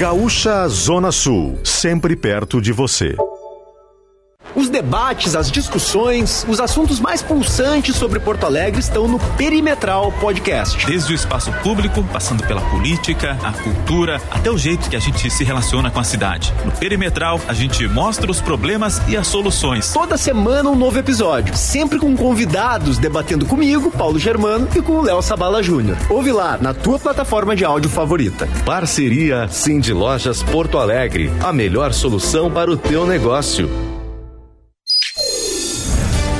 Gaúcha 0.00 0.66
Zona 0.66 1.12
Sul, 1.12 1.58
sempre 1.62 2.16
perto 2.16 2.58
de 2.58 2.72
você. 2.72 3.14
Debates, 4.80 5.36
as 5.36 5.50
discussões, 5.50 6.46
os 6.48 6.58
assuntos 6.58 6.98
mais 6.98 7.20
pulsantes 7.20 7.94
sobre 7.96 8.18
Porto 8.18 8.44
Alegre 8.44 8.80
estão 8.80 9.06
no 9.06 9.18
Perimetral 9.36 10.10
Podcast. 10.12 10.86
Desde 10.86 11.12
o 11.12 11.14
espaço 11.14 11.52
público, 11.62 12.02
passando 12.04 12.42
pela 12.46 12.62
política, 12.62 13.36
a 13.44 13.52
cultura, 13.52 14.18
até 14.30 14.50
o 14.50 14.56
jeito 14.56 14.88
que 14.88 14.96
a 14.96 14.98
gente 14.98 15.28
se 15.28 15.44
relaciona 15.44 15.90
com 15.90 16.00
a 16.00 16.02
cidade. 16.02 16.54
No 16.64 16.72
Perimetral, 16.72 17.38
a 17.46 17.52
gente 17.52 17.86
mostra 17.88 18.30
os 18.30 18.40
problemas 18.40 19.02
e 19.06 19.18
as 19.18 19.26
soluções. 19.26 19.92
Toda 19.92 20.16
semana 20.16 20.70
um 20.70 20.74
novo 20.74 20.98
episódio, 20.98 21.54
sempre 21.54 21.98
com 21.98 22.16
convidados 22.16 22.96
debatendo 22.96 23.44
comigo, 23.44 23.90
Paulo 23.90 24.18
Germano, 24.18 24.66
e 24.74 24.80
com 24.80 24.92
o 24.94 25.02
Léo 25.02 25.20
Sabala 25.20 25.62
Júnior. 25.62 25.98
Ouve 26.08 26.32
lá 26.32 26.56
na 26.58 26.72
tua 26.72 26.98
plataforma 26.98 27.54
de 27.54 27.66
áudio 27.66 27.90
favorita. 27.90 28.48
Parceria 28.64 29.46
Cindy 29.46 29.92
Lojas 29.92 30.42
Porto 30.42 30.78
Alegre, 30.78 31.30
a 31.44 31.52
melhor 31.52 31.92
solução 31.92 32.50
para 32.50 32.70
o 32.70 32.78
teu 32.78 33.06
negócio. 33.06 33.89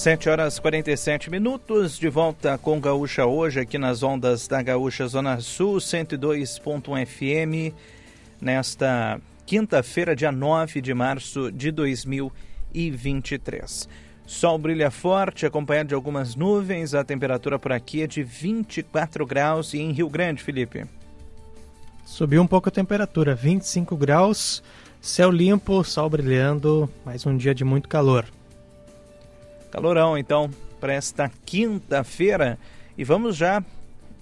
Sete 0.00 0.30
horas 0.30 0.58
47 0.58 1.30
minutos, 1.30 1.98
de 1.98 2.08
volta 2.08 2.56
com 2.56 2.80
Gaúcha 2.80 3.26
hoje, 3.26 3.60
aqui 3.60 3.76
nas 3.76 4.02
ondas 4.02 4.48
da 4.48 4.62
Gaúcha 4.62 5.06
Zona 5.06 5.38
Sul, 5.40 5.76
102.1 5.76 7.04
FM, 7.04 7.74
nesta 8.40 9.20
quinta-feira, 9.44 10.16
dia 10.16 10.32
9 10.32 10.80
de 10.80 10.94
março 10.94 11.52
de 11.52 11.70
2023. 11.70 13.86
Sol 14.24 14.56
brilha 14.56 14.90
forte, 14.90 15.44
acompanhado 15.44 15.90
de 15.90 15.94
algumas 15.94 16.34
nuvens, 16.34 16.94
a 16.94 17.04
temperatura 17.04 17.58
por 17.58 17.70
aqui 17.70 18.00
é 18.00 18.06
de 18.06 18.22
24 18.22 19.26
graus 19.26 19.74
e 19.74 19.80
em 19.80 19.92
Rio 19.92 20.08
Grande, 20.08 20.42
Felipe. 20.42 20.86
Subiu 22.06 22.40
um 22.40 22.46
pouco 22.46 22.70
a 22.70 22.72
temperatura, 22.72 23.34
25 23.34 23.94
graus, 23.98 24.62
céu 24.98 25.30
limpo, 25.30 25.84
sol 25.84 26.08
brilhando, 26.08 26.88
mais 27.04 27.26
um 27.26 27.36
dia 27.36 27.54
de 27.54 27.64
muito 27.64 27.86
calor. 27.86 28.24
Calorão, 29.70 30.18
então, 30.18 30.50
para 30.80 30.92
esta 30.92 31.30
quinta-feira. 31.46 32.58
E 32.98 33.04
vamos 33.04 33.36
já 33.36 33.62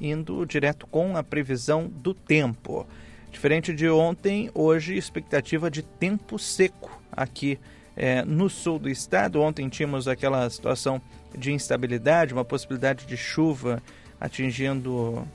indo 0.01 0.45
direto 0.45 0.87
com 0.87 1.17
a 1.17 1.23
previsão 1.23 1.89
do 1.89 2.13
tempo. 2.13 2.87
Diferente 3.33 3.75
de 3.75 3.89
ontem, 3.89 4.51
hoje 4.55 4.97
expectativa 4.97 5.71
de 5.71 5.83
tempo 5.83 6.39
seco 6.39 7.01
aqui 7.11 7.59
é, 7.97 8.23
no 8.25 8.49
sul 8.49 8.79
do 8.79 8.89
estado. 8.89 9.41
Ontem 9.41 9.69
tínhamos 9.69 10.07
aquela 10.07 10.49
situação 10.51 11.01
de 11.37 11.53
instabilidade, 11.53 12.33
uma 12.33 12.45
possibilidade 12.45 13.07
de 13.07 13.17
chuva 13.17 13.83
atingindo 14.21 15.27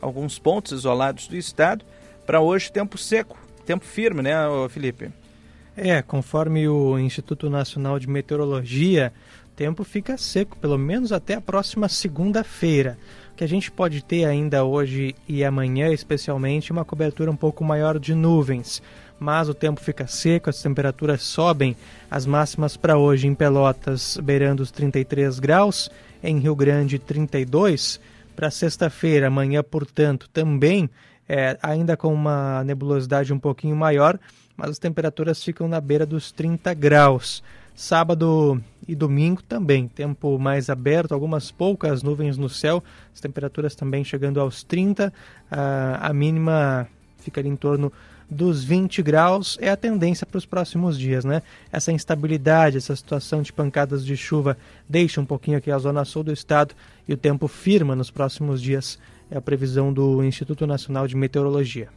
alguns 0.00 0.38
pontos 0.38 0.72
isolados 0.72 1.28
do 1.28 1.36
estado. 1.36 1.84
Para 2.26 2.40
hoje, 2.40 2.72
tempo 2.72 2.96
seco, 2.96 3.38
tempo 3.66 3.84
firme, 3.84 4.22
né, 4.22 4.34
Felipe? 4.68 5.10
É, 5.76 6.02
conforme 6.02 6.68
o 6.68 6.98
Instituto 6.98 7.48
Nacional 7.48 7.98
de 7.98 8.08
Meteorologia, 8.08 9.12
tempo 9.60 9.84
fica 9.84 10.16
seco, 10.16 10.56
pelo 10.56 10.78
menos 10.78 11.12
até 11.12 11.34
a 11.34 11.40
próxima 11.40 11.86
segunda-feira. 11.86 12.96
O 13.30 13.36
que 13.36 13.44
a 13.44 13.46
gente 13.46 13.70
pode 13.70 14.02
ter 14.02 14.24
ainda 14.24 14.64
hoje 14.64 15.14
e 15.28 15.44
amanhã, 15.44 15.92
especialmente, 15.92 16.72
uma 16.72 16.82
cobertura 16.82 17.30
um 17.30 17.36
pouco 17.36 17.62
maior 17.62 17.98
de 17.98 18.14
nuvens. 18.14 18.82
Mas 19.18 19.50
o 19.50 19.54
tempo 19.54 19.78
fica 19.78 20.06
seco, 20.06 20.48
as 20.48 20.62
temperaturas 20.62 21.20
sobem, 21.20 21.76
as 22.10 22.24
máximas 22.24 22.74
para 22.74 22.96
hoje 22.96 23.26
em 23.26 23.34
Pelotas 23.34 24.16
beirando 24.22 24.62
os 24.62 24.70
33 24.70 25.38
graus, 25.38 25.90
em 26.22 26.38
Rio 26.38 26.56
Grande 26.56 26.98
32. 26.98 28.00
Para 28.34 28.50
sexta-feira, 28.50 29.26
amanhã, 29.26 29.62
portanto, 29.62 30.26
também 30.32 30.88
é, 31.28 31.58
ainda 31.62 31.98
com 31.98 32.14
uma 32.14 32.64
nebulosidade 32.64 33.30
um 33.30 33.38
pouquinho 33.38 33.76
maior, 33.76 34.18
mas 34.56 34.70
as 34.70 34.78
temperaturas 34.78 35.44
ficam 35.44 35.68
na 35.68 35.82
beira 35.82 36.06
dos 36.06 36.32
30 36.32 36.72
graus. 36.72 37.42
Sábado 37.80 38.62
e 38.86 38.94
domingo 38.94 39.42
também, 39.42 39.88
tempo 39.88 40.38
mais 40.38 40.68
aberto, 40.68 41.12
algumas 41.12 41.50
poucas 41.50 42.02
nuvens 42.02 42.36
no 42.36 42.46
céu, 42.46 42.84
as 43.14 43.22
temperaturas 43.22 43.74
também 43.74 44.04
chegando 44.04 44.38
aos 44.38 44.62
30, 44.62 45.10
a 45.50 46.12
mínima 46.12 46.86
ficaria 47.20 47.50
em 47.50 47.56
torno 47.56 47.90
dos 48.28 48.62
20 48.62 49.00
graus, 49.00 49.56
é 49.62 49.70
a 49.70 49.78
tendência 49.78 50.26
para 50.26 50.36
os 50.36 50.44
próximos 50.44 50.98
dias, 50.98 51.24
né? 51.24 51.42
Essa 51.72 51.90
instabilidade, 51.90 52.76
essa 52.76 52.94
situação 52.94 53.40
de 53.40 53.50
pancadas 53.50 54.04
de 54.04 54.14
chuva 54.14 54.58
deixa 54.86 55.18
um 55.18 55.24
pouquinho 55.24 55.56
aqui 55.56 55.70
a 55.70 55.78
zona 55.78 56.04
sul 56.04 56.22
do 56.22 56.34
estado 56.34 56.74
e 57.08 57.14
o 57.14 57.16
tempo 57.16 57.48
firma 57.48 57.96
nos 57.96 58.10
próximos 58.10 58.60
dias, 58.60 58.98
é 59.30 59.38
a 59.38 59.40
previsão 59.40 59.90
do 59.90 60.22
Instituto 60.22 60.66
Nacional 60.66 61.08
de 61.08 61.16
Meteorologia. 61.16 61.88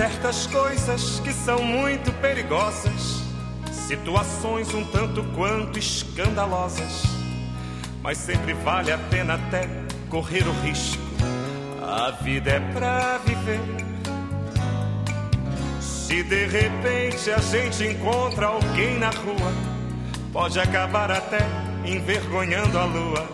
Certas 0.00 0.46
coisas 0.46 1.20
que 1.20 1.30
são 1.30 1.62
muito 1.62 2.10
perigosas, 2.22 3.22
situações 3.70 4.72
um 4.72 4.82
tanto 4.82 5.22
quanto 5.34 5.78
escandalosas, 5.78 7.02
mas 8.02 8.16
sempre 8.16 8.54
vale 8.54 8.90
a 8.90 8.96
pena 8.96 9.34
até 9.34 9.68
correr 10.08 10.48
o 10.48 10.52
risco. 10.62 11.02
A 11.82 12.12
vida 12.12 12.50
é 12.50 12.60
pra 12.72 13.18
viver. 13.18 13.60
Se 15.82 16.22
de 16.22 16.46
repente 16.46 17.30
a 17.30 17.38
gente 17.38 17.84
encontra 17.84 18.46
alguém 18.46 18.98
na 18.98 19.10
rua, 19.10 19.52
pode 20.32 20.58
acabar 20.58 21.10
até 21.10 21.46
envergonhando 21.84 22.78
a 22.78 22.86
lua. 22.86 23.28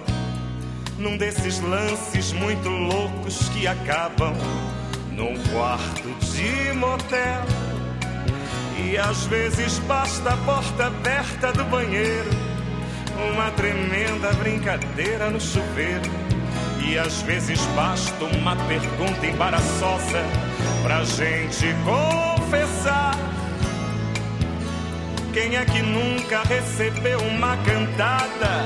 Num 0.99 1.17
desses 1.17 1.61
lances 1.61 2.33
muito 2.33 2.69
loucos 2.69 3.49
que 3.51 3.69
acabam 3.69 4.35
num 5.17 5.35
quarto 5.51 6.09
de 6.21 6.73
motel. 6.75 7.43
E 8.79 8.97
às 8.99 9.27
vezes 9.27 9.79
basta 9.81 10.31
a 10.31 10.37
porta 10.37 10.87
aberta 10.87 11.53
do 11.53 11.64
banheiro, 11.64 12.31
uma 13.33 13.51
tremenda 13.53 14.33
brincadeira 14.35 15.31
no 15.31 15.41
chuveiro. 15.41 16.11
E 16.87 16.99
às 16.99 17.23
vezes 17.23 17.59
basta 17.75 18.25
uma 18.25 18.55
pergunta 18.55 19.27
embaraçosa 19.27 20.23
pra 20.83 21.03
gente 21.03 21.75
confessar. 21.85 23.17
Quem 25.33 25.57
é 25.57 25.64
que 25.64 25.83
nunca 25.83 26.43
recebeu 26.43 27.19
uma 27.21 27.57
cantada? 27.59 28.62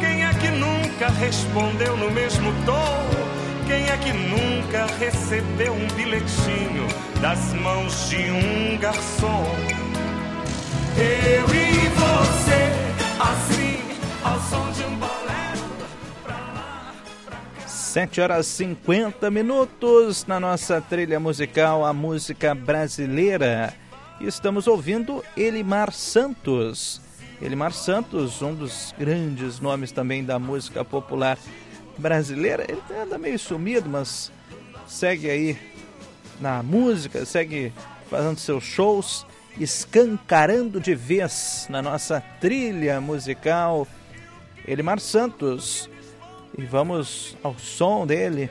Quem 0.00 0.24
é 0.24 0.34
que 0.34 0.48
nunca 0.48 1.08
respondeu 1.08 1.96
no 1.96 2.10
mesmo 2.10 2.52
tom? 2.66 3.28
Quem 3.68 3.86
é 3.86 3.98
que 3.98 4.14
nunca 4.14 4.86
recebeu 4.98 5.74
um 5.74 5.86
bilhetinho 5.88 6.88
das 7.20 7.52
mãos 7.52 8.08
de 8.08 8.16
um 8.16 8.78
garçom? 8.78 9.44
Eu 10.96 11.44
e 11.54 11.88
você, 11.90 12.72
assim, 13.20 13.82
ao 14.24 14.40
som 14.40 14.72
de 14.72 14.84
um 14.84 14.96
bolero. 14.96 15.68
7 17.66 18.22
horas 18.22 18.46
50 18.46 19.30
minutos 19.30 20.24
na 20.24 20.40
nossa 20.40 20.80
trilha 20.80 21.20
musical, 21.20 21.84
a 21.84 21.92
música 21.92 22.54
brasileira. 22.54 23.74
Estamos 24.18 24.66
ouvindo 24.66 25.22
Elimar 25.36 25.92
Santos. 25.92 27.02
Elimar 27.40 27.74
Santos, 27.74 28.40
um 28.40 28.54
dos 28.54 28.94
grandes 28.98 29.60
nomes 29.60 29.92
também 29.92 30.24
da 30.24 30.38
música 30.38 30.82
popular 30.82 31.36
brasileira. 31.98 32.64
Ele 32.68 32.80
anda 32.98 33.18
meio 33.18 33.38
sumido, 33.38 33.88
mas 33.88 34.32
segue 34.86 35.28
aí 35.28 35.58
na 36.40 36.62
música, 36.62 37.24
segue 37.24 37.72
fazendo 38.08 38.38
seus 38.38 38.64
shows, 38.64 39.26
escancarando 39.58 40.80
de 40.80 40.94
vez 40.94 41.66
na 41.68 41.82
nossa 41.82 42.22
trilha 42.40 43.00
musical. 43.00 43.86
Elimar 44.66 45.00
Santos. 45.00 45.90
E 46.56 46.64
vamos 46.64 47.36
ao 47.42 47.56
som 47.56 48.04
dele, 48.06 48.50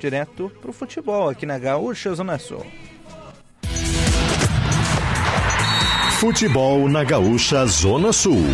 direto 0.00 0.50
pro 0.62 0.72
futebol 0.72 1.28
aqui 1.28 1.44
na 1.44 1.58
Gaúcha 1.58 2.14
Zona 2.14 2.38
Sul. 2.38 2.64
Futebol 6.18 6.88
na 6.88 7.04
Gaúcha 7.04 7.66
Zona 7.66 8.10
Sul. 8.12 8.46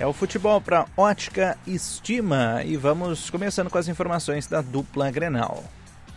É 0.00 0.06
o 0.06 0.14
futebol 0.14 0.62
para 0.62 0.86
ótica 0.96 1.58
estima 1.66 2.62
e 2.64 2.74
vamos 2.74 3.28
começando 3.28 3.68
com 3.68 3.76
as 3.76 3.86
informações 3.86 4.46
da 4.46 4.62
dupla 4.62 5.10
Grenal. 5.10 5.62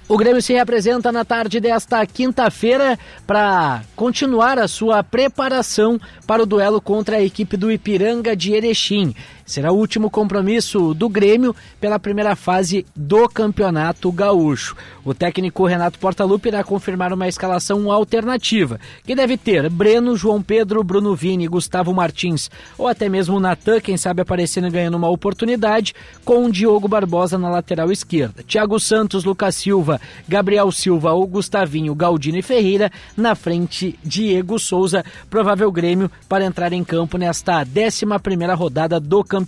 O 0.08 0.18
Grêmio 0.18 0.42
se 0.42 0.54
representa 0.54 1.12
na 1.12 1.26
tarde 1.26 1.60
desta 1.60 2.06
quinta-feira 2.06 2.98
para 3.28 3.84
continuar 3.94 4.58
a 4.58 4.70
sua 4.70 5.04
preparação 5.04 6.00
para 6.26 6.44
o 6.44 6.46
duelo 6.46 6.80
contra 6.80 7.18
a 7.18 7.22
equipe 7.22 7.58
do 7.58 7.70
Ipiranga 7.70 8.38
de 8.38 8.54
Erechim. 8.54 9.14
Será 9.54 9.72
o 9.72 9.78
último 9.78 10.10
compromisso 10.10 10.96
do 10.96 11.08
Grêmio 11.08 11.56
pela 11.80 12.00
primeira 12.00 12.36
fase 12.36 12.88
do 12.96 13.30
Campeonato 13.30 14.12
Gaúcho. 14.12 14.76
O 15.06 15.14
técnico 15.14 15.68
Renato 15.68 16.00
Portaluppi 16.00 16.48
irá 16.48 16.64
confirmar 16.64 17.14
uma 17.14 17.28
escalação 17.28 17.92
alternativa, 17.92 18.80
que 19.06 19.14
deve 19.14 19.38
ter 19.38 19.70
Breno, 19.70 20.18
João 20.18 20.42
Pedro, 20.42 20.84
Bruno 20.84 21.14
Vini, 21.14 21.48
Gustavo 21.48 21.94
Martins 21.94 22.50
ou 22.80 22.88
até 22.88 23.08
mesmo 23.08 23.40
Natan, 23.40 23.80
quem 23.80 23.96
sabe 23.96 24.24
aparecendo 24.24 24.66
e 24.70 24.72
ganhando 24.72 24.98
uma 24.98 25.10
oportunidade, 25.10 25.94
com 26.26 26.50
Diogo 26.50 26.88
Barbosa 26.88 27.38
na 27.38 27.52
lateral 27.52 27.92
esquerda. 27.92 28.42
Thiago 28.42 28.80
Santos, 28.80 29.24
Lucas 29.24 29.56
Silva, 29.56 30.02
Gabriel 30.28 30.72
Silva 30.72 31.12
ou 31.12 31.28
Gustavinho, 31.28 31.94
Galdino 31.94 32.40
e 32.40 32.42
Ferreira 32.42 32.92
na 33.16 33.36
frente 33.36 34.00
Diego 34.04 34.58
Souza, 34.58 35.06
provável 35.30 35.72
Grêmio 35.72 36.10
para 36.28 36.44
entrar 36.44 36.74
em 36.74 36.84
campo 36.84 37.20
nesta 37.20 37.62
11 37.62 38.04
primeira 38.24 38.56
rodada 38.56 39.00
do 39.00 39.24
campeonato 39.24 39.43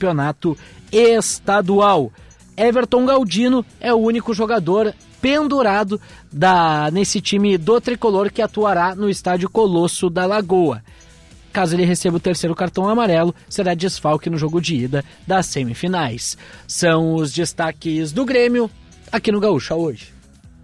estadual. 0.92 2.12
Everton 2.58 3.06
Galdino 3.06 3.66
é 3.80 3.94
o 3.94 3.98
único 3.98 4.34
jogador 4.34 4.94
pendurado 5.22 6.00
da, 6.32 6.90
nesse 6.92 7.20
time 7.20 7.58
do 7.58 7.82
tricolor 7.82 8.32
que 8.32 8.42
atuará 8.42 8.96
no 8.96 9.10
estádio 9.10 9.50
Colosso 9.50 10.10
da 10.10 10.26
Lagoa. 10.26 10.84
Caso 11.52 11.76
ele 11.76 11.86
receba 11.86 12.18
o 12.18 12.20
terceiro 12.20 12.54
cartão 12.54 12.88
amarelo, 12.88 13.34
será 13.50 13.74
desfalque 13.74 14.30
no 14.30 14.38
jogo 14.38 14.62
de 14.62 14.76
ida 14.76 15.06
das 15.26 15.46
semifinais. 15.46 16.38
São 16.68 17.16
os 17.16 17.32
destaques 17.32 18.12
do 18.12 18.26
Grêmio 18.26 18.70
aqui 19.12 19.32
no 19.32 19.40
Gaúcha 19.40 19.74
hoje. 19.74 20.15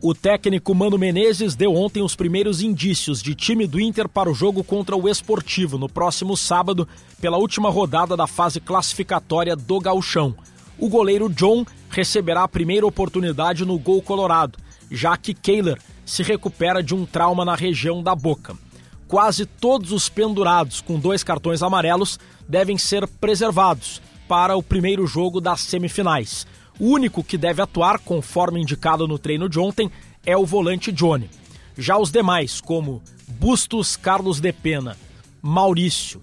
O 0.04 0.16
técnico 0.16 0.74
Mano 0.74 0.98
Menezes 0.98 1.54
deu 1.54 1.76
ontem 1.76 2.02
os 2.02 2.16
primeiros 2.16 2.60
indícios 2.64 3.22
de 3.22 3.36
time 3.36 3.68
do 3.68 3.80
Inter 3.80 4.10
para 4.10 4.32
o 4.32 4.34
jogo 4.34 4.64
contra 4.64 4.96
o 4.96 5.08
Esportivo 5.08 5.78
no 5.78 5.88
próximo 5.88 6.36
sábado, 6.36 6.88
pela 7.22 7.38
última 7.38 7.70
rodada 7.70 8.18
da 8.18 8.26
fase 8.26 8.60
classificatória 8.60 9.56
do 9.56 9.80
Gauchão. 9.80 10.36
O 10.80 10.90
goleiro 10.90 11.30
John 11.30 11.64
receberá 11.88 12.42
a 12.42 12.48
primeira 12.48 12.88
oportunidade 12.88 13.64
no 13.64 13.78
gol 13.78 14.02
colorado, 14.02 14.58
já 14.90 15.16
que 15.16 15.36
Kehler 15.36 15.80
se 16.04 16.24
recupera 16.24 16.82
de 16.82 16.96
um 16.96 17.06
trauma 17.06 17.46
na 17.46 17.54
região 17.54 18.02
da 18.02 18.16
boca. 18.16 18.58
Quase 19.08 19.46
todos 19.46 19.92
os 19.92 20.10
pendurados 20.10 20.82
com 20.82 20.98
dois 20.98 21.24
cartões 21.24 21.62
amarelos 21.62 22.20
devem 22.50 22.76
ser 22.76 23.08
preservados 23.08 24.02
para 24.28 24.56
o 24.56 24.64
primeiro 24.64 25.06
jogo 25.06 25.40
das 25.40 25.62
semifinais. 25.62 26.48
O 26.82 26.86
único 26.88 27.24
que 27.24 27.38
deve 27.38 27.62
atuar, 27.62 28.00
conforme 28.00 28.60
indicado 28.60 29.08
no 29.08 29.20
treino 29.20 29.48
de 29.48 29.60
ontem, 29.60 29.92
é 30.26 30.36
o 30.36 30.48
volante 30.48 30.92
Johnny. 30.92 31.30
Já 31.78 31.96
os 31.96 32.10
demais, 32.10 32.60
como 32.60 33.04
Bustos 33.28 33.96
Carlos 33.96 34.40
de 34.40 34.52
Pena, 34.52 34.98
Maurício, 35.44 36.20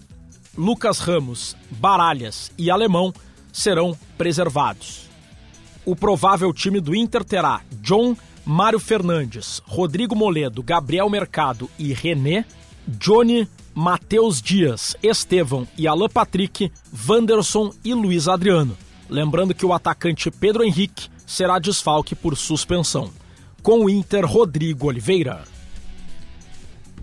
Lucas 0.57 0.99
Ramos, 0.99 1.55
Baralhas 1.71 2.51
e 2.57 2.69
Alemão, 2.69 3.13
serão 3.53 3.97
preservados. 4.17 5.09
O 5.85 5.95
provável 5.95 6.51
time 6.51 6.81
do 6.81 6.93
Inter 6.93 7.23
terá 7.23 7.61
John, 7.81 8.13
Mário 8.43 8.79
Fernandes, 8.79 9.61
Rodrigo 9.65 10.13
Moledo, 10.13 10.61
Gabriel 10.61 11.09
Mercado 11.09 11.69
e 11.79 11.93
René, 11.93 12.43
Johnny, 12.85 13.47
Matheus 13.73 14.41
Dias, 14.41 14.93
Estevão 15.01 15.65
e 15.77 15.87
Alan 15.87 16.09
Patrick, 16.09 16.69
Wanderson 17.07 17.73
e 17.81 17.93
Luiz 17.93 18.27
Adriano. 18.27 18.75
Lembrando 19.09 19.55
que 19.55 19.65
o 19.65 19.73
atacante 19.73 20.29
Pedro 20.29 20.63
Henrique 20.63 21.09
será 21.25 21.57
desfalque 21.57 22.13
por 22.13 22.37
suspensão. 22.37 23.11
Com 23.63 23.85
o 23.85 23.89
Inter, 23.89 24.25
Rodrigo 24.25 24.87
Oliveira. 24.87 25.43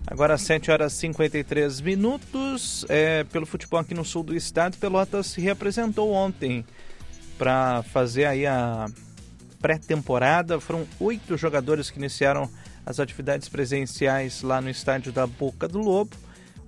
Agora 0.05 0.37
7 0.37 0.71
horas 0.71 0.93
e 0.93 0.99
53 0.99 1.81
minutos. 1.81 2.85
É, 2.87 3.25
pelo 3.25 3.45
futebol 3.45 3.77
aqui 3.77 3.93
no 3.93 4.05
sul 4.05 4.23
do 4.23 4.33
estado, 4.33 4.77
Pelotas 4.77 5.27
se 5.27 5.41
representou 5.41 6.13
ontem 6.13 6.65
para 7.37 7.83
fazer 7.83 8.23
aí 8.23 8.45
a 8.45 8.87
pré-temporada. 9.61 10.61
Foram 10.61 10.87
oito 11.01 11.35
jogadores 11.35 11.91
que 11.91 11.99
iniciaram 11.99 12.49
as 12.85 13.01
atividades 13.01 13.49
presenciais 13.49 14.41
lá 14.43 14.61
no 14.61 14.69
estádio 14.69 15.11
da 15.11 15.27
Boca 15.27 15.67
do 15.67 15.79
Lobo. 15.79 16.15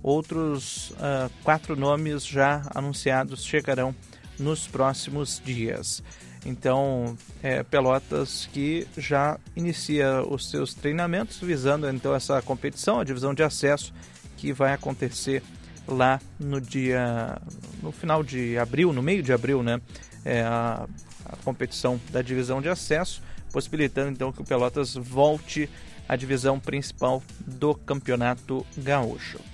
Outros 0.02 0.90
uh, 0.90 1.30
quatro 1.42 1.74
nomes 1.74 2.26
já 2.26 2.62
anunciados 2.74 3.42
chegarão 3.42 3.94
nos 4.40 4.66
próximos 4.66 5.40
dias. 5.44 6.02
Então, 6.44 7.16
é, 7.42 7.62
Pelotas 7.62 8.48
que 8.52 8.88
já 8.96 9.38
inicia 9.54 10.22
os 10.26 10.50
seus 10.50 10.72
treinamentos 10.72 11.38
visando 11.38 11.88
então 11.88 12.14
essa 12.14 12.40
competição, 12.40 12.98
a 12.98 13.04
divisão 13.04 13.34
de 13.34 13.42
acesso 13.42 13.92
que 14.38 14.52
vai 14.52 14.72
acontecer 14.72 15.42
lá 15.86 16.18
no 16.38 16.60
dia 16.60 17.38
no 17.82 17.92
final 17.92 18.22
de 18.22 18.56
abril, 18.56 18.92
no 18.92 19.02
meio 19.02 19.22
de 19.22 19.32
abril, 19.32 19.62
né? 19.62 19.80
É 20.24 20.42
a, 20.42 20.86
a 21.26 21.36
competição 21.44 22.00
da 22.10 22.22
divisão 22.22 22.62
de 22.62 22.68
acesso, 22.68 23.22
possibilitando 23.52 24.10
então 24.10 24.32
que 24.32 24.40
o 24.40 24.44
Pelotas 24.44 24.94
volte 24.94 25.68
à 26.08 26.16
divisão 26.16 26.58
principal 26.58 27.22
do 27.40 27.74
Campeonato 27.74 28.66
Gaúcho. 28.78 29.49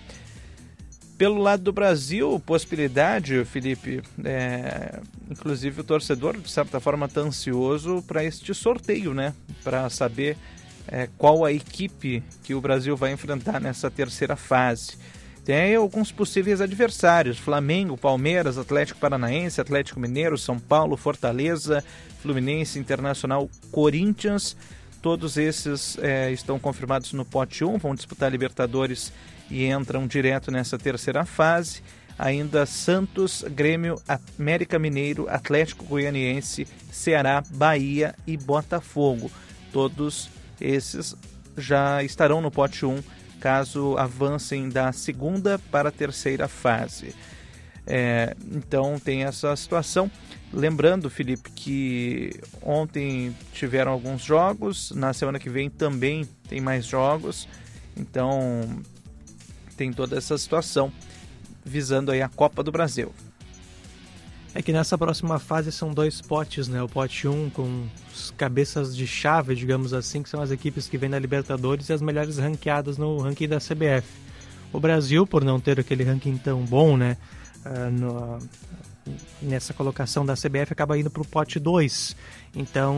Pelo 1.19 1.41
lado 1.41 1.62
do 1.62 1.73
Brasil, 1.73 2.41
possibilidade, 2.45 3.43
Felipe, 3.47 4.03
é, 4.23 5.01
inclusive 5.31 5.81
o 5.81 5.85
torcedor, 5.85 6.37
de 6.37 6.51
certa 6.51 6.79
forma, 6.79 7.07
está 7.07 7.23
ansioso 7.23 8.05
para 8.07 8.23
este 8.23 8.53
sorteio, 8.53 9.14
né? 9.14 9.33
Para 9.64 9.89
saber 9.89 10.37
é, 10.87 11.09
qual 11.17 11.43
a 11.45 11.53
equipe 11.53 12.23
que 12.45 12.55
o 12.55 12.61
Brasil 12.61 12.95
vai 12.97 13.12
enfrentar 13.12 13.59
nessa 13.61 13.91
terceira 13.91 14.37
fase. 14.37 14.99
Tem 15.43 15.75
alguns 15.75 16.12
possíveis 16.12 16.61
adversários: 16.61 17.39
Flamengo, 17.39 17.97
Palmeiras, 17.97 18.59
Atlético 18.59 19.01
Paranaense, 19.01 19.59
Atlético 19.59 19.99
Mineiro, 19.99 20.37
São 20.37 20.59
Paulo, 20.59 20.99
Fortaleza, 20.99 21.83
Fluminense, 22.21 22.79
Internacional, 22.79 23.49
Corinthians 23.71 24.55
todos 25.07 25.36
esses 25.36 25.96
é, 25.98 26.32
estão 26.32 26.59
confirmados 26.59 27.12
no 27.12 27.24
pote 27.24 27.62
1, 27.62 27.78
vão 27.78 27.94
disputar 27.94 28.28
Libertadores 28.28 29.12
e 29.48 29.64
entram 29.66 30.04
direto 30.04 30.50
nessa 30.50 30.76
terceira 30.76 31.24
fase. 31.24 31.80
Ainda 32.18 32.66
Santos, 32.66 33.44
Grêmio, 33.48 34.02
América 34.36 34.80
Mineiro, 34.80 35.28
Atlético 35.30 35.84
Goianiense, 35.84 36.66
Ceará, 36.90 37.40
Bahia 37.50 38.16
e 38.26 38.36
Botafogo. 38.36 39.30
Todos 39.72 40.28
esses 40.61 41.14
já 41.57 42.02
estarão 42.02 42.40
no 42.40 42.50
pote 42.50 42.84
1 42.84 43.00
caso 43.38 43.96
avancem 43.96 44.68
da 44.68 44.90
segunda 44.90 45.57
para 45.70 45.90
a 45.90 45.92
terceira 45.92 46.48
fase. 46.48 47.14
É, 47.87 48.34
então 48.53 48.99
tem 48.99 49.24
essa 49.24 49.55
situação. 49.55 50.11
Lembrando, 50.53 51.09
Felipe, 51.09 51.51
que 51.51 52.41
ontem 52.62 53.34
tiveram 53.53 53.93
alguns 53.93 54.22
jogos, 54.22 54.91
na 54.93 55.12
semana 55.12 55.39
que 55.39 55.51
vem 55.51 55.70
também 55.70 56.24
tem 56.49 56.61
mais 56.61 56.84
jogos. 56.87 57.49
Então 57.97 58.68
tem 59.76 59.93
toda 59.93 60.16
essa 60.16 60.37
situação 60.37 60.93
visando 61.64 62.11
aí 62.11 62.22
a 62.22 62.28
Copa 62.28 62.62
do 62.62 62.72
Brasil. 62.72 63.12
É 64.55 64.62
que 64.62 64.72
nessa 64.72 64.97
próxima 64.97 65.39
fase 65.39 65.70
são 65.70 65.93
dois 65.93 66.22
potes, 66.22 66.66
né? 66.66 66.82
O 66.82 66.89
pote 66.89 67.28
1 67.28 67.30
um 67.30 67.51
com 67.51 67.87
cabeças 68.39 68.97
de 68.97 69.07
chave, 69.07 69.55
digamos 69.55 69.93
assim, 69.93 70.22
que 70.22 70.30
são 70.30 70.41
as 70.41 70.51
equipes 70.51 70.89
que 70.89 70.97
vêm 70.97 71.11
da 71.11 71.18
Libertadores 71.18 71.91
e 71.91 71.93
as 71.93 72.01
melhores 72.01 72.39
ranqueadas 72.39 72.97
no 72.97 73.18
ranking 73.18 73.49
da 73.49 73.59
CBF. 73.59 74.09
O 74.72 74.80
Brasil, 74.80 75.26
por 75.26 75.45
não 75.45 75.61
ter 75.61 75.78
aquele 75.78 76.05
ranking 76.05 76.39
tão 76.39 76.62
bom, 76.62 76.97
né? 76.97 77.18
Uh, 77.67 77.91
no, 77.91 78.39
nessa 79.41 79.73
colocação 79.73 80.25
da 80.25 80.35
CBF 80.35 80.73
acaba 80.73 80.99
indo 80.99 81.11
para 81.11 81.23
o 81.23 81.27
pote 81.27 81.59
2. 81.59 82.17
Então, 82.55 82.97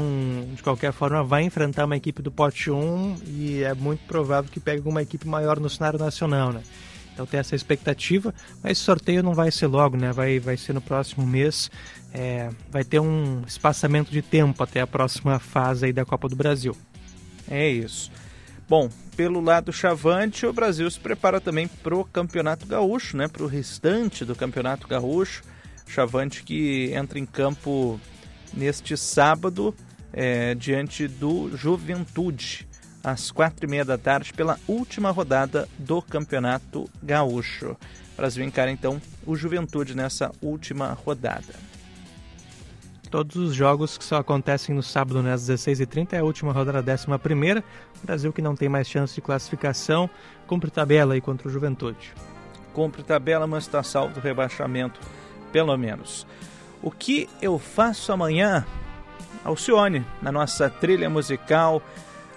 de 0.55 0.63
qualquer 0.63 0.93
forma, 0.93 1.23
vai 1.23 1.43
enfrentar 1.43 1.85
uma 1.85 1.97
equipe 1.97 2.23
do 2.23 2.31
pote 2.31 2.71
1 2.71 3.17
e 3.27 3.63
é 3.63 3.75
muito 3.75 4.05
provável 4.07 4.51
que 4.51 4.61
pegue 4.61 4.89
uma 4.89 5.03
equipe 5.03 5.27
maior 5.27 5.59
no 5.59 5.69
cenário 5.69 5.99
nacional, 5.99 6.53
né? 6.53 6.63
Então 7.13 7.27
tem 7.27 7.41
essa 7.41 7.57
expectativa, 7.57 8.33
mas 8.63 8.79
sorteio 8.79 9.25
não 9.25 9.35
vai 9.35 9.51
ser 9.51 9.67
logo, 9.67 9.97
né? 9.97 10.13
Vai, 10.13 10.39
vai 10.39 10.57
ser 10.57 10.73
no 10.73 10.81
próximo 10.81 11.27
mês. 11.27 11.69
É, 12.15 12.49
vai 12.71 12.85
ter 12.85 13.01
um 13.01 13.43
espaçamento 13.45 14.13
de 14.13 14.23
tempo 14.23 14.63
até 14.63 14.81
a 14.81 14.87
próxima 14.87 15.41
fase 15.41 15.87
aí 15.87 15.93
da 15.93 16.05
Copa 16.05 16.29
do 16.29 16.37
Brasil. 16.37 16.77
É 17.51 17.69
isso. 17.69 18.13
Bom, 18.69 18.89
pelo 19.19 19.41
lado 19.41 19.73
chavante, 19.73 20.47
o 20.47 20.53
Brasil 20.53 20.89
se 20.89 21.01
prepara 21.01 21.41
também 21.41 21.67
para 21.67 21.97
o 21.97 22.05
Campeonato 22.05 22.65
Gaúcho, 22.65 23.17
né? 23.17 23.27
Para 23.27 23.43
o 23.43 23.49
restante 23.49 24.25
do 24.25 24.33
Campeonato 24.33 24.87
Gaúcho. 24.87 25.43
Chavante 25.89 26.45
que 26.45 26.93
entra 26.95 27.19
em 27.19 27.27
campo 27.27 28.01
neste 28.55 28.97
sábado 28.97 29.75
é, 30.13 30.55
diante 30.55 31.09
do 31.09 31.51
Juventude 31.57 32.69
às 33.03 33.33
quatro 33.33 33.67
e 33.67 33.69
meia 33.69 33.85
da 33.85 33.99
tarde 33.99 34.33
pela 34.33 34.57
última 34.69 35.11
rodada 35.11 35.69
do 35.77 36.01
Campeonato 36.01 36.89
Gaúcho. 37.03 37.71
O 38.13 38.17
Brasil 38.17 38.45
encara 38.45 38.71
então 38.71 39.03
o 39.27 39.35
Juventude 39.35 39.97
nessa 39.97 40.31
última 40.41 40.93
rodada. 40.93 41.68
Todos 43.11 43.37
os 43.37 43.55
jogos 43.55 43.97
que 43.97 44.05
só 44.05 44.17
acontecem 44.17 44.75
no 44.75 44.83
sábado, 44.83 45.23
né, 45.23 45.33
às 45.33 45.49
16h30, 45.49 46.13
é 46.13 46.19
a 46.19 46.25
última 46.25 46.53
rodada, 46.53 46.93
a 46.93 46.95
11 46.95 47.19
primeira. 47.19 47.65
Brasil 48.03 48.33
que 48.33 48.43
não 48.43 48.55
tem 48.55 48.69
mais 48.69 48.89
chance 48.89 49.15
de 49.15 49.21
classificação, 49.23 50.11
cumpre 50.47 50.71
tabela 50.71 51.15
aí 51.15 51.21
contra 51.21 51.49
o 51.49 51.51
Juventude. 51.51 52.13
Cumpre 52.75 53.03
tabela, 53.03 53.47
mas 53.47 53.65
está 53.65 53.83
salvo 53.83 54.15
do 54.15 54.21
rebaixamento, 54.21 55.01
pelo 55.51 55.77
menos. 55.77 56.27
O 56.83 56.91
que 56.91 57.29
eu 57.41 57.59
faço 57.59 58.13
amanhã? 58.13 58.67
Alcione, 59.45 60.05
na 60.21 60.31
nossa 60.31 60.69
trilha 60.69 61.09
musical, 61.09 61.83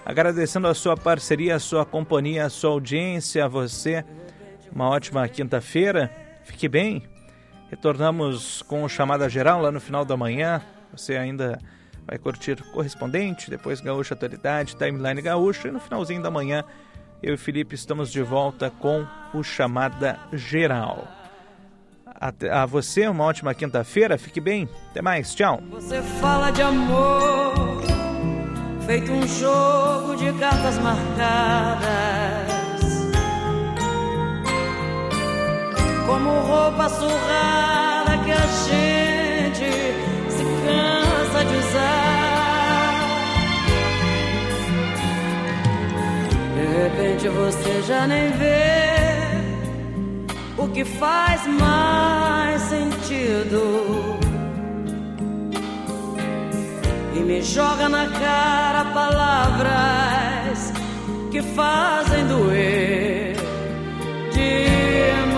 agradecendo 0.05 0.67
a 0.67 0.73
sua 0.73 0.95
parceria, 0.95 1.55
a 1.55 1.59
sua 1.59 1.85
companhia, 1.85 2.45
a 2.45 2.49
sua 2.49 2.71
audiência, 2.71 3.43
a 3.43 3.47
você. 3.47 4.05
Uma 4.73 4.87
ótima 4.89 5.27
quinta-feira. 5.27 6.09
Fique 6.43 6.69
bem. 6.69 7.03
Retornamos 7.71 8.61
com 8.61 8.87
chamada 8.87 9.27
geral 9.27 9.59
lá 9.61 9.71
no 9.71 9.79
final 9.79 10.05
da 10.05 10.15
manhã. 10.15 10.61
Você 10.91 11.17
ainda 11.17 11.57
vai 12.05 12.19
curtir 12.19 12.61
correspondente, 12.71 13.49
depois 13.49 13.81
Gaúcha 13.81 14.13
Atualidade, 14.13 14.75
Timeline 14.75 15.21
Gaúcha 15.21 15.69
e 15.69 15.71
no 15.71 15.79
finalzinho 15.79 16.21
da 16.21 16.29
manhã 16.29 16.63
eu 17.23 17.35
e 17.35 17.37
Felipe 17.37 17.75
estamos 17.75 18.11
de 18.11 18.21
volta 18.21 18.69
com 18.69 19.05
o 19.33 19.43
chamada 19.43 20.19
geral. 20.33 21.07
Até, 22.05 22.51
a 22.51 22.65
você 22.65 23.07
uma 23.07 23.23
ótima 23.23 23.53
quinta-feira, 23.53 24.17
fique 24.17 24.41
bem. 24.41 24.67
Até 24.89 25.01
mais, 25.01 25.33
tchau. 25.33 25.61
Você 25.69 26.01
fala 26.01 26.51
de 26.51 26.61
amor 26.61 27.81
feito 28.85 29.11
um 29.11 29.27
jogo 29.27 30.15
de 30.15 30.33
cartas 30.33 30.77
marcadas. 30.79 32.20
Como 36.23 36.39
roupa 36.41 36.87
surrada 36.87 38.15
que 38.23 38.31
a 38.31 38.45
gente 38.67 39.71
se 40.29 40.43
cansa 40.63 41.45
de 41.45 41.55
usar. 41.55 42.93
De 46.55 46.65
repente 46.83 47.27
você 47.27 47.81
já 47.87 48.05
nem 48.05 48.29
vê 48.33 48.91
o 50.59 50.67
que 50.67 50.85
faz 50.85 51.47
mais 51.47 52.61
sentido 52.61 54.19
e 57.15 57.19
me 57.21 57.41
joga 57.41 57.89
na 57.89 58.05
cara 58.05 58.85
palavras 58.93 60.71
que 61.31 61.41
fazem 61.41 62.27
doer 62.27 63.35
demais. 64.31 65.30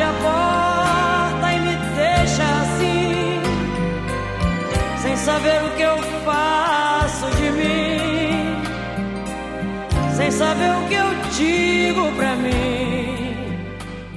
Bate 0.00 0.02
a 0.02 0.12
porta 0.22 1.52
e 1.52 1.60
me 1.60 1.76
deixa 1.94 2.42
assim, 2.62 3.42
sem 5.02 5.16
saber 5.16 5.62
o 5.64 5.70
que 5.76 5.82
eu 5.82 5.98
faço 6.24 7.30
de 7.36 7.50
mim, 7.50 8.62
sem 10.16 10.30
saber 10.30 10.70
o 10.76 10.88
que 10.88 10.94
eu 10.94 11.14
digo 11.36 12.12
pra 12.16 12.34
mim. 12.36 13.34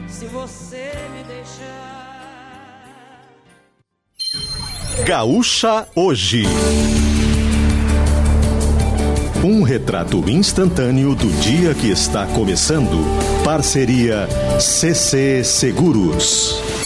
Se 0.07 0.25
você 0.27 0.93
me 1.13 1.23
deixar. 1.23 2.23
Gaúcha 5.05 5.86
Hoje. 5.95 6.43
Um 9.44 9.62
retrato 9.62 10.24
instantâneo 10.30 11.14
do 11.14 11.30
dia 11.41 11.74
que 11.74 11.89
está 11.89 12.26
começando. 12.28 13.04
Parceria 13.44 14.26
CC 14.58 15.44
Seguros. 15.44 16.82